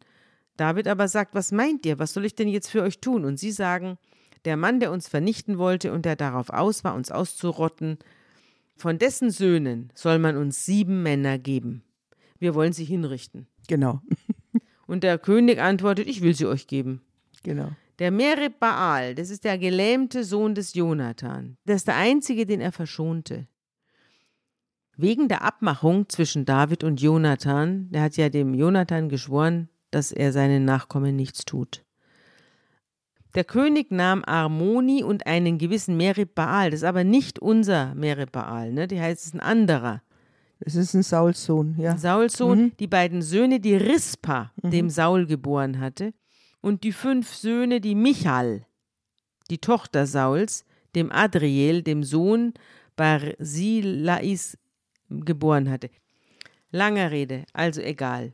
David 0.56 0.86
aber 0.86 1.08
sagt, 1.08 1.34
was 1.34 1.50
meint 1.50 1.84
ihr, 1.84 1.98
was 1.98 2.12
soll 2.12 2.24
ich 2.24 2.36
denn 2.36 2.48
jetzt 2.48 2.70
für 2.70 2.82
euch 2.82 3.00
tun? 3.00 3.24
Und 3.24 3.38
sie 3.38 3.50
sagen, 3.50 3.98
der 4.44 4.56
Mann, 4.56 4.78
der 4.78 4.92
uns 4.92 5.08
vernichten 5.08 5.58
wollte 5.58 5.92
und 5.92 6.04
der 6.04 6.14
darauf 6.14 6.50
aus 6.50 6.84
war, 6.84 6.94
uns 6.94 7.10
auszurotten, 7.10 7.98
von 8.76 8.98
dessen 8.98 9.30
Söhnen 9.30 9.92
soll 9.94 10.18
man 10.18 10.36
uns 10.36 10.64
sieben 10.64 11.02
Männer 11.02 11.38
geben. 11.38 11.82
Wir 12.38 12.54
wollen 12.54 12.72
sie 12.72 12.84
hinrichten. 12.84 13.46
Genau, 13.68 14.00
Und 14.86 15.04
der 15.04 15.18
König 15.18 15.60
antwortet, 15.60 16.08
ich 16.08 16.20
will 16.20 16.34
sie 16.34 16.46
euch 16.46 16.66
geben. 16.66 17.02
genau. 17.42 17.70
Der 18.00 18.10
Merib 18.10 18.58
Baal, 18.58 19.14
das 19.14 19.30
ist 19.30 19.44
der 19.44 19.56
gelähmte 19.56 20.24
Sohn 20.24 20.56
des 20.56 20.74
Jonathan. 20.74 21.56
Das 21.64 21.76
ist 21.76 21.86
der 21.86 21.96
einzige, 21.96 22.44
den 22.44 22.60
er 22.60 22.72
verschonte. 22.72 23.46
Wegen 24.96 25.28
der 25.28 25.42
Abmachung 25.42 26.08
zwischen 26.08 26.44
David 26.44 26.82
und 26.82 27.00
Jonathan, 27.00 27.88
der 27.90 28.02
hat 28.02 28.16
ja 28.16 28.28
dem 28.28 28.54
Jonathan 28.54 29.08
geschworen, 29.08 29.68
dass 29.90 30.10
er 30.10 30.32
seinen 30.32 30.64
Nachkommen 30.64 31.14
nichts 31.14 31.44
tut. 31.44 31.84
Der 33.34 33.44
König 33.44 33.90
nahm 33.90 34.22
Armoni 34.24 35.02
und 35.02 35.26
einen 35.26 35.58
gewissen 35.58 35.96
Merib 35.96 36.36
Baal, 36.36 36.70
das 36.70 36.80
ist 36.80 36.84
aber 36.84 37.02
nicht 37.02 37.40
unser 37.40 37.94
Merib 37.96 38.30
Baal, 38.30 38.72
ne? 38.72 38.86
die 38.86 39.00
heißt 39.00 39.26
es 39.26 39.34
ein 39.34 39.40
anderer. 39.40 40.02
Es 40.66 40.74
ist 40.76 40.94
ein 40.94 41.02
Sauls 41.02 41.44
Sohn, 41.44 41.74
ja. 41.78 41.98
Sauls 41.98 42.38
Sohn, 42.38 42.72
die 42.78 42.86
beiden 42.86 43.20
Söhne, 43.20 43.60
die 43.60 43.74
Rispa, 43.74 44.50
dem 44.62 44.88
Saul 44.88 45.26
geboren 45.26 45.78
hatte, 45.78 46.14
und 46.62 46.84
die 46.84 46.92
fünf 46.92 47.34
Söhne, 47.34 47.82
die 47.82 47.94
Michal, 47.94 48.64
die 49.50 49.58
Tochter 49.58 50.06
Sauls, 50.06 50.64
dem 50.94 51.12
Adriel, 51.12 51.82
dem 51.82 52.02
Sohn 52.02 52.54
Barzilais, 52.96 54.56
geboren 55.10 55.68
hatte. 55.68 55.90
Lange 56.70 57.10
Rede, 57.10 57.44
also 57.52 57.82
egal. 57.82 58.32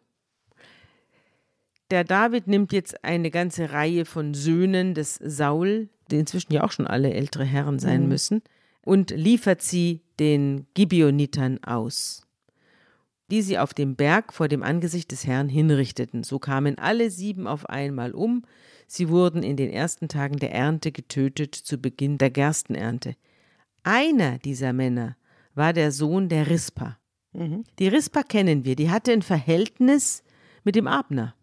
Der 1.90 2.04
David 2.04 2.46
nimmt 2.46 2.72
jetzt 2.72 3.02
eine 3.02 3.32
ganze 3.32 3.72
Reihe 3.72 4.04
von 4.04 4.34
Söhnen 4.34 4.94
des 4.94 5.16
Saul, 5.16 5.88
die 6.10 6.18
inzwischen 6.18 6.52
ja 6.52 6.62
auch 6.62 6.70
schon 6.70 6.86
alle 6.86 7.12
ältere 7.12 7.44
Herren 7.44 7.80
sein 7.80 8.08
müssen, 8.08 8.42
und 8.82 9.10
liefert 9.10 9.62
sie 9.62 10.02
den 10.18 10.66
Gibeonitern 10.74 11.62
aus, 11.64 12.26
die 13.30 13.42
sie 13.42 13.58
auf 13.58 13.74
dem 13.74 13.96
Berg 13.96 14.32
vor 14.32 14.48
dem 14.48 14.62
Angesicht 14.62 15.12
des 15.12 15.26
Herrn 15.26 15.48
hinrichteten. 15.48 16.24
So 16.24 16.38
kamen 16.38 16.78
alle 16.78 17.10
sieben 17.10 17.46
auf 17.46 17.66
einmal 17.66 18.12
um. 18.12 18.44
Sie 18.86 19.08
wurden 19.08 19.42
in 19.42 19.56
den 19.56 19.70
ersten 19.70 20.08
Tagen 20.08 20.38
der 20.38 20.52
Ernte 20.52 20.92
getötet 20.92 21.54
zu 21.54 21.78
Beginn 21.78 22.18
der 22.18 22.30
Gerstenernte. 22.30 23.14
Einer 23.82 24.38
dieser 24.38 24.72
Männer 24.72 25.16
war 25.54 25.72
der 25.72 25.92
Sohn 25.92 26.28
der 26.28 26.48
Rispa. 26.48 26.98
Die 27.32 27.88
Rispa 27.88 28.24
kennen 28.24 28.64
wir, 28.64 28.74
die 28.74 28.90
hatte 28.90 29.12
ein 29.12 29.22
Verhältnis 29.22 30.24
mit 30.64 30.74
dem 30.74 30.88
Abner. 30.88 31.34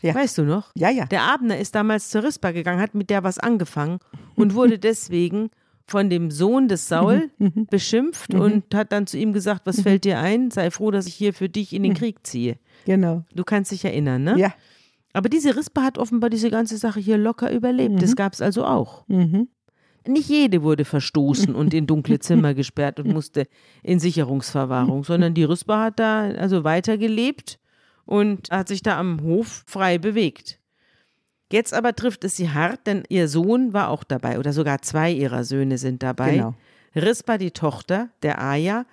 Ja. 0.00 0.14
Weißt 0.14 0.38
du 0.38 0.42
noch? 0.42 0.70
Ja, 0.74 0.90
ja. 0.90 1.06
Der 1.06 1.22
Abner 1.22 1.58
ist 1.58 1.74
damals 1.74 2.10
zur 2.10 2.24
Rispa 2.24 2.50
gegangen, 2.50 2.80
hat 2.80 2.94
mit 2.94 3.10
der 3.10 3.24
was 3.24 3.38
angefangen 3.38 3.98
und 4.36 4.54
wurde 4.54 4.78
deswegen 4.78 5.50
von 5.86 6.08
dem 6.08 6.30
Sohn 6.30 6.68
des 6.68 6.88
Saul 6.88 7.30
Mhm. 7.38 7.66
beschimpft 7.70 8.32
und 8.34 8.74
hat 8.74 8.90
dann 8.92 9.06
zu 9.06 9.18
ihm 9.18 9.32
gesagt, 9.32 9.62
was 9.66 9.80
fällt 9.82 10.04
dir 10.04 10.18
ein? 10.18 10.50
Sei 10.50 10.70
froh, 10.70 10.90
dass 10.90 11.06
ich 11.06 11.14
hier 11.14 11.34
für 11.34 11.48
dich 11.48 11.72
in 11.74 11.82
den 11.82 11.94
Krieg 11.94 12.26
ziehe. 12.26 12.58
Genau. 12.86 13.24
Du 13.34 13.44
kannst 13.44 13.70
dich 13.70 13.84
erinnern, 13.84 14.22
ne? 14.24 14.38
Ja. 14.38 14.54
Aber 15.12 15.28
diese 15.28 15.54
Rispa 15.56 15.82
hat 15.82 15.98
offenbar 15.98 16.30
diese 16.30 16.50
ganze 16.50 16.76
Sache 16.76 17.00
hier 17.00 17.18
locker 17.18 17.52
überlebt. 17.52 18.02
Das 18.02 18.16
gab 18.16 18.32
es 18.32 18.40
also 18.42 18.64
auch. 18.64 19.06
Mhm. 19.08 19.48
Nicht 20.06 20.28
jede 20.28 20.62
wurde 20.62 20.84
verstoßen 20.84 21.54
und 21.54 21.72
in 21.72 21.86
dunkle 21.86 22.18
Zimmer 22.18 22.52
gesperrt 22.54 22.98
und 23.00 23.12
musste 23.12 23.46
in 23.82 24.00
Sicherungsverwahrung, 24.00 25.04
sondern 25.04 25.32
die 25.34 25.44
Rispa 25.44 25.84
hat 25.84 25.98
da 25.98 26.22
also 26.30 26.64
weitergelebt 26.64 27.58
und 28.06 28.50
hat 28.50 28.68
sich 28.68 28.82
da 28.82 28.98
am 28.98 29.22
Hof 29.22 29.64
frei 29.66 29.98
bewegt. 29.98 30.58
Jetzt 31.52 31.74
aber 31.74 31.94
trifft 31.94 32.24
es 32.24 32.36
sie 32.36 32.50
hart, 32.50 32.86
denn 32.86 33.04
ihr 33.08 33.28
Sohn 33.28 33.72
war 33.72 33.88
auch 33.90 34.02
dabei 34.04 34.38
oder 34.38 34.52
sogar 34.52 34.82
zwei 34.82 35.10
ihrer 35.12 35.44
Söhne 35.44 35.78
sind 35.78 36.02
dabei. 36.02 36.32
Genau. 36.36 36.54
Rispa, 36.96 37.38
die 37.38 37.50
Tochter 37.50 38.08
der 38.22 38.40
Aja, 38.40 38.86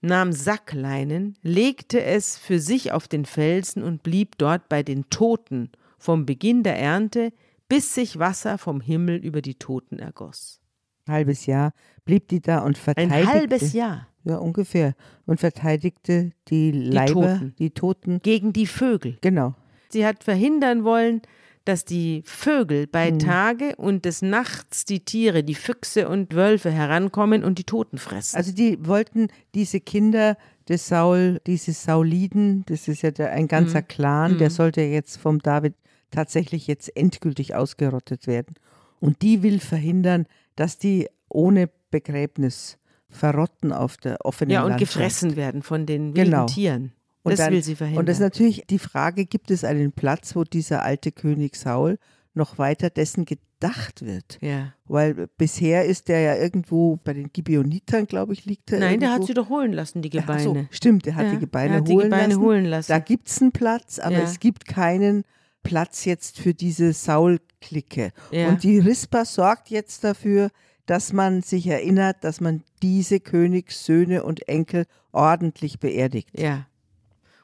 nahm 0.00 0.32
Sackleinen, 0.32 1.36
legte 1.42 2.02
es 2.02 2.38
für 2.38 2.58
sich 2.58 2.92
auf 2.92 3.08
den 3.08 3.24
Felsen 3.24 3.82
und 3.82 4.02
blieb 4.02 4.38
dort 4.38 4.68
bei 4.68 4.82
den 4.82 5.08
Toten 5.10 5.70
vom 5.98 6.26
Beginn 6.26 6.62
der 6.62 6.78
Ernte, 6.78 7.32
bis 7.68 7.94
sich 7.94 8.18
Wasser 8.18 8.58
vom 8.58 8.80
Himmel 8.80 9.16
über 9.16 9.42
die 9.42 9.54
Toten 9.54 9.98
ergoss. 9.98 10.60
Halbes 11.08 11.46
Jahr 11.46 11.72
blieb 12.04 12.28
die 12.28 12.40
da 12.40 12.60
und 12.60 12.70
Ein 12.70 12.74
verteidigte. 12.76 13.26
halbes 13.28 13.72
Jahr 13.72 14.08
Ja, 14.24 14.36
ungefähr. 14.36 14.94
Und 15.26 15.40
verteidigte 15.40 16.30
die 16.48 16.70
Leiber, 16.72 17.12
Toten. 17.12 17.54
die 17.58 17.70
Toten. 17.70 18.20
gegen 18.22 18.52
die 18.52 18.66
Vögel. 18.66 19.18
Genau. 19.20 19.54
Sie 19.88 20.06
hat 20.06 20.22
verhindern 20.24 20.84
wollen, 20.84 21.22
dass 21.64 21.84
die 21.84 22.22
Vögel 22.26 22.86
bei 22.86 23.10
Tage 23.12 23.76
und 23.76 24.04
des 24.04 24.22
Nachts 24.22 24.84
die 24.84 25.00
Tiere, 25.04 25.44
die 25.44 25.54
Füchse 25.54 26.08
und 26.08 26.34
Wölfe 26.34 26.70
herankommen 26.70 27.44
und 27.44 27.58
die 27.58 27.64
Toten 27.64 27.98
fressen. 27.98 28.36
Also 28.36 28.52
die 28.52 28.84
wollten 28.86 29.28
diese 29.54 29.80
Kinder 29.80 30.36
des 30.68 30.88
Saul, 30.88 31.40
diese 31.46 31.72
Sauliden, 31.72 32.64
das 32.66 32.88
ist 32.88 33.02
ja 33.02 33.10
der, 33.10 33.32
ein 33.32 33.48
ganzer 33.48 33.80
Mhm. 33.82 33.88
Clan, 33.88 34.38
der 34.38 34.50
sollte 34.50 34.80
jetzt 34.82 35.16
vom 35.18 35.38
David 35.40 35.74
tatsächlich 36.10 36.66
jetzt 36.66 36.94
endgültig 36.96 37.54
ausgerottet 37.54 38.26
werden. 38.26 38.54
Und 39.00 39.22
die 39.22 39.42
will 39.42 39.58
verhindern, 39.60 40.26
dass 40.56 40.78
die 40.78 41.08
ohne 41.28 41.68
Begräbnis 41.90 42.78
verrotten 43.08 43.72
auf 43.72 43.96
der 43.96 44.24
offenen 44.24 44.50
ja, 44.52 44.62
und 44.62 44.70
Landschaft. 44.70 44.92
gefressen 44.94 45.36
werden 45.36 45.62
von 45.62 45.86
den 45.86 46.14
wilden 46.16 46.30
Genau. 46.30 46.46
Tieren. 46.46 46.92
Und 47.22 47.32
das 47.32 47.38
dann- 47.40 47.52
will 47.52 47.62
sie 47.62 47.76
verhindern. 47.76 48.00
Und 48.00 48.08
das 48.08 48.16
ist 48.16 48.22
natürlich 48.22 48.64
die 48.68 48.78
Frage, 48.78 49.26
gibt 49.26 49.50
es 49.50 49.64
einen 49.64 49.92
Platz, 49.92 50.34
wo 50.34 50.44
dieser 50.44 50.82
alte 50.82 51.12
König 51.12 51.56
Saul 51.56 51.98
noch 52.34 52.58
weiter 52.58 52.90
dessen 52.90 53.24
gedacht 53.24 54.04
wird? 54.04 54.38
ja. 54.40 54.72
Weil 54.86 55.28
bisher 55.38 55.84
ist 55.86 56.08
der 56.08 56.20
ja 56.20 56.36
irgendwo 56.36 56.96
bei 56.96 57.12
den 57.14 57.32
Gibeonitern, 57.32 58.06
glaube 58.06 58.32
ich, 58.34 58.44
liegt 58.44 58.72
er 58.72 58.80
Nein, 58.80 59.00
der 59.00 59.08
irgendwo. 59.10 59.22
hat 59.22 59.26
sie 59.28 59.34
doch 59.34 59.48
holen 59.48 59.72
lassen, 59.72 60.02
die 60.02 60.08
Ach 60.18 60.22
Gebeine. 60.22 60.42
so, 60.42 60.66
stimmt, 60.70 61.06
der 61.06 61.14
hat 61.14 61.26
Ja, 61.26 61.30
die 61.32 61.38
Gebeine, 61.38 61.74
er 61.74 61.78
hat 61.80 61.88
die 61.88 61.92
holen, 61.92 62.04
Gebeine 62.10 62.28
lassen. 62.34 62.42
holen 62.42 62.64
lassen. 62.66 62.92
Da 62.92 62.98
gibt 62.98 63.28
es 63.28 63.40
einen 63.40 63.52
Platz, 63.52 63.98
aber 63.98 64.16
Ja. 64.16 64.22
es 64.22 64.40
gibt 64.40 64.66
keinen 64.66 65.24
Platz 65.62 66.04
jetzt 66.04 66.40
für 66.40 66.52
diese 66.54 66.92
Saul-Clique. 66.92 68.10
Ja. 68.32 68.48
Und 68.48 68.64
die 68.64 68.78
Rispa 68.80 69.24
sorgt 69.24 69.70
jetzt 69.70 70.02
dafür, 70.04 70.50
dass 70.86 71.12
man 71.12 71.42
sich 71.42 71.68
erinnert, 71.68 72.24
dass 72.24 72.40
man 72.40 72.62
diese 72.82 73.20
Königssöhne 73.20 74.24
und 74.24 74.48
Enkel 74.48 74.86
ordentlich 75.12 75.78
beerdigt. 75.78 76.30
Ja. 76.38 76.66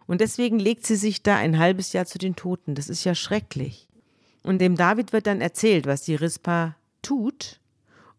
Und 0.08 0.20
deswegen 0.20 0.58
legt 0.58 0.84
sie 0.86 0.96
sich 0.96 1.22
da 1.22 1.36
ein 1.36 1.58
halbes 1.58 1.92
Jahr 1.92 2.06
zu 2.06 2.18
den 2.18 2.34
Toten. 2.34 2.74
Das 2.74 2.88
ist 2.88 3.04
ja 3.04 3.14
schrecklich. 3.14 3.86
Und 4.42 4.60
dem 4.60 4.74
David 4.74 5.12
wird 5.12 5.26
dann 5.28 5.40
erzählt, 5.40 5.86
was 5.86 6.02
die 6.02 6.14
Rispa 6.16 6.74
tut. 7.02 7.60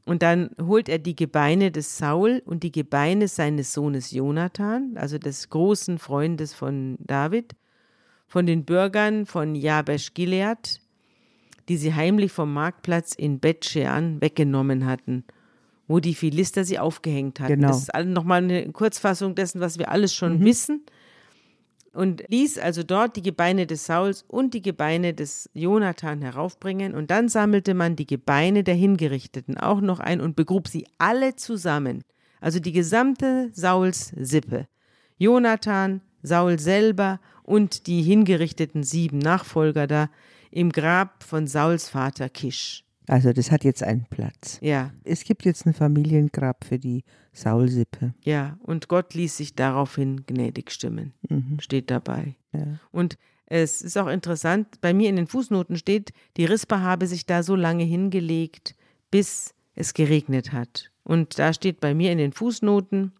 Und 0.06 0.22
dann 0.22 0.52
holt 0.62 0.88
er 0.88 1.00
die 1.00 1.16
Gebeine 1.16 1.72
des 1.72 1.98
Saul 1.98 2.42
und 2.46 2.64
die 2.64 2.72
Gebeine 2.72 3.28
seines 3.28 3.74
Sohnes 3.74 4.12
Jonathan, 4.12 4.94
also 4.96 5.18
des 5.18 5.50
großen 5.50 6.00
Freundes 6.00 6.54
von 6.54 6.98
David, 7.00 7.56
von 8.28 8.46
den 8.46 8.66
Bürgern 8.66 9.26
von 9.26 9.56
Jabesh 9.56 10.14
Gilead, 10.14 10.80
die 11.70 11.78
sie 11.78 11.94
heimlich 11.94 12.32
vom 12.32 12.54
Marktplatz 12.54 13.14
in 13.14 13.40
Bethshean 13.40 14.22
weggenommen 14.22 14.86
hatten, 14.86 15.24
wo 15.88 16.00
die 16.00 16.16
Philister 16.16 16.64
sie 16.64 16.78
aufgehängt 16.80 17.40
hatten. 17.40 17.54
Genau. 17.56 17.68
Das 17.70 17.90
ist 17.90 18.06
nochmal 18.06 18.44
eine 18.44 18.72
Kurzfassung 18.72 19.34
dessen, 19.36 19.60
was 19.60 19.80
wir 19.80 19.90
alles 19.90 20.14
schon 20.14 20.40
Mhm. 20.40 20.46
wissen. 20.46 20.82
Und 21.94 22.24
ließ 22.28 22.60
also 22.60 22.84
dort 22.84 23.16
die 23.16 23.22
Gebeine 23.22 23.66
des 23.66 23.86
Sauls 23.86 24.24
und 24.28 24.54
die 24.54 24.62
Gebeine 24.62 25.14
des 25.14 25.50
Jonathan 25.54 26.22
heraufbringen. 26.22 26.94
Und 26.94 27.10
dann 27.10 27.30
sammelte 27.30 27.74
man 27.74 27.96
die 27.96 28.06
Gebeine 28.06 28.64
der 28.64 28.76
Hingerichteten 28.76 29.58
auch 29.58 29.82
noch 29.82 30.00
ein 30.00 30.22
und 30.22 30.36
begrub 30.36 30.68
sie 30.68 30.86
alle 30.98 31.36
zusammen. 31.36 32.04
Also 32.42 32.60
die 32.60 32.72
gesamte 32.72 33.50
Sauls 33.54 34.14
Sippe. 34.16 34.68
Jonathan, 35.18 36.02
Saul 36.22 36.60
selber 36.60 37.20
und 37.44 37.88
die 37.88 38.02
hingerichteten 38.02 38.84
sieben 38.84 39.18
Nachfolger 39.18 39.88
da 39.88 40.10
im 40.52 40.72
Grab 40.72 41.24
von 41.24 41.48
Sauls 41.48 41.90
Vater 41.90 42.30
Kisch. 42.30 42.84
Also 43.10 43.34
das 43.34 43.49
hat 43.51 43.64
jetzt 43.64 43.82
einen 43.84 44.05
Platz. 44.10 44.60
Ja, 44.62 44.91
Es 45.03 45.24
gibt 45.24 45.43
jetzt 45.43 45.66
ein 45.66 45.74
Familiengrab 45.74 46.64
für 46.64 46.78
die 46.78 47.03
Saulsippe. 47.34 48.14
ja. 48.24 48.57
Und 48.62 48.88
Gott 48.88 49.14
ließ 49.14 49.36
sich 49.38 49.55
daraufhin 49.55 50.26
gnädig 50.28 50.72
stimmen. 50.72 51.14
Mhm. 51.28 51.57
Steht 51.60 51.89
dabei. 51.89 52.36
Ja. 52.53 52.80
Und 52.91 53.18
es 53.47 53.82
ist 53.82 53.97
auch 53.97 54.07
interessant, 54.07 54.80
bei 54.82 54.93
mir 54.93 55.10
in 55.10 55.16
den 55.16 55.26
Fußnoten 55.28 55.76
steht, 55.78 56.12
die 56.38 56.45
Rispa 56.45 56.82
habe 56.82 57.07
sich 57.07 57.26
da 57.26 57.41
so 57.41 57.55
lange 57.55 57.84
hingelegt, 57.84 58.76
bis 59.10 59.55
es 59.74 59.95
geregnet 59.95 60.53
hat. 60.53 60.91
Und 61.03 61.39
da 61.39 61.51
steht 61.53 61.80
bei 61.80 61.95
mir 61.95 62.12
in 62.12 62.20
den 62.20 62.32
Fußnoten, 62.34 63.14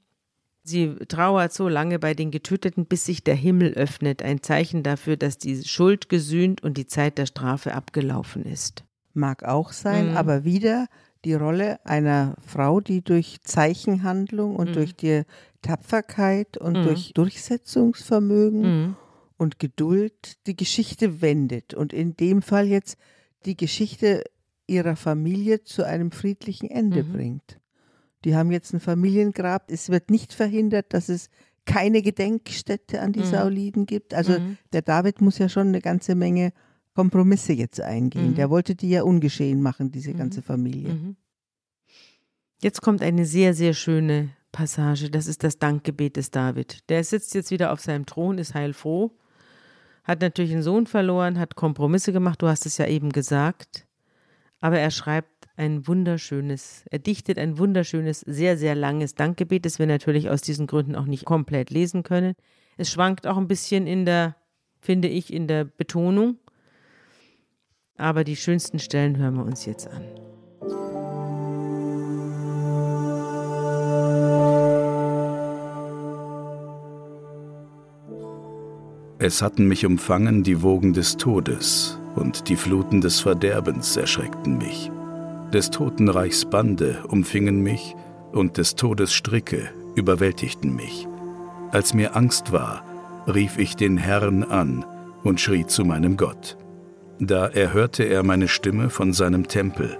sie 0.64 0.94
trauert 1.08 1.52
so 1.52 1.68
lange 1.68 1.98
bei 1.98 2.14
den 2.14 2.30
Getöteten, 2.30 2.86
bis 2.86 3.06
sich 3.06 3.24
der 3.24 3.34
Himmel 3.34 3.74
öffnet, 3.74 4.22
ein 4.22 4.44
Zeichen 4.44 4.84
dafür, 4.84 5.18
dass 5.18 5.40
die 5.40 5.64
Schuld 5.64 6.10
gesühnt 6.10 6.62
und 6.62 6.78
die 6.78 6.86
Zeit 6.86 7.18
der 7.18 7.26
Strafe 7.26 7.74
abgelaufen 7.74 8.44
ist. 8.46 8.84
Mag 9.14 9.44
auch 9.44 9.72
sein, 9.72 10.08
Mhm. 10.10 10.18
aber 10.18 10.44
wieder 10.44 10.88
die 11.26 11.34
Rolle 11.34 11.84
einer 11.86 12.36
Frau, 12.46 12.80
die 12.80 13.02
durch 13.02 13.42
Zeichenhandlung 13.44 14.56
und 14.56 14.70
Mhm. 14.70 14.74
durch 14.74 14.96
die 14.96 15.24
Tapferkeit 15.62 16.58
und 16.58 16.78
Mhm. 16.80 16.84
durch 16.84 17.12
Durchsetzungsvermögen 17.14 18.62
Mhm. 18.62 18.96
und 19.38 19.60
Geduld 19.60 20.38
die 20.48 20.56
Geschichte 20.56 21.22
wendet 21.22 21.74
und 21.74 21.94
in 21.94 22.16
dem 22.16 22.42
Fall 22.42 22.68
jetzt 22.68 22.98
die 23.46 23.58
Geschichte 23.58 24.24
ihrer 24.68 24.96
Familie 24.96 25.64
zu 25.64 25.84
einem 25.84 26.12
friedlichen 26.12 26.70
Ende 26.70 27.04
Mhm. 27.04 27.12
bringt. 27.12 27.60
Die 28.26 28.36
haben 28.36 28.52
jetzt 28.52 28.74
ein 28.74 28.80
Familiengrab. 28.80 29.72
Es 29.72 29.90
wird 29.90 30.12
nicht 30.12 30.34
verhindert, 30.34 30.94
dass 30.94 31.10
es 31.10 31.30
keine 31.66 32.02
Gedenkstätte 32.02 33.02
an 33.02 33.14
die 33.14 33.22
Mhm. 33.22 33.26
Sauliden 33.26 33.86
gibt. 33.86 34.14
Also 34.14 34.38
der 34.74 34.82
David 34.82 35.22
muss 35.22 35.38
ja 35.38 35.50
schon 35.50 35.68
eine 35.68 35.82
ganze 35.82 36.16
Menge 36.16 36.52
Kompromisse 36.96 37.54
jetzt 37.54 37.80
eingehen. 37.82 38.32
Mhm. 38.32 38.36
Der 38.36 38.50
wollte 38.50 38.76
die 38.76 38.90
ja 38.90 39.04
ungeschehen 39.04 39.62
machen, 39.62 39.92
diese 39.92 40.14
ganze 40.14 40.42
Familie. 40.42 40.94
Mhm. 40.94 41.16
Jetzt 42.62 42.82
kommt 42.82 43.02
eine 43.02 43.26
sehr, 43.26 43.54
sehr 43.54 43.74
schöne 43.74 44.32
Passage. 44.52 45.10
Das 45.10 45.28
ist 45.28 45.44
das 45.44 45.60
Dankgebet 45.60 46.18
des 46.18 46.32
David. 46.32 46.90
Der 46.90 47.04
sitzt 47.04 47.34
jetzt 47.36 47.52
wieder 47.52 47.72
auf 47.72 47.80
seinem 47.80 48.06
Thron, 48.06 48.38
ist 48.38 48.54
heilfroh, 48.54 49.12
hat 50.04 50.22
natürlich 50.22 50.52
einen 50.52 50.64
Sohn 50.64 50.88
verloren, 50.88 51.40
hat 51.40 51.56
Kompromisse 51.56 52.12
gemacht, 52.12 52.42
du 52.42 52.48
hast 52.48 52.66
es 52.66 52.78
ja 52.78 52.88
eben 52.88 53.12
gesagt. 53.12 53.86
Aber 54.60 54.78
er 54.78 54.92
schreibt 54.92 55.48
ein 55.56 55.88
wunderschönes, 55.88 56.84
er 56.90 57.00
dichtet 57.00 57.38
ein 57.38 57.58
wunderschönes, 57.58 58.22
sehr, 58.22 58.58
sehr 58.58 58.76
langes 58.76 59.16
Dankgebet, 59.16 59.66
das 59.66 59.80
wir 59.80 59.88
natürlich 59.88 60.30
aus 60.30 60.42
diesen 60.42 60.68
Gründen 60.68 60.96
auch 60.96 61.06
nicht 61.06 61.26
komplett 61.26 61.70
lesen 61.70 62.04
können. 62.04 62.34
Es 62.78 62.92
schwankt 62.92 63.28
auch 63.28 63.38
ein 63.38 63.48
bisschen 63.48 63.88
in 63.88 64.06
der, 64.06 64.36
finde 64.82 65.08
ich, 65.08 65.32
in 65.32 65.48
der 65.48 65.66
Betonung. 65.66 66.38
Aber 68.00 68.24
die 68.24 68.38
schönsten 68.38 68.80
Stellen 68.80 69.18
hören 69.18 69.36
wir 69.36 69.44
uns 69.44 69.66
jetzt 69.66 69.88
an. 69.90 70.02
Es 79.22 79.42
hatten 79.42 79.68
mich 79.68 79.86
umfangen 79.86 80.44
die 80.44 80.62
Wogen 80.64 80.94
des 80.94 81.18
Todes, 81.18 82.00
und 82.16 82.48
die 82.48 82.56
Fluten 82.56 83.02
des 83.02 83.20
Verderbens 83.20 83.98
erschreckten 83.98 84.58
mich. 84.58 84.90
Des 85.54 85.70
Totenreichs 85.70 86.46
Bande 86.46 87.04
umfingen 87.10 87.62
mich, 87.62 87.96
und 88.32 88.58
des 88.58 88.76
Todes 88.76 89.12
Stricke 89.14 89.70
überwältigten 89.96 90.74
mich. 90.74 91.06
Als 91.72 91.94
mir 91.94 92.16
Angst 92.16 92.54
war, 92.54 92.82
rief 93.28 93.58
ich 93.58 93.76
den 93.76 93.98
Herrn 93.98 94.44
an 94.44 94.86
und 95.24 95.42
schrie 95.42 95.66
zu 95.66 95.84
meinem 95.84 96.16
Gott. 96.16 96.58
Da 97.20 97.48
erhörte 97.48 98.04
er 98.04 98.24
meine 98.24 98.48
Stimme 98.48 98.90
von 98.90 99.12
seinem 99.12 99.48
Tempel, 99.48 99.98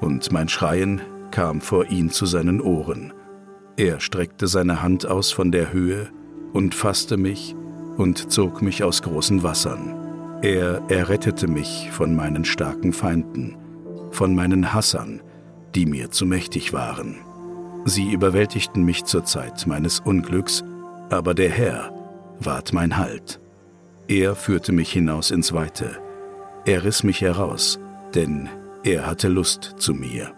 und 0.00 0.32
mein 0.32 0.48
Schreien 0.48 1.02
kam 1.30 1.60
vor 1.60 1.86
ihn 1.90 2.08
zu 2.10 2.24
seinen 2.24 2.60
Ohren. 2.60 3.12
Er 3.76 4.00
streckte 4.00 4.46
seine 4.46 4.82
Hand 4.82 5.04
aus 5.06 5.30
von 5.30 5.52
der 5.52 5.72
Höhe 5.72 6.08
und 6.52 6.74
fasste 6.74 7.18
mich 7.18 7.54
und 7.98 8.32
zog 8.32 8.62
mich 8.62 8.82
aus 8.82 9.02
großen 9.02 9.42
Wassern. 9.42 10.38
Er 10.42 10.82
errettete 10.88 11.48
mich 11.48 11.90
von 11.90 12.16
meinen 12.16 12.44
starken 12.44 12.92
Feinden, 12.92 13.56
von 14.10 14.34
meinen 14.34 14.72
Hassern, 14.72 15.20
die 15.74 15.86
mir 15.86 16.10
zu 16.12 16.24
mächtig 16.24 16.72
waren. 16.72 17.16
Sie 17.84 18.10
überwältigten 18.10 18.84
mich 18.84 19.04
zur 19.04 19.24
Zeit 19.24 19.66
meines 19.66 20.00
Unglücks, 20.00 20.64
aber 21.10 21.34
der 21.34 21.50
Herr 21.50 21.92
ward 22.40 22.72
mein 22.72 22.96
Halt. 22.96 23.40
Er 24.08 24.34
führte 24.34 24.72
mich 24.72 24.92
hinaus 24.92 25.30
ins 25.30 25.52
Weite. 25.52 26.03
Er 26.66 26.82
riss 26.82 27.04
mich 27.04 27.20
heraus, 27.20 27.78
denn 28.14 28.48
er 28.84 29.06
hatte 29.06 29.28
Lust 29.28 29.74
zu 29.76 29.92
mir. 29.92 30.32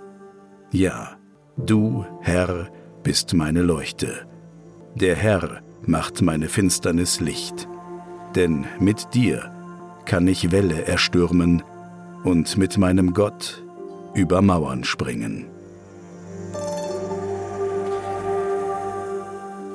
Ja, 0.73 1.17
du, 1.57 2.05
Herr, 2.21 2.69
bist 3.05 3.33
meine 3.35 3.63
Leuchte. 3.63 4.27
Der 4.97 5.15
Herr 5.15 5.63
macht 5.87 6.23
meine 6.23 6.49
Finsternis 6.49 7.21
Licht. 7.21 7.69
Denn 8.35 8.67
mit 8.81 9.15
dir 9.15 9.53
kann 10.05 10.27
ich 10.27 10.51
Welle 10.51 10.87
erstürmen 10.87 11.63
und 12.25 12.57
mit 12.57 12.77
meinem 12.77 13.15
Gott 13.15 13.65
über 14.15 14.43
Mauern 14.43 14.83
springen. 14.83 15.47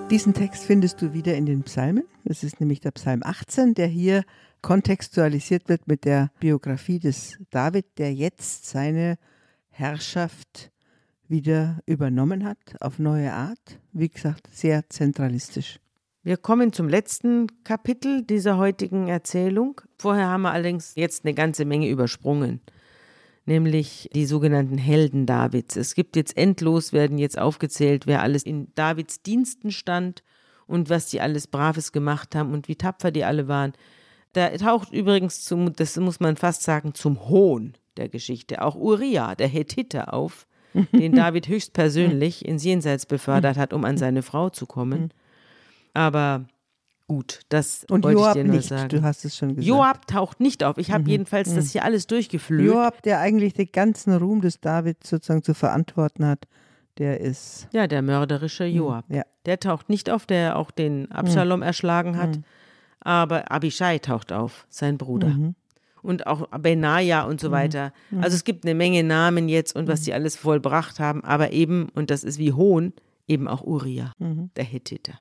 Diesen 0.10 0.34
Text 0.34 0.66
findest 0.66 1.02
du 1.02 1.14
wieder 1.14 1.36
in 1.36 1.45
den 1.45 1.64
Psalmen. 1.64 2.04
Das 2.26 2.43
ist 2.43 2.60
nämlich 2.60 2.82
der 2.82 2.91
Psalm 2.91 3.22
18, 3.24 3.76
der 3.76 3.88
hier 3.88 4.26
kontextualisiert 4.62 5.70
wird 5.70 5.88
mit 5.88 6.05
der 6.05 6.32
Biografie 6.39 6.99
des 6.99 7.38
David, 7.49 7.86
der 7.97 8.14
jetzt 8.14 8.66
seine 8.66 9.18
Herrschaft 9.70 10.72
wieder 11.28 11.80
übernommen 11.86 12.45
hat, 12.45 12.57
auf 12.82 12.99
neue 12.99 13.34
Art. 13.34 13.80
Wie 13.93 14.09
gesagt, 14.09 14.47
sehr 14.51 14.89
zentralistisch. 14.89 15.80
Wir 16.24 16.38
kommen 16.38 16.72
zum 16.72 16.88
letzten 16.88 17.47
Kapitel 17.64 18.22
dieser 18.24 18.57
heutigen 18.57 19.07
Erzählung. 19.07 19.82
Vorher 19.97 20.28
haben 20.28 20.43
wir 20.43 20.51
allerdings 20.51 20.93
jetzt 20.95 21.26
eine 21.26 21.34
ganze 21.34 21.66
Menge 21.66 21.89
übersprungen, 21.89 22.62
nämlich 23.45 24.07
die 24.14 24.28
sogenannten 24.28 24.78
Helden 24.78 25.26
Davids. 25.26 25.78
Es 25.78 25.95
gibt 25.95 26.16
jetzt 26.16 26.38
endlos, 26.38 26.93
werden 26.93 27.18
jetzt 27.18 27.39
aufgezählt, 27.39 28.05
wer 28.05 28.22
alles 28.22 28.43
in 28.43 28.68
Davids 28.76 29.24
Diensten 29.24 29.72
stand 29.72 30.22
und 30.68 30.91
was 30.91 31.07
die 31.07 31.22
alles 31.22 31.47
Braves 31.47 31.91
gemacht 31.91 32.36
haben 32.36 32.53
und 32.53 32.68
wie 32.68 32.76
tapfer 32.76 33.09
die 33.09 33.26
alle 33.26 33.47
waren. 33.47 33.74
Da 34.34 34.49
taucht 34.57 34.91
übrigens, 34.93 35.43
zum, 35.43 35.73
das 35.73 35.97
muss 35.97 36.19
man 36.19 36.38
fast 36.38 36.63
sagen, 36.63 36.93
zum 36.93 37.27
Hohn 37.27 37.73
der 37.97 38.09
Geschichte 38.09 38.61
auch 38.61 38.75
Uriah, 38.75 39.36
der 39.36 39.47
Hethiter, 39.47 40.13
auf, 40.13 40.47
den 40.93 41.13
David 41.13 41.47
höchstpersönlich 41.47 42.45
ins 42.45 42.63
Jenseits 42.63 43.05
befördert 43.05 43.57
hat, 43.57 43.73
um 43.73 43.84
an 43.84 43.97
seine 43.97 44.21
Frau 44.21 44.49
zu 44.49 44.65
kommen. 44.65 45.13
Aber 45.93 46.45
gut, 47.07 47.41
das 47.49 47.86
Und 47.89 48.05
wollte 48.05 48.17
ich 48.17 48.23
Joab 48.23 48.34
dir 48.36 48.43
nur 48.45 48.55
nicht, 48.55 48.69
sagen. 48.69 48.88
du 48.88 49.01
hast 49.01 49.25
es 49.25 49.36
schon 49.36 49.49
gesagt. 49.49 49.67
Joab 49.67 50.07
taucht 50.07 50.39
nicht 50.39 50.63
auf. 50.63 50.77
Ich 50.77 50.91
habe 50.91 51.09
jedenfalls 51.09 51.53
das 51.53 51.71
hier 51.71 51.84
alles 51.84 52.07
durchgeflöht. 52.07 52.65
Joab, 52.65 53.01
der 53.03 53.19
eigentlich 53.19 53.53
den 53.53 53.69
ganzen 53.71 54.15
Ruhm 54.15 54.39
des 54.39 54.61
David 54.61 55.05
sozusagen 55.05 55.43
zu 55.43 55.53
verantworten 55.53 56.25
hat, 56.25 56.47
der 56.97 57.19
ist. 57.19 57.67
Ja, 57.73 57.88
der 57.88 58.01
mörderische 58.01 58.63
Joab. 58.63 59.05
Ja. 59.09 59.23
Der 59.45 59.59
taucht 59.59 59.89
nicht 59.89 60.09
auf, 60.09 60.25
der 60.25 60.55
auch 60.55 60.71
den 60.71 61.11
Absalom 61.11 61.61
erschlagen 61.61 62.15
hat. 62.15 62.39
Aber 63.02 63.52
Abishai 63.52 63.99
taucht 63.99 64.32
auf, 64.32 64.66
sein 64.70 64.97
Bruder. 64.97 65.30
Mhm. 65.30 65.56
Und 66.02 66.26
auch 66.26 66.47
Benaja 66.49 67.24
und 67.26 67.39
so 67.39 67.52
weiter. 67.52 67.93
Also 68.22 68.36
es 68.36 68.43
gibt 68.43 68.66
eine 68.66 68.74
Menge 68.74 69.04
Namen 69.04 69.47
jetzt 69.47 69.76
und 69.76 69.88
was 69.88 70.02
die 70.02 70.14
alles 70.14 70.36
vollbracht 70.36 70.99
haben. 70.99 71.24
Aber 71.24 71.52
eben, 71.52 71.89
und 71.93 72.10
das 72.10 72.24
ist 72.24 72.39
wie 72.39 72.54
Hohn, 72.54 72.93
eben 73.28 73.47
auch 73.47 73.62
Uriah, 73.62 74.12
der 74.18 74.64
Hethiter. 74.64 75.20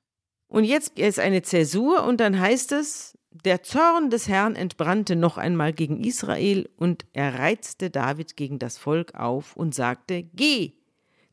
Und 0.49 0.65
jetzt 0.65 0.99
ist 0.99 1.21
eine 1.21 1.43
Zäsur 1.43 2.05
und 2.05 2.19
dann 2.19 2.41
heißt 2.41 2.73
es, 2.73 3.17
der 3.45 3.63
Zorn 3.63 4.11
des 4.11 4.27
Herrn 4.27 4.57
entbrannte 4.57 5.15
noch 5.17 5.39
einmal 5.39 5.73
gegen 5.73 6.03
Israel 6.03 6.69
und 6.77 7.07
er 7.13 7.39
reizte 7.39 7.91
David 7.91 8.37
gegen 8.37 8.59
das 8.59 8.77
Volk 8.77 9.15
auf 9.15 9.55
und 9.57 9.75
sagte, 9.75 10.25
geh, 10.35 10.73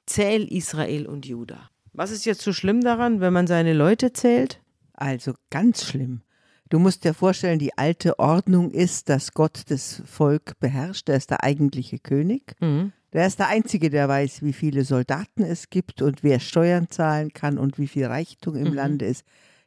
zähl 0.05 0.43
Israel 0.51 1.07
und 1.07 1.25
Juda. 1.25 1.69
Was 1.93 2.11
ist 2.11 2.25
jetzt 2.25 2.41
so 2.41 2.53
schlimm 2.53 2.81
daran, 2.81 3.19
wenn 3.19 3.33
man 3.33 3.47
seine 3.47 3.73
Leute 3.73 4.13
zählt? 4.13 4.61
Also 4.93 5.33
ganz 5.49 5.85
schlimm. 5.85 6.21
Du 6.69 6.79
musst 6.79 7.03
dir 7.05 7.13
vorstellen, 7.13 7.59
die 7.59 7.77
alte 7.77 8.19
Ordnung 8.19 8.71
ist, 8.71 9.09
dass 9.09 9.31
Gott 9.33 9.63
das 9.69 10.01
Volk 10.05 10.59
beherrscht. 10.59 11.07
Er 11.09 11.15
ist 11.17 11.29
der 11.29 11.43
eigentliche 11.43 11.99
König. 11.99 12.55
Mhm. 12.59 12.91
Der 13.13 13.25
ist 13.25 13.39
der 13.39 13.47
Einzige, 13.47 13.89
der 13.89 14.09
weiß, 14.09 14.41
wie 14.43 14.51
viele 14.53 14.83
Soldaten 14.83 15.43
es 15.43 15.69
gibt 15.69 16.01
und 16.01 16.23
wer 16.23 16.39
Steuern 16.39 16.89
zahlen 16.89 17.31
kann 17.33 17.57
und 17.57 17.79
wie 17.79 17.87
viel 17.87 18.05
Reichtum 18.05 18.55
im 18.55 18.69
Mhm. 18.69 18.73
Lande 18.73 19.05
ist. 19.05 19.23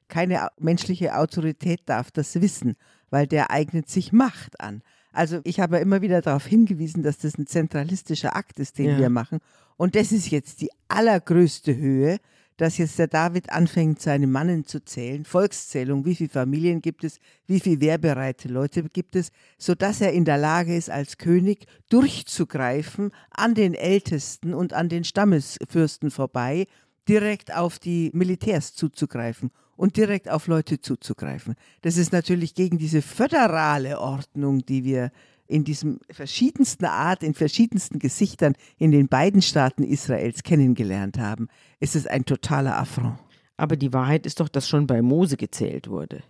Keine 0.09 0.49
menschliche 0.59 1.17
Autorität 1.17 1.81
darf 1.87 2.11
das 2.11 2.39
wissen, 2.41 2.77
weil 3.09 3.27
der 3.27 3.51
eignet 3.51 3.89
sich 3.89 4.13
Macht 4.13 4.61
an. 4.61 4.83
Also 5.13 5.41
ich 5.45 5.59
habe 5.59 5.79
immer 5.79 6.03
wieder 6.03 6.21
darauf 6.21 6.47
hingewiesen, 6.47 7.03
dass 7.03 7.19
das 7.19 7.39
ein 7.39 7.47
zentralistischer 7.47 8.37
Akt 8.37 8.61
ist, 8.61 8.79
den 8.79 8.91
Ja. 8.91 8.99
wir 8.99 9.11
machen. 9.11 9.39
Und 9.77 9.95
das 9.97 10.13
ist 10.13 10.31
jetzt 10.31 10.61
die 10.61 10.71
allergrößte 10.89 11.75
Höhe, 11.75 12.19
dass 12.61 12.77
jetzt 12.77 12.99
der 12.99 13.07
David 13.07 13.51
anfängt, 13.51 14.03
seine 14.03 14.27
Mannen 14.27 14.67
zu 14.67 14.85
zählen, 14.85 15.25
Volkszählung, 15.25 16.05
wie 16.05 16.15
viele 16.15 16.29
Familien 16.29 16.83
gibt 16.83 17.05
es, 17.05 17.19
wie 17.47 17.59
viele 17.59 17.81
wehrbereite 17.81 18.49
Leute 18.49 18.83
gibt 18.83 19.17
es, 19.17 19.31
sodass 19.57 20.03
er 20.03 20.13
in 20.13 20.27
der 20.27 20.37
Lage 20.37 20.77
ist, 20.77 20.91
als 20.91 21.17
König 21.17 21.67
durchzugreifen 21.89 23.13
an 23.31 23.55
den 23.55 23.73
Ältesten 23.73 24.53
und 24.53 24.75
an 24.75 24.91
den 24.91 25.05
Stammesfürsten 25.05 26.11
vorbei, 26.11 26.67
direkt 27.09 27.55
auf 27.57 27.79
die 27.79 28.11
Militärs 28.13 28.75
zuzugreifen 28.75 29.51
und 29.77 29.97
direkt 29.97 30.29
auf 30.29 30.47
Leute 30.47 30.83
zuzugreifen. 30.83 31.55
Das 31.81 31.97
ist 31.97 32.13
natürlich 32.13 32.55
gegen 32.55 32.77
diese 32.77 33.01
föderale 33.01 33.99
Ordnung, 33.99 34.67
die 34.67 34.85
wir 34.85 35.13
in 35.51 35.65
diesem 35.65 35.99
verschiedensten 36.11 36.85
Art, 36.85 37.23
in 37.23 37.35
verschiedensten 37.35 37.99
Gesichtern 37.99 38.55
in 38.79 38.93
den 38.93 39.09
beiden 39.09 39.43
Staaten 39.43 39.83
Israels 39.83 40.43
kennengelernt 40.43 41.19
haben. 41.19 41.49
Es 41.81 41.95
ist 41.97 42.09
ein 42.09 42.25
totaler 42.25 42.79
Affront. 42.79 43.19
Aber 43.57 43.77
die 43.77 43.93
Wahrheit 43.93 44.25
ist 44.25 44.41
doch, 44.41 44.49
dass 44.49 44.69
schon 44.69 44.87
bei 44.87 45.03
Mose 45.03 45.37
gezählt 45.37 45.89
wurde. 45.89 46.23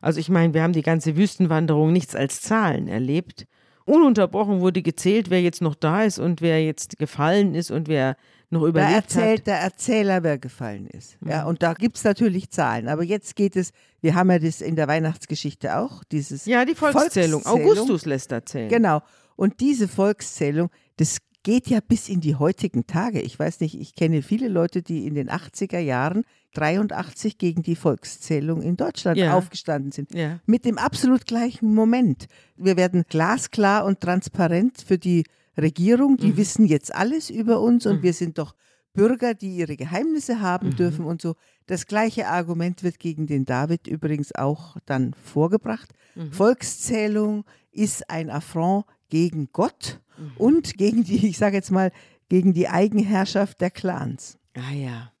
Also 0.00 0.20
ich 0.20 0.28
meine, 0.28 0.54
wir 0.54 0.62
haben 0.62 0.72
die 0.72 0.82
ganze 0.82 1.16
Wüstenwanderung 1.16 1.92
nichts 1.92 2.14
als 2.14 2.40
Zahlen 2.40 2.88
erlebt. 2.88 3.46
Ununterbrochen 3.86 4.60
wurde 4.60 4.82
gezählt, 4.82 5.30
wer 5.30 5.42
jetzt 5.42 5.60
noch 5.60 5.74
da 5.74 6.04
ist 6.04 6.18
und 6.18 6.40
wer 6.40 6.64
jetzt 6.64 6.98
gefallen 6.98 7.54
ist 7.54 7.70
und 7.70 7.88
wer 7.88 8.16
noch 8.54 8.62
Da 8.62 8.68
überlebt 8.68 8.94
erzählt 8.94 9.40
hat. 9.40 9.46
der 9.46 9.58
Erzähler, 9.60 10.22
wer 10.22 10.38
gefallen 10.38 10.86
ist. 10.86 11.18
Ja, 11.24 11.42
Mhm. 11.42 11.48
und 11.48 11.62
da 11.62 11.74
gibt 11.74 11.96
es 11.98 12.04
natürlich 12.04 12.50
Zahlen. 12.50 12.88
Aber 12.88 13.02
jetzt 13.04 13.36
geht 13.36 13.54
es, 13.56 13.70
wir 14.00 14.14
haben 14.14 14.30
ja 14.30 14.38
das 14.38 14.60
in 14.62 14.74
der 14.76 14.88
Weihnachtsgeschichte 14.88 15.76
auch, 15.76 16.02
dieses 16.04 16.46
Ja, 16.46 16.64
die 16.64 16.74
Volkszählung. 16.74 17.42
Volkszählung. 17.42 17.46
Augustus 17.76 18.06
lässt 18.06 18.32
da 18.32 18.44
zählen. 18.44 18.68
Genau. 18.70 19.02
Und 19.36 19.60
diese 19.60 19.88
Volkszählung, 19.88 20.70
das 20.96 21.18
geht 21.42 21.68
ja 21.68 21.80
bis 21.86 22.08
in 22.08 22.20
die 22.22 22.36
heutigen 22.36 22.86
Tage. 22.86 23.20
Ich 23.20 23.38
weiß 23.38 23.60
nicht, 23.60 23.78
ich 23.78 23.94
kenne 23.94 24.22
viele 24.22 24.48
Leute, 24.48 24.80
die 24.82 25.06
in 25.06 25.14
den 25.14 25.28
80er 25.28 25.78
Jahren 25.78 26.24
83 26.54 27.36
gegen 27.36 27.62
die 27.62 27.76
Volkszählung 27.76 28.62
in 28.62 28.76
Deutschland 28.76 29.18
Ja. 29.18 29.34
aufgestanden 29.36 29.92
sind. 29.92 30.14
Ja. 30.14 30.38
Mit 30.46 30.64
dem 30.64 30.78
absolut 30.78 31.26
gleichen 31.26 31.74
Moment. 31.74 32.26
Wir 32.56 32.76
werden 32.78 33.04
glasklar 33.08 33.84
und 33.84 34.00
transparent 34.00 34.82
für 34.86 34.96
die 34.98 35.24
Regierung. 35.56 36.16
Die 36.16 36.36
wissen 36.36 36.66
jetzt 36.66 36.94
alles 36.94 37.30
über 37.30 37.60
uns 37.60 37.86
und 37.86 38.02
wir 38.02 38.12
sind 38.12 38.38
doch 38.38 38.54
Bürger, 38.92 39.34
die 39.34 39.56
ihre 39.56 39.76
Geheimnisse 39.76 40.40
haben 40.40 40.76
dürfen 40.76 41.04
und 41.04 41.20
so. 41.20 41.34
Das 41.66 41.86
gleiche 41.86 42.28
Argument 42.28 42.82
wird 42.82 42.98
gegen 42.98 43.26
den 43.26 43.44
David 43.44 43.86
übrigens 43.86 44.34
auch 44.34 44.76
dann 44.86 45.14
vorgebracht. 45.14 45.90
Volkszählung 46.30 47.44
ist 47.72 48.08
ein 48.08 48.30
Affront 48.30 48.84
gegen 49.08 49.48
Gott 49.52 50.00
und 50.38 50.78
gegen 50.78 51.04
die, 51.04 51.26
ich 51.26 51.38
sage 51.38 51.56
jetzt 51.56 51.70
mal, 51.70 51.90
gegen 52.28 52.52
die 52.52 52.68
Eigenherrschaft 52.68 53.60
der 53.60 53.70
Clans. 53.70 54.38
Ah 54.54 54.72
ja. 54.72 55.12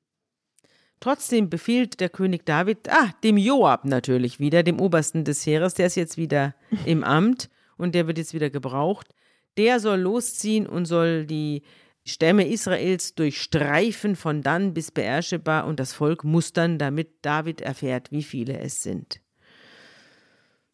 Trotzdem 1.00 1.50
befiehlt 1.50 2.00
der 2.00 2.08
König 2.08 2.46
David, 2.46 2.88
ah, 2.88 3.10
dem 3.22 3.36
Joab 3.36 3.84
natürlich 3.84 4.40
wieder, 4.40 4.62
dem 4.62 4.80
Obersten 4.80 5.24
des 5.24 5.44
Heeres, 5.44 5.74
der 5.74 5.86
ist 5.86 5.96
jetzt 5.96 6.16
wieder 6.16 6.54
im 6.86 7.04
Amt 7.04 7.50
und 7.76 7.94
der 7.94 8.06
wird 8.06 8.18
jetzt 8.18 8.32
wieder 8.32 8.50
gebraucht. 8.50 9.13
Der 9.56 9.80
soll 9.80 10.00
losziehen 10.00 10.66
und 10.66 10.86
soll 10.86 11.26
die 11.26 11.62
Stämme 12.06 12.46
Israels 12.46 13.14
durchstreifen 13.14 14.14
von 14.14 14.42
dann 14.42 14.74
bis 14.74 14.90
Beersheba 14.90 15.60
und 15.60 15.80
das 15.80 15.92
Volk 15.94 16.22
mustern, 16.24 16.78
damit 16.78 17.08
David 17.22 17.62
erfährt, 17.62 18.10
wie 18.12 18.22
viele 18.22 18.58
es 18.58 18.82
sind. 18.82 19.20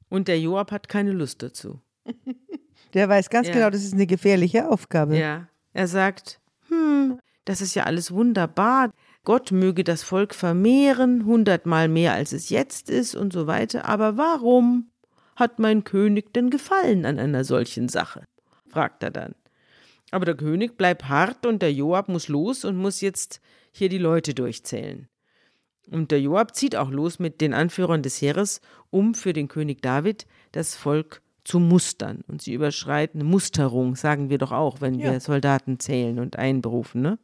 Und 0.09 0.27
der 0.27 0.41
Joab 0.41 0.73
hat 0.73 0.89
keine 0.89 1.13
Lust 1.13 1.43
dazu. 1.43 1.81
Der 2.95 3.09
weiß 3.09 3.31
ganz 3.31 3.47
Ja. 3.47 3.55
genau, 3.55 3.71
das 3.71 3.85
ist 3.85 3.95
eine 3.95 4.07
gefährliche 4.07 4.69
Aufgabe. 4.69 5.17
Ja, 5.17 5.49
er 5.73 5.87
sagt, 5.87 6.41
hm, 6.69 7.21
das 7.45 7.61
ist 7.61 7.77
ja 7.77 7.85
alles 7.85 8.11
wunderbar. 8.11 8.91
Gott 9.23 9.53
möge 9.53 9.85
das 9.85 10.03
Volk 10.03 10.35
vermehren, 10.35 11.25
hundertmal 11.25 11.87
mehr 11.87 12.15
als 12.15 12.33
es 12.33 12.49
jetzt 12.49 12.91
ist 12.91 13.15
und 13.15 13.33
so 13.33 13.47
weiter. 13.47 13.85
Aber 13.85 14.17
warum 14.17 14.91
hat 15.37 15.61
mein 15.61 15.85
König 15.85 16.33
denn 16.33 16.51
Gefallen 16.51 17.05
an 17.07 17.21
einer 17.21 17.45
solchen 17.45 17.89
Sache? 17.89 18.25
Fragt 18.71 19.03
er 19.03 19.11
dann. 19.11 19.35
Aber 20.11 20.25
der 20.25 20.35
König 20.37 20.77
bleibt 20.77 21.09
hart 21.09 21.47
und 21.47 21.63
der 21.63 21.73
Joab 21.73 22.09
muss 22.09 22.29
los 22.29 22.65
und 22.65 22.77
muss 22.77 23.01
jetzt 23.01 23.41
hier 23.73 23.89
die 23.89 23.99
Leute 23.99 24.35
durchzählen. 24.35 25.09
Und 25.91 26.11
der 26.11 26.21
Joab 26.21 26.55
zieht 26.55 26.77
auch 26.77 26.91
los 26.91 27.19
mit 27.19 27.41
den 27.41 27.55
Anführern 27.55 28.03
des 28.03 28.21
Heeres, 28.21 28.61
um 28.91 29.15
für 29.15 29.33
den 29.33 29.49
König 29.49 29.83
David 29.83 30.27
das 30.53 30.75
Volk 30.75 31.23
zu 31.45 31.59
mustern. 31.59 32.23
Und 32.29 32.43
sie 32.43 32.53
überschreiten 32.55 33.25
Musterung, 33.25 33.97
sagen 33.97 34.31
wir 34.31 34.39
doch 34.39 34.53
auch, 34.53 34.81
wenn 34.81 34.99
Ja. 34.99 35.13
wir 35.13 35.21
Soldaten 35.21 35.79
zählen 35.81 36.19
und 36.19 36.37
einberufen. 36.37 37.03
Ne? 37.03 37.19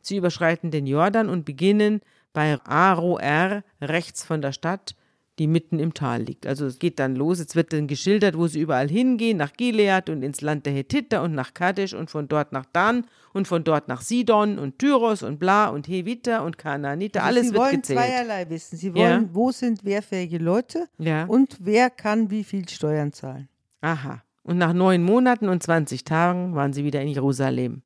Sie 0.00 0.16
überschreiten 0.16 0.70
den 0.70 0.86
Jordan 0.86 1.28
und 1.30 1.44
beginnen 1.44 2.00
bei 2.32 2.58
Aroer 2.64 3.62
rechts 3.80 4.24
von 4.24 4.42
der 4.42 4.52
Stadt, 4.52 4.96
die 5.38 5.46
mitten 5.48 5.78
im 5.80 5.94
Tal 5.94 6.22
liegt. 6.22 6.46
Also 6.46 6.66
es 6.66 6.78
geht 6.78 6.98
dann 6.98 7.16
los, 7.16 7.38
jetzt 7.40 7.56
wird 7.56 7.72
dann 7.72 7.86
geschildert, 7.88 8.36
wo 8.38 8.46
sie 8.46 8.60
überall 8.60 8.88
hingehen, 8.88 9.36
nach 9.36 9.52
Gilead 9.52 10.08
und 10.08 10.22
ins 10.22 10.40
Land 10.42 10.64
der 10.66 10.72
Hethiter 10.72 11.22
und 11.22 11.34
nach 11.34 11.54
Kadesh 11.54 11.92
und 11.92 12.08
von 12.10 12.28
dort 12.28 12.52
nach 12.52 12.66
Dan 12.72 13.06
und 13.32 13.48
von 13.48 13.64
dort 13.64 13.88
nach 13.88 14.00
Sidon 14.02 14.58
und 14.60 14.78
Tyros 14.78 15.22
und 15.24 15.38
Bla 15.40 15.68
und 15.68 15.88
Heviter 15.88 16.44
und 16.44 16.56
Kanaaniter, 16.58 17.22
Also 17.24 17.28
alles 17.38 17.46
Sie 17.48 17.52
wird 17.54 17.62
wollen 17.62 17.76
gezählt. 17.76 17.98
zweierlei 17.98 18.48
wissen. 18.50 18.76
Sie 18.76 18.88
Ja. 18.88 18.94
wollen, 18.94 19.30
wo 19.32 19.50
sind 19.50 19.84
wehrfähige 19.84 20.38
Leute 20.38 20.88
Ja. 20.98 21.24
und 21.24 21.56
wer 21.60 21.90
kann 21.90 22.30
wie 22.30 22.44
viel 22.44 22.68
Steuern 22.68 23.12
zahlen. 23.12 23.48
Aha. 23.80 24.22
Und 24.44 24.58
nach 24.58 24.72
neun 24.72 25.02
Monaten 25.02 25.48
und 25.48 25.62
20 25.62 26.04
Tagen 26.04 26.54
waren 26.54 26.72
sie 26.72 26.84
wieder 26.84 27.00
in 27.02 27.08
Jerusalem. 27.08 27.82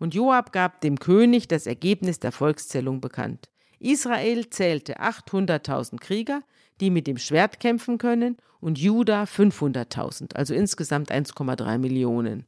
Und 0.00 0.14
Joab 0.14 0.52
gab 0.52 0.80
dem 0.80 0.98
König 0.98 1.48
das 1.48 1.66
Ergebnis 1.66 2.18
der 2.18 2.32
Volkszählung 2.32 3.00
bekannt. 3.00 3.50
Israel 3.80 4.48
zählte 4.50 5.00
800.000 5.00 6.00
Krieger, 6.00 6.42
die 6.80 6.90
mit 6.90 7.06
dem 7.06 7.18
Schwert 7.18 7.60
kämpfen 7.60 7.98
können, 7.98 8.36
und 8.60 8.76
Juda 8.78 9.22
500.000, 9.22 10.34
also 10.34 10.52
insgesamt 10.52 11.12
1,3 11.12 11.78
Millionen. 11.78 12.44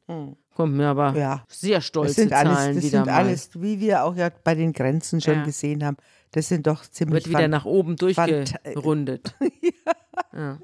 Kommt 0.55 0.73
mir 0.75 0.87
aber 0.87 1.15
Ja. 1.15 1.45
sehr 1.47 1.77
Das 1.77 1.85
stolze 1.85 2.13
sind 2.15 2.33
alles, 2.33 2.53
Zahlen 2.59 2.75
das 2.75 2.83
wieder 2.83 2.97
sind 2.97 3.05
mal. 3.05 3.13
alles, 3.13 3.49
wie 3.61 3.79
wir 3.79 4.03
auch 4.03 4.15
ja 4.17 4.29
bei 4.43 4.53
den 4.55 4.73
Grenzen 4.73 5.21
schon 5.21 5.35
Ja. 5.35 5.43
gesehen 5.43 5.85
haben, 5.85 5.95
das 6.31 6.49
sind 6.49 6.67
doch 6.67 6.81
ziemlich 6.83 7.25
Wird 7.25 7.29
wieder 7.29 7.47
nach 7.47 7.63
oben 7.63 7.95
durchgerundet. 7.95 9.35
ja. 10.33 10.57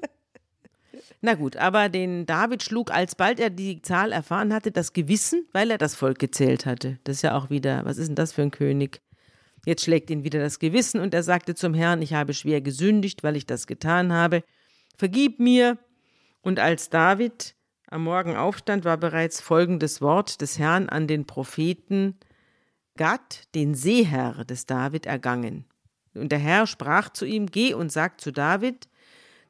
Na 1.20 1.34
gut, 1.34 1.56
aber 1.56 1.88
den 1.88 2.26
David 2.26 2.62
schlug, 2.62 2.90
alsbald 2.92 3.40
er 3.40 3.50
die 3.50 3.80
Zahl 3.82 4.12
erfahren 4.12 4.52
hatte, 4.52 4.70
das 4.70 4.92
Gewissen, 4.92 5.46
weil 5.52 5.70
er 5.70 5.78
das 5.78 5.94
Volk 5.94 6.18
gezählt 6.18 6.64
hatte. 6.66 6.98
Das 7.04 7.16
ist 7.16 7.22
ja 7.22 7.36
auch 7.36 7.48
wieder, 7.50 7.84
was 7.86 7.98
ist 7.98 8.08
denn 8.08 8.14
das 8.14 8.32
für 8.32 8.42
ein 8.42 8.50
König? 8.50 9.00
Jetzt 9.68 9.84
schlägt 9.84 10.08
ihn 10.08 10.24
wieder 10.24 10.40
das 10.40 10.60
Gewissen 10.60 10.98
und 10.98 11.12
er 11.12 11.22
sagte 11.22 11.54
zum 11.54 11.74
Herrn, 11.74 12.00
ich 12.00 12.14
habe 12.14 12.32
schwer 12.32 12.62
gesündigt, 12.62 13.22
weil 13.22 13.36
ich 13.36 13.44
das 13.44 13.66
getan 13.66 14.14
habe. 14.14 14.42
Vergib 14.96 15.40
mir. 15.40 15.76
Und 16.40 16.58
als 16.58 16.88
David 16.88 17.54
am 17.90 18.04
Morgen 18.04 18.34
aufstand, 18.34 18.86
war 18.86 18.96
bereits 18.96 19.42
folgendes 19.42 20.00
Wort 20.00 20.40
des 20.40 20.58
Herrn 20.58 20.88
an 20.88 21.06
den 21.06 21.26
Propheten 21.26 22.18
Gad, 22.96 23.42
den 23.54 23.74
Seeherr 23.74 24.46
des 24.46 24.64
David, 24.64 25.04
ergangen. 25.04 25.66
Und 26.14 26.32
der 26.32 26.38
Herr 26.38 26.66
sprach 26.66 27.10
zu 27.10 27.26
ihm, 27.26 27.44
geh 27.44 27.74
und 27.74 27.92
sag 27.92 28.22
zu 28.22 28.32
David, 28.32 28.88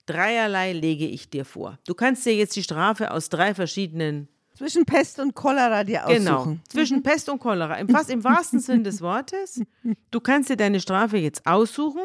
dreierlei 0.06 0.72
lege 0.72 1.06
ich 1.06 1.30
dir 1.30 1.44
vor. 1.44 1.78
Du 1.86 1.94
kannst 1.94 2.26
dir 2.26 2.34
jetzt 2.34 2.56
die 2.56 2.64
Strafe 2.64 3.12
aus 3.12 3.28
drei 3.28 3.54
verschiedenen 3.54 4.26
Zwischen 4.58 4.84
Pest 4.84 5.20
und 5.20 5.34
Cholera 5.34 5.84
dir 5.84 6.02
Genau. 6.08 6.36
aussuchen. 6.38 6.60
Zwischen 6.68 7.02
Pest 7.04 7.28
und 7.28 7.38
Cholera. 7.38 7.76
Im, 7.76 7.88
fast 7.88 8.10
im 8.10 8.24
wahrsten 8.24 8.58
Sinn 8.58 8.82
des 8.84 9.00
Wortes. 9.00 9.60
Du 10.10 10.20
kannst 10.20 10.50
dir 10.50 10.56
deine 10.56 10.80
Strafe 10.80 11.16
jetzt 11.16 11.46
aussuchen, 11.46 12.02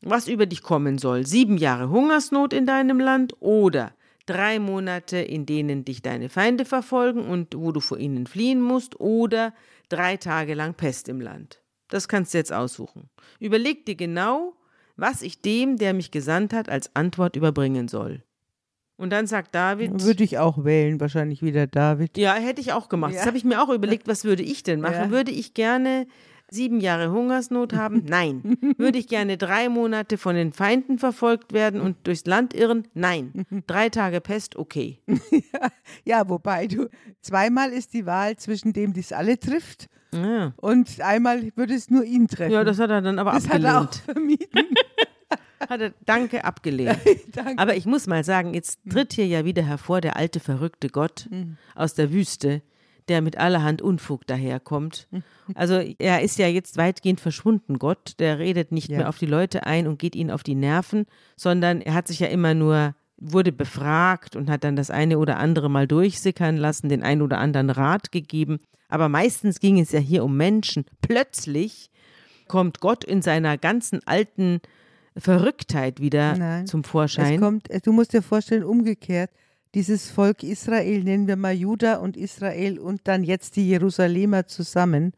was 0.00 0.26
über 0.26 0.46
dich 0.46 0.62
kommen 0.62 0.96
soll. 0.98 1.26
Sieben 1.26 1.58
Jahre 1.58 1.90
Hungersnot 1.90 2.52
in 2.54 2.64
deinem 2.66 2.98
Land 2.98 3.34
oder 3.40 3.92
drei 4.24 4.58
Monate, 4.58 5.18
in 5.18 5.44
denen 5.44 5.84
dich 5.84 6.00
deine 6.02 6.28
Feinde 6.30 6.64
verfolgen 6.64 7.26
und 7.26 7.54
wo 7.56 7.72
du 7.72 7.80
vor 7.80 7.98
ihnen 7.98 8.26
fliehen 8.26 8.60
musst 8.62 8.98
oder 8.98 9.52
drei 9.88 10.16
Tage 10.16 10.54
lang 10.54 10.74
Pest 10.74 11.08
im 11.08 11.20
Land. 11.20 11.62
Das 11.88 12.08
kannst 12.08 12.32
du 12.34 12.38
jetzt 12.38 12.52
aussuchen. 12.52 13.10
Überleg 13.38 13.84
dir 13.86 13.94
genau, 13.96 14.54
was 14.96 15.20
ich 15.22 15.42
dem, 15.42 15.76
der 15.76 15.92
mich 15.94 16.10
gesandt 16.10 16.52
hat, 16.52 16.68
als 16.68 16.96
Antwort 16.96 17.36
überbringen 17.36 17.86
soll. 17.86 18.22
Und 18.98 19.10
dann 19.10 19.26
sagt 19.26 19.54
David, 19.54 20.02
Würde 20.02 20.24
ich 20.24 20.38
auch 20.38 20.64
wählen, 20.64 20.98
wahrscheinlich 21.00 21.42
wieder 21.42 21.66
David. 21.66 22.16
ja, 22.16 22.34
hätte 22.34 22.60
ich 22.60 22.72
auch 22.72 22.88
gemacht. 22.88 23.12
Das 23.12 23.20
Ja. 23.22 23.26
habe 23.26 23.36
ich 23.36 23.44
mir 23.44 23.62
auch 23.62 23.68
überlegt, 23.68 24.08
was 24.08 24.24
würde 24.24 24.42
ich 24.42 24.62
denn 24.62 24.80
machen? 24.80 24.94
Ja. 24.94 25.10
Würde 25.10 25.30
ich 25.32 25.52
gerne 25.54 26.06
sieben 26.50 26.80
Jahre 26.80 27.10
Hungersnot 27.10 27.74
haben? 27.74 28.04
Nein. 28.08 28.56
Würde 28.78 28.98
ich 28.98 29.08
gerne 29.08 29.36
drei 29.36 29.68
Monate 29.68 30.16
von 30.16 30.34
den 30.34 30.52
Feinden 30.54 30.98
verfolgt 30.98 31.52
werden 31.52 31.80
und 31.82 32.06
durchs 32.06 32.24
Land 32.24 32.54
irren? 32.54 32.88
Nein. 32.94 33.44
Drei 33.66 33.90
Tage 33.90 34.20
Pest? 34.22 34.56
Okay. 34.56 35.00
ja, 35.30 35.68
ja, 36.04 36.28
wobei 36.30 36.66
du, 36.66 36.88
zweimal 37.20 37.72
ist 37.72 37.92
die 37.92 38.06
Wahl 38.06 38.36
zwischen 38.36 38.72
dem, 38.72 38.92
die 38.94 39.00
es 39.00 39.12
alle 39.12 39.38
trifft, 39.38 39.88
Ja. 40.14 40.54
und 40.56 41.00
einmal 41.02 41.50
würde 41.56 41.74
es 41.74 41.90
nur 41.90 42.04
ihn 42.04 42.28
treffen. 42.28 42.52
Ja, 42.52 42.64
das 42.64 42.78
hat 42.78 42.88
er 42.90 43.02
dann 43.02 43.18
aber 43.18 43.32
das 43.32 43.46
hat 43.48 43.62
er 43.62 43.80
auch 43.80 43.84
abgelehnt. 43.84 44.04
vermieden. 44.48 44.76
Hat 45.60 45.80
er, 45.80 45.92
danke, 46.04 46.44
abgelehnt. 46.44 46.98
Danke. 47.32 47.58
Aber 47.58 47.76
ich 47.76 47.86
muss 47.86 48.06
mal 48.06 48.24
sagen, 48.24 48.54
jetzt 48.54 48.78
tritt 48.90 49.12
hier 49.14 49.26
ja 49.26 49.44
wieder 49.44 49.62
hervor 49.62 50.00
der 50.00 50.16
alte 50.16 50.40
verrückte 50.40 50.88
Gott 50.88 51.28
aus 51.74 51.94
der 51.94 52.12
Wüste, 52.12 52.62
der 53.08 53.22
mit 53.22 53.38
allerhand 53.38 53.80
Unfug 53.82 54.26
daherkommt. 54.26 55.08
Also 55.54 55.80
er 55.98 56.22
ist 56.22 56.38
ja 56.38 56.48
jetzt 56.48 56.76
weitgehend 56.76 57.20
verschwunden, 57.20 57.78
Gott. 57.78 58.14
Der 58.18 58.38
redet 58.38 58.72
nicht 58.72 58.88
Ja. 58.88 58.98
mehr 58.98 59.08
auf 59.08 59.18
die 59.18 59.26
Leute 59.26 59.64
ein 59.66 59.86
und 59.86 59.98
geht 59.98 60.14
ihnen 60.16 60.30
auf 60.30 60.42
die 60.42 60.54
Nerven, 60.56 61.06
sondern 61.36 61.80
er 61.80 61.94
hat 61.94 62.08
sich 62.08 62.20
ja 62.20 62.26
immer 62.26 62.52
nur 62.54 62.94
wurde 63.18 63.50
befragt 63.52 64.36
und 64.36 64.50
hat 64.50 64.62
dann 64.62 64.76
das 64.76 64.90
eine 64.90 65.18
oder 65.18 65.38
andere 65.38 65.70
mal 65.70 65.86
durchsickern 65.86 66.58
lassen, 66.58 66.90
den 66.90 67.02
einen 67.02 67.22
oder 67.22 67.38
anderen 67.38 67.70
Rat 67.70 68.12
gegeben. 68.12 68.60
Aber 68.88 69.08
meistens 69.08 69.58
ging 69.58 69.80
es 69.80 69.90
ja 69.92 70.00
hier 70.00 70.22
um 70.22 70.36
Menschen. 70.36 70.84
Plötzlich 71.00 71.90
kommt 72.46 72.80
Gott 72.80 73.04
in 73.04 73.22
seiner 73.22 73.56
ganzen 73.56 74.00
alten 74.06 74.60
Verrücktheit 75.16 76.00
wieder 76.00 76.36
Nein, 76.36 76.66
zum 76.66 76.82
Es 76.82 76.88
Vorschein. 76.88 77.40
kommt, 77.40 77.68
du 77.84 77.92
musst 77.92 78.12
dir 78.12 78.22
vorstellen, 78.22 78.64
umgekehrt, 78.64 79.30
dieses 79.74 80.10
Volk 80.10 80.42
Israel, 80.42 81.02
nennen 81.04 81.26
wir 81.26 81.36
mal 81.36 81.54
Juda 81.54 81.96
und 81.96 82.16
Israel 82.16 82.78
und 82.78 83.02
dann 83.04 83.24
jetzt 83.24 83.56
die 83.56 83.68
Jerusalemer 83.68 84.46
zusammen, 84.46 85.12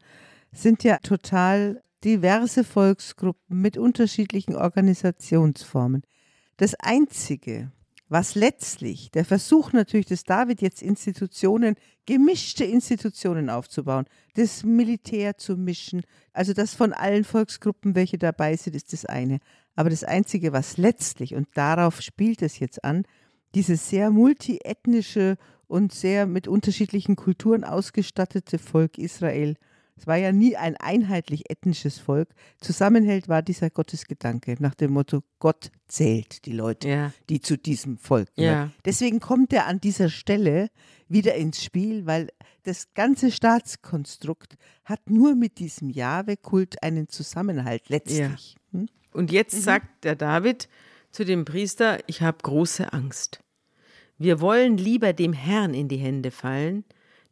sind 0.51 0.83
ja 0.83 0.97
total 0.97 1.81
diverse 2.03 2.63
Volksgruppen 2.63 3.61
mit 3.61 3.77
unterschiedlichen 3.77 4.55
Organisationsformen. 4.55 6.03
Das 6.57 6.75
Einzige, 6.75 7.71
was 8.09 8.35
letztlich, 8.35 9.11
der 9.11 9.23
Versuch 9.23 9.71
natürlich 9.71 10.07
des 10.07 10.23
David 10.23 10.61
jetzt 10.61 10.81
Institutionen, 10.81 11.75
gemischte 12.05 12.63
Institutionen 12.63 13.49
aufzubauen, 13.49 14.05
das 14.35 14.63
Militär 14.63 15.37
zu 15.37 15.55
mischen, 15.55 16.01
also 16.33 16.53
das 16.53 16.73
von 16.73 16.91
allen 16.91 17.23
Volksgruppen, 17.23 17.95
welche 17.95 18.17
dabei 18.17 18.55
sind, 18.57 18.75
ist 18.75 18.93
das 18.93 19.05
eine. 19.05 19.39
Aber 19.79 19.89
das 19.89 20.03
Einzige, 20.03 20.51
was 20.51 20.75
letztlich, 20.75 21.35
und 21.35 21.47
darauf 21.53 22.01
spielt 22.01 22.41
es 22.41 22.59
jetzt 22.59 22.83
an, 22.83 23.03
dieses 23.55 23.89
sehr 23.89 24.09
multiethnische 24.09 25.37
und 25.67 25.93
sehr 25.93 26.25
mit 26.25 26.49
unterschiedlichen 26.49 27.15
Kulturen 27.15 27.63
ausgestattete 27.63 28.59
Volk 28.59 28.97
Israel, 28.97 29.55
es 29.95 30.05
war 30.05 30.17
ja 30.17 30.33
nie 30.33 30.57
ein 30.57 30.75
einheitlich 30.75 31.49
ethnisches 31.49 31.97
Volk, 31.97 32.27
zusammenhält, 32.59 33.29
war 33.29 33.41
dieser 33.41 33.69
Gottesgedanke 33.69 34.57
nach 34.59 34.75
dem 34.75 34.91
Motto, 34.91 35.21
Gott 35.39 35.71
zählt 35.87 36.45
die 36.45 36.51
Leute, 36.51 36.89
Ja. 36.89 37.13
die 37.29 37.39
zu 37.39 37.57
diesem 37.57 37.97
Volk 37.97 38.27
Ja. 38.35 38.51
gehören. 38.51 38.73
Deswegen 38.83 39.21
kommt 39.21 39.53
er 39.53 39.65
an 39.65 39.79
dieser 39.79 40.09
Stelle 40.09 40.71
wieder 41.07 41.35
ins 41.35 41.63
Spiel, 41.63 42.05
weil 42.05 42.27
das 42.63 42.93
ganze 42.95 43.31
Staatskonstrukt 43.31 44.57
hat 44.83 45.09
nur 45.09 45.35
mit 45.35 45.57
diesem 45.57 45.89
Jahwe-Kult 45.89 46.83
einen 46.83 47.07
Zusammenhalt 47.07 47.87
letztlich. 47.87 48.57
Hm? 48.73 48.89
Und 49.11 49.31
jetzt 49.31 49.61
sagt 49.61 50.03
der 50.03 50.15
David 50.15 50.69
zu 51.11 51.25
dem 51.25 51.45
Priester, 51.45 51.99
ich 52.07 52.21
habe 52.21 52.37
große 52.41 52.93
Angst. 52.93 53.39
Wir 54.17 54.41
wollen 54.41 54.77
lieber 54.77 55.13
dem 55.13 55.33
Herrn 55.33 55.73
in 55.73 55.87
die 55.87 55.97
Hände 55.97 56.31
fallen, 56.31 56.83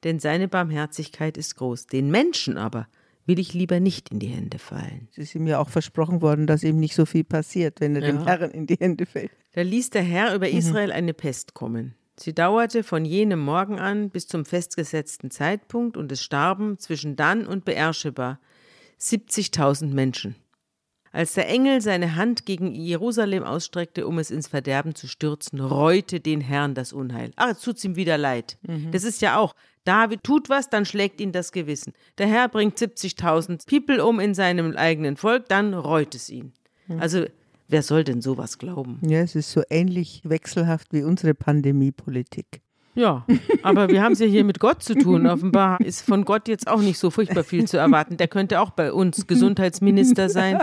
denn 0.03 0.19
seine 0.19 0.47
Barmherzigkeit 0.47 1.37
ist 1.37 1.55
groß. 1.55 1.87
Den 1.87 2.09
Menschen 2.09 2.57
aber 2.57 2.87
will 3.25 3.39
ich 3.39 3.53
lieber 3.53 3.79
nicht 3.79 4.09
in 4.09 4.19
die 4.19 4.27
Hände 4.27 4.57
fallen. 4.57 5.09
Es 5.11 5.17
ist 5.17 5.35
ihm 5.35 5.47
ja 5.47 5.59
auch 5.59 5.69
versprochen 5.69 6.21
worden, 6.21 6.47
dass 6.47 6.63
ihm 6.63 6.77
nicht 6.77 6.95
so 6.95 7.05
viel 7.05 7.25
passiert, 7.25 7.81
wenn 7.81 7.95
er 7.95 8.01
dem 8.01 8.19
Ja. 8.19 8.25
Herrn 8.25 8.51
in 8.51 8.67
die 8.67 8.77
Hände 8.79 9.05
fällt. 9.05 9.31
Da 9.51 9.61
ließ 9.61 9.89
der 9.89 10.03
Herr 10.03 10.33
über 10.33 10.49
Israel 10.49 10.91
eine 10.91 11.13
Pest 11.13 11.53
kommen. 11.53 11.95
Sie 12.19 12.33
dauerte 12.33 12.83
von 12.83 13.05
jenem 13.05 13.39
Morgen 13.39 13.79
an 13.79 14.09
bis 14.09 14.27
zum 14.27 14.45
festgesetzten 14.45 15.29
Zeitpunkt 15.29 15.97
und 15.97 16.11
es 16.11 16.23
starben 16.23 16.79
zwischen 16.79 17.15
Dan 17.15 17.45
und 17.45 17.65
Beersheba 17.65 18.39
70.000 18.99 19.93
Menschen. 19.93 20.35
Als 21.17 21.33
der 21.33 21.49
Engel 21.49 21.81
seine 21.81 22.15
Hand 22.15 22.45
gegen 22.45 22.75
Jerusalem 22.75 23.41
ausstreckte, 23.43 24.05
um 24.05 24.19
es 24.19 24.29
ins 24.29 24.47
Verderben 24.47 24.93
zu 24.93 25.07
stürzen, 25.07 25.59
reute 25.59 26.19
den 26.19 26.41
Herrn 26.41 26.75
das 26.75 26.93
Unheil. 26.93 27.31
Ach, 27.37 27.47
jetzt 27.47 27.63
tut's 27.63 27.83
ihm 27.83 27.95
wieder 27.95 28.19
leid. 28.19 28.59
Das 28.91 29.03
ist 29.03 29.23
ja 29.23 29.39
auch, 29.39 29.55
David 29.83 30.23
tut 30.23 30.47
was, 30.47 30.69
dann 30.69 30.85
schlägt 30.85 31.19
ihn 31.19 31.31
das 31.31 31.51
Gewissen. 31.51 31.93
Der 32.19 32.27
Herr 32.27 32.47
bringt 32.49 32.77
70.000 32.77 33.67
People 33.67 34.05
um 34.05 34.19
in 34.19 34.35
seinem 34.35 34.75
eigenen 34.75 35.17
Volk, 35.17 35.49
dann 35.49 35.73
reut 35.73 36.13
es 36.13 36.29
ihn. 36.29 36.53
Also, 36.99 37.25
wer 37.67 37.81
soll 37.81 38.03
denn 38.03 38.21
sowas 38.21 38.59
glauben? 38.59 38.99
Ja, 39.01 39.21
es 39.21 39.33
ist 39.33 39.51
so 39.51 39.63
ähnlich 39.71 40.21
wechselhaft 40.23 40.93
wie 40.93 41.01
unsere 41.01 41.33
Pandemiepolitik. 41.33 42.61
Ja, 42.97 43.27
aber 43.61 43.89
wir 43.89 44.01
haben 44.01 44.13
es 44.13 44.19
ja 44.19 44.25
hier 44.25 44.43
mit 44.43 44.59
Gott 44.59 44.81
zu 44.81 44.95
tun. 44.95 45.27
Offenbar 45.27 45.79
ist 45.81 46.01
von 46.01 46.25
Gott 46.25 46.47
jetzt 46.47 46.67
auch 46.67 46.81
nicht 46.81 46.97
so 46.97 47.11
furchtbar 47.11 47.43
viel 47.43 47.67
zu 47.67 47.77
erwarten. 47.77 48.17
Der 48.17 48.27
könnte 48.27 48.59
auch 48.59 48.71
bei 48.71 48.91
uns 48.91 49.27
Gesundheitsminister 49.27 50.29
sein. 50.29 50.57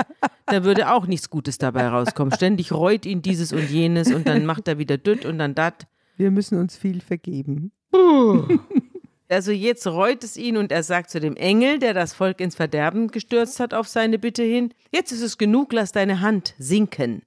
Da 0.47 0.64
würde 0.64 0.91
auch 0.91 1.07
nichts 1.07 1.30
Gutes 1.30 1.59
dabei 1.59 1.87
rauskommen. 1.87 2.35
Ständig 2.35 2.72
reut 2.72 3.07
ihn 3.07 3.22
dieses 3.22 3.53
und 3.53 3.70
jenes 3.70 4.12
und 4.12 4.26
dann 4.26 4.47
macht 4.47 4.66
er 4.66 4.78
wieder 4.78 4.99
düt 4.99 5.24
und 5.24 5.39
dann 5.39 5.55
dat. 5.55 5.87
Wir 6.16 6.32
müssen 6.32 6.59
uns 6.59 6.76
viel 6.76 7.01
vergeben. 7.01 7.70
Also 9.28 9.53
jetzt 9.53 9.87
reut 9.87 10.24
es 10.24 10.37
ihn 10.37 10.57
und 10.57 10.72
er 10.72 10.82
sagt 10.82 11.11
zu 11.11 11.20
dem 11.20 11.37
Engel, 11.37 11.78
der 11.78 11.95
das 11.95 12.14
Volk 12.14 12.41
ins 12.41 12.57
Verderben 12.57 13.09
gestürzt 13.09 13.61
hat 13.61 13.74
auf 13.74 13.87
seine 13.87 14.18
Bitte 14.18 14.43
hin, 14.43 14.74
jetzt 14.93 15.12
ist 15.12 15.22
es 15.22 15.39
genug, 15.39 15.72
lass 15.72 15.93
deine 15.93 16.20
Hand 16.20 16.55
sinken. 16.59 17.22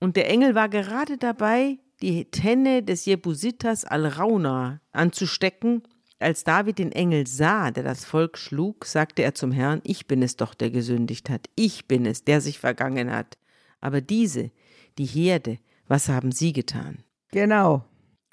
Und 0.00 0.16
der 0.16 0.28
Engel 0.28 0.56
war 0.56 0.68
gerade 0.68 1.18
dabei, 1.18 1.78
die 2.02 2.30
Tenne 2.30 2.82
des 2.82 3.04
Jebusitas 3.04 3.84
Alrauna 3.84 4.80
anzustecken. 4.92 5.82
Als 6.20 6.44
David 6.44 6.78
den 6.78 6.92
Engel 6.92 7.26
sah, 7.26 7.70
der 7.70 7.84
das 7.84 8.04
Volk 8.04 8.38
schlug, 8.38 8.84
sagte 8.86 9.22
er 9.22 9.34
zum 9.34 9.52
Herrn, 9.52 9.80
ich 9.84 10.06
bin 10.06 10.22
es 10.22 10.36
doch, 10.36 10.54
der 10.54 10.70
gesündigt 10.70 11.30
hat, 11.30 11.48
ich 11.54 11.86
bin 11.86 12.06
es, 12.06 12.24
der 12.24 12.40
sich 12.40 12.58
vergangen 12.58 13.12
hat. 13.12 13.38
Aber 13.80 14.00
diese, 14.00 14.50
die 14.98 15.06
Herde, 15.06 15.58
was 15.86 16.08
haben 16.08 16.32
sie 16.32 16.52
getan? 16.52 17.04
Genau. 17.30 17.84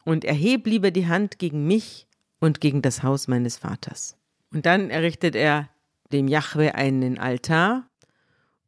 und 0.06 0.24
erheb 0.24 0.68
lieber 0.68 0.92
die 0.92 1.08
Hand 1.08 1.40
gegen 1.40 1.68
mich 1.68 2.08
und 2.40 2.62
gegen 2.62 2.82
das 2.82 3.04
Haus 3.04 3.28
meines 3.28 3.58
Vaters. 3.58 4.18
Und 4.54 4.66
dann 4.66 4.90
errichtet 4.90 5.36
er 5.36 5.70
dem 6.14 6.28
Jahwe 6.28 6.76
einen 6.76 7.18
Altar 7.18 7.90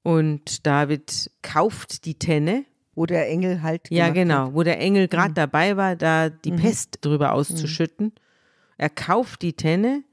und 0.04 0.66
David 0.66 1.32
kauft 1.43 2.06
die 2.06 2.16
Tenne. 2.16 2.66
Wo 2.98 3.06
der 3.06 3.30
Engel 3.30 3.62
halt. 3.62 3.91
Ja, 3.91 4.10
genau, 4.10 4.48
Hat. 4.48 4.54
wo 4.56 4.64
der 4.64 4.80
Engel 4.80 5.08
gerade 5.08 5.36
dabei 5.36 5.78
war, 5.78 5.95
da 5.95 6.30
die 6.30 6.52
Pest 6.52 6.98
drüber 7.02 7.34
auszuschütten. 7.34 8.12
Er 8.76 8.89
kauft 8.89 9.43
die 9.43 9.54
Tenne 9.54 10.04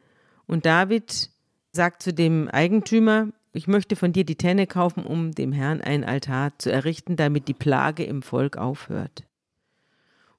und 0.47 0.67
David 0.67 1.31
sagt 1.73 2.03
zu 2.03 2.13
dem 2.13 2.47
Eigentümer, 2.49 3.29
ich 3.55 3.69
möchte 3.69 3.97
von 3.97 4.13
dir 4.13 4.25
die 4.25 4.37
Tenne 4.37 4.67
kaufen, 4.67 5.07
um 5.07 5.33
dem 5.33 5.53
Herrn 5.53 5.81
einen 5.81 6.05
Altar 6.05 6.59
zu 6.59 6.71
errichten, 6.71 7.17
damit 7.17 7.49
die 7.49 7.55
Plage 7.55 8.05
im 8.05 8.21
Volk 8.21 8.59
aufhört. 8.59 9.25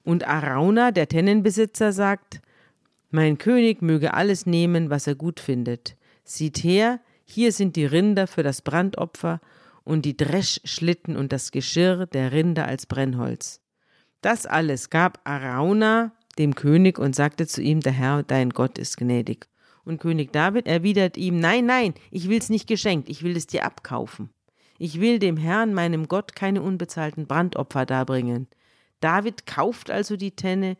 Und 0.04 0.28
Arauna, 0.28 0.92
der 0.92 1.08
Tennenbesitzer, 1.08 1.92
sagt, 1.92 2.40
mein 3.10 3.38
König 3.38 3.82
möge 3.82 4.14
alles 4.14 4.46
nehmen, 4.46 4.88
was 4.88 5.08
er 5.08 5.16
gut 5.16 5.40
findet. 5.40 5.96
Sieht 6.22 6.58
her, 6.58 7.00
hier 7.24 7.50
sind 7.50 7.74
die 7.74 7.86
Rinder 7.86 8.28
für 8.28 8.44
das 8.44 8.62
Brandopfer 8.62 9.40
und 9.86 10.04
die 10.04 10.16
Dreschschlitten 10.16 11.16
und 11.16 11.32
das 11.32 11.52
Geschirr 11.52 12.06
der 12.06 12.32
Rinder 12.32 12.66
als 12.66 12.86
Brennholz. 12.86 13.60
Das 14.20 14.44
alles 14.44 14.90
gab 14.90 15.20
Arauna 15.24 16.12
dem 16.38 16.56
König 16.56 16.98
und 16.98 17.14
sagte 17.14 17.46
zu 17.46 17.62
ihm, 17.62 17.80
der 17.80 17.92
Herr, 17.92 18.22
dein 18.24 18.50
Gott 18.50 18.78
ist 18.78 18.96
gnädig. 18.96 19.48
Und 19.84 20.00
König 20.00 20.32
David 20.32 20.66
erwidert 20.66 21.16
ihm, 21.16 21.38
nein, 21.38 21.66
nein, 21.66 21.94
ich 22.10 22.28
will's 22.28 22.50
nicht 22.50 22.66
geschenkt, 22.66 23.08
ich 23.08 23.22
will 23.22 23.36
es 23.36 23.46
dir 23.46 23.64
abkaufen. 23.64 24.30
Ich 24.78 25.00
will 25.00 25.20
dem 25.20 25.36
Herrn, 25.36 25.72
meinem 25.72 26.08
Gott, 26.08 26.34
keine 26.34 26.62
unbezahlten 26.62 27.28
Brandopfer 27.28 27.86
darbringen. 27.86 28.48
David 29.00 29.46
kauft 29.46 29.90
also 29.90 30.16
die 30.16 30.32
Tenne 30.32 30.76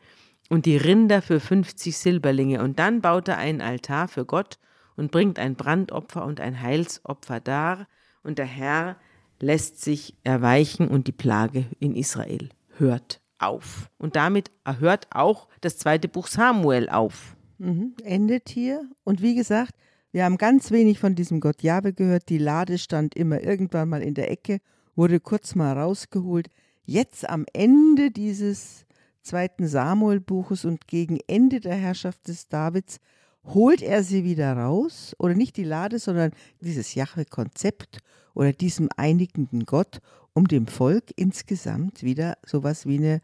und 0.51 0.67
die 0.67 0.77
Rinder 0.77 1.23
für 1.23 1.39
50 1.39 1.97
Silberlinge 1.97 2.61
und 2.61 2.81
dann 2.81 3.01
baut 3.01 3.29
er 3.29 3.39
einen 3.39 3.61
Altar 3.61 4.09
für 4.09 4.27
Gott 4.27 4.59
und 4.97 5.13
bringt 5.13 5.39
ein 5.39 5.55
Brandopfer 5.55 6.25
und 6.25 6.41
ein 6.41 6.61
Heilsopfer 6.61 7.39
dar 7.39 7.87
und 8.27 8.39
der 8.39 8.47
Herr 8.47 8.97
lässt 9.41 9.81
sich 9.81 10.15
erweichen 10.25 10.89
und 10.89 11.07
die 11.07 11.13
Plage 11.13 11.67
in 11.79 11.95
Israel 11.95 12.49
hört 12.79 13.21
auf. 13.39 13.91
Und 13.99 14.17
damit 14.17 14.51
hört 14.65 15.09
auch 15.11 15.49
das 15.61 15.79
zweite 15.79 16.09
Buch 16.09 16.27
Samuel 16.27 16.89
auf. 16.89 17.37
Mhm. 17.59 17.95
Endet 18.03 18.49
hier. 18.49 18.89
Und 19.05 19.23
wie 19.23 19.35
gesagt, 19.35 19.75
wir 20.13 20.25
haben 20.25 20.39
ganz 20.39 20.71
wenig 20.71 20.99
von 20.99 21.15
diesem 21.15 21.41
Gott 21.41 21.63
Jahwe 21.63 21.93
gehört. 21.93 22.29
Die 22.29 22.39
Lade 22.39 22.79
stand 22.79 23.15
immer 23.15 23.43
irgendwann 23.43 23.89
mal 23.89 24.03
in 24.03 24.15
der 24.15 24.31
Ecke, 24.31 24.61
wurde 24.95 25.21
kurz 25.21 25.55
mal 25.55 25.77
rausgeholt. 25.79 26.49
Jetzt 26.85 27.29
am 27.29 27.45
Ende 27.53 28.11
dieses 28.11 28.87
zweiten 29.23 29.67
Samuel-Buches 29.67 30.65
und 30.65 30.87
gegen 30.87 31.19
Ende 31.27 31.61
der 31.61 31.75
Herrschaft 31.75 32.29
des 32.29 32.49
Davids 32.49 32.99
holt 33.47 33.83
er 33.83 34.03
sie 34.03 34.25
wieder 34.25 34.53
raus 34.55 35.15
oder 35.19 35.35
nicht 35.35 35.57
die 35.57 35.65
Lade, 35.65 35.99
sondern 35.99 36.33
dieses 36.61 36.95
Jahwe-Konzept 36.95 37.99
oder 38.35 38.53
diesem 38.53 38.89
einigenden 38.97 39.65
Gott, 39.65 40.01
um 40.35 40.47
dem 40.47 40.67
Volk 40.67 41.05
insgesamt 41.17 42.03
wieder 42.03 42.37
sowas 42.45 42.87
wie 42.87 42.99
eine 42.99 43.23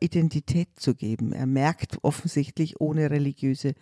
Identität 0.00 0.68
zu 0.76 0.94
geben. 0.94 1.32
Er 1.32 1.46
merkt 1.46 1.98
offensichtlich, 2.02 2.80
ohne 2.80 3.10
religiöse 3.10 3.74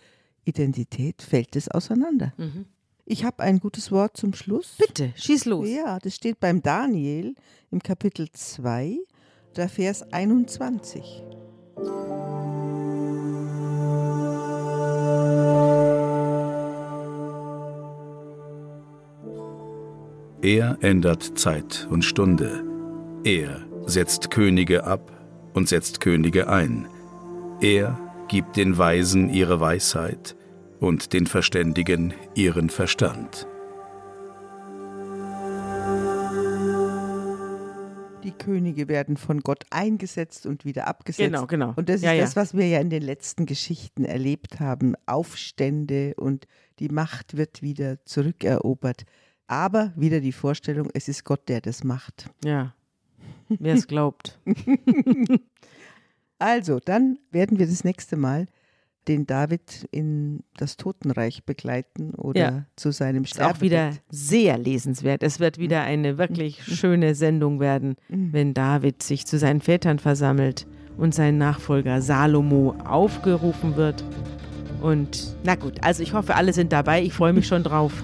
Identität 0.45 1.21
fällt 1.21 1.55
es 1.55 1.69
auseinander. 1.69 2.33
Mhm. 2.37 2.65
Ich 3.05 3.23
habe 3.23 3.41
ein 3.43 3.59
gutes 3.59 3.91
Wort 3.91 4.17
zum 4.17 4.33
Schluss. 4.33 4.75
Bitte, 4.77 5.13
schieß 5.15 5.45
los. 5.45 5.67
Ja, 5.67 5.97
das 5.99 6.15
steht 6.15 6.39
beim 6.39 6.61
Daniel 6.61 7.33
im 7.71 7.81
Kapitel 7.81 8.29
2, 8.31 8.99
der 9.55 9.67
Vers 9.67 10.03
21. 10.13 11.23
Er 20.41 20.77
ändert 20.79 21.37
Zeit 21.37 21.85
und 21.91 22.05
Stunde. 22.05 22.63
Er 23.25 23.67
setzt 23.85 24.31
Könige 24.31 24.85
ab 24.85 25.11
und 25.53 25.67
setzt 25.67 25.99
Könige 25.99 26.47
ein. 26.47 26.87
Er 27.59 27.99
gibt 28.29 28.55
den 28.55 28.77
Weisen 28.77 29.27
ihre 29.33 29.59
Weisheit 29.59 30.37
und 30.79 31.11
den 31.11 31.27
Verständigen 31.27 32.13
ihren 32.35 32.69
Verstand. 32.69 33.47
Die 38.23 38.31
Könige 38.31 38.87
werden 38.87 39.17
von 39.17 39.41
Gott 39.41 39.65
eingesetzt 39.71 40.45
und 40.45 40.63
wieder 40.63 40.87
abgesetzt. 40.87 41.33
Genau, 41.33 41.47
genau. 41.47 41.73
Und 41.75 41.89
das 41.89 41.97
ist 41.97 42.03
ja, 42.03 42.15
das, 42.15 42.37
was 42.37 42.53
wir 42.55 42.65
ja 42.65 42.79
in 42.79 42.89
den 42.89 43.03
letzten 43.03 43.45
Geschichten 43.45 44.05
erlebt 44.05 44.61
haben. 44.61 44.95
Aufstände 45.05 46.13
und 46.15 46.47
die 46.79 46.87
Macht 46.87 47.35
wird 47.35 47.61
wieder 47.61 47.97
zurückerobert. 48.05 49.03
Aber 49.49 49.91
wieder 49.95 50.19
die 50.19 50.31
Vorstellung, 50.31 50.89
es 50.93 51.07
ist 51.07 51.23
Gott, 51.23 51.49
der 51.49 51.59
das 51.59 51.83
macht. 51.83 52.29
Ja, 52.45 52.75
wer 53.49 53.73
es 53.73 53.87
glaubt. 53.87 54.39
also, 56.39 56.79
dann 56.79 57.17
werden 57.31 57.57
wir 57.57 57.65
das 57.65 57.83
nächste 57.83 58.15
Mal 58.15 58.45
den 59.07 59.25
David 59.25 59.87
in 59.89 60.43
das 60.55 60.77
Totenreich 60.77 61.45
begleiten 61.45 62.13
oder 62.13 62.39
ja. 62.39 62.65
zu 62.75 62.91
seinem. 62.91 63.23
Ist 63.23 63.41
auch 63.41 63.59
wieder 63.59 63.93
sehr 64.11 64.59
lesenswert. 64.59 65.23
Es 65.23 65.39
wird 65.39 65.57
wieder 65.57 65.81
eine 65.81 66.19
wirklich 66.19 66.63
schöne 66.63 67.15
Sendung 67.15 67.59
werden, 67.59 67.95
mhm. 68.07 68.31
wenn 68.31 68.53
David 68.53 69.01
sich 69.01 69.25
zu 69.25 69.39
seinen 69.39 69.61
Vätern 69.61 69.97
versammelt 69.97 70.67
und 70.95 71.15
sein 71.15 71.39
Nachfolger 71.39 72.03
Salomo 72.03 72.75
aufgerufen 72.85 73.77
wird. 73.77 74.03
Und 74.79 75.35
na 75.43 75.55
gut, 75.55 75.83
also 75.83 76.03
ich 76.03 76.13
hoffe, 76.13 76.35
alle 76.35 76.53
sind 76.53 76.71
dabei. 76.71 77.01
Ich 77.01 77.13
freue 77.13 77.33
mich 77.33 77.47
schon 77.47 77.63
drauf. 77.63 78.03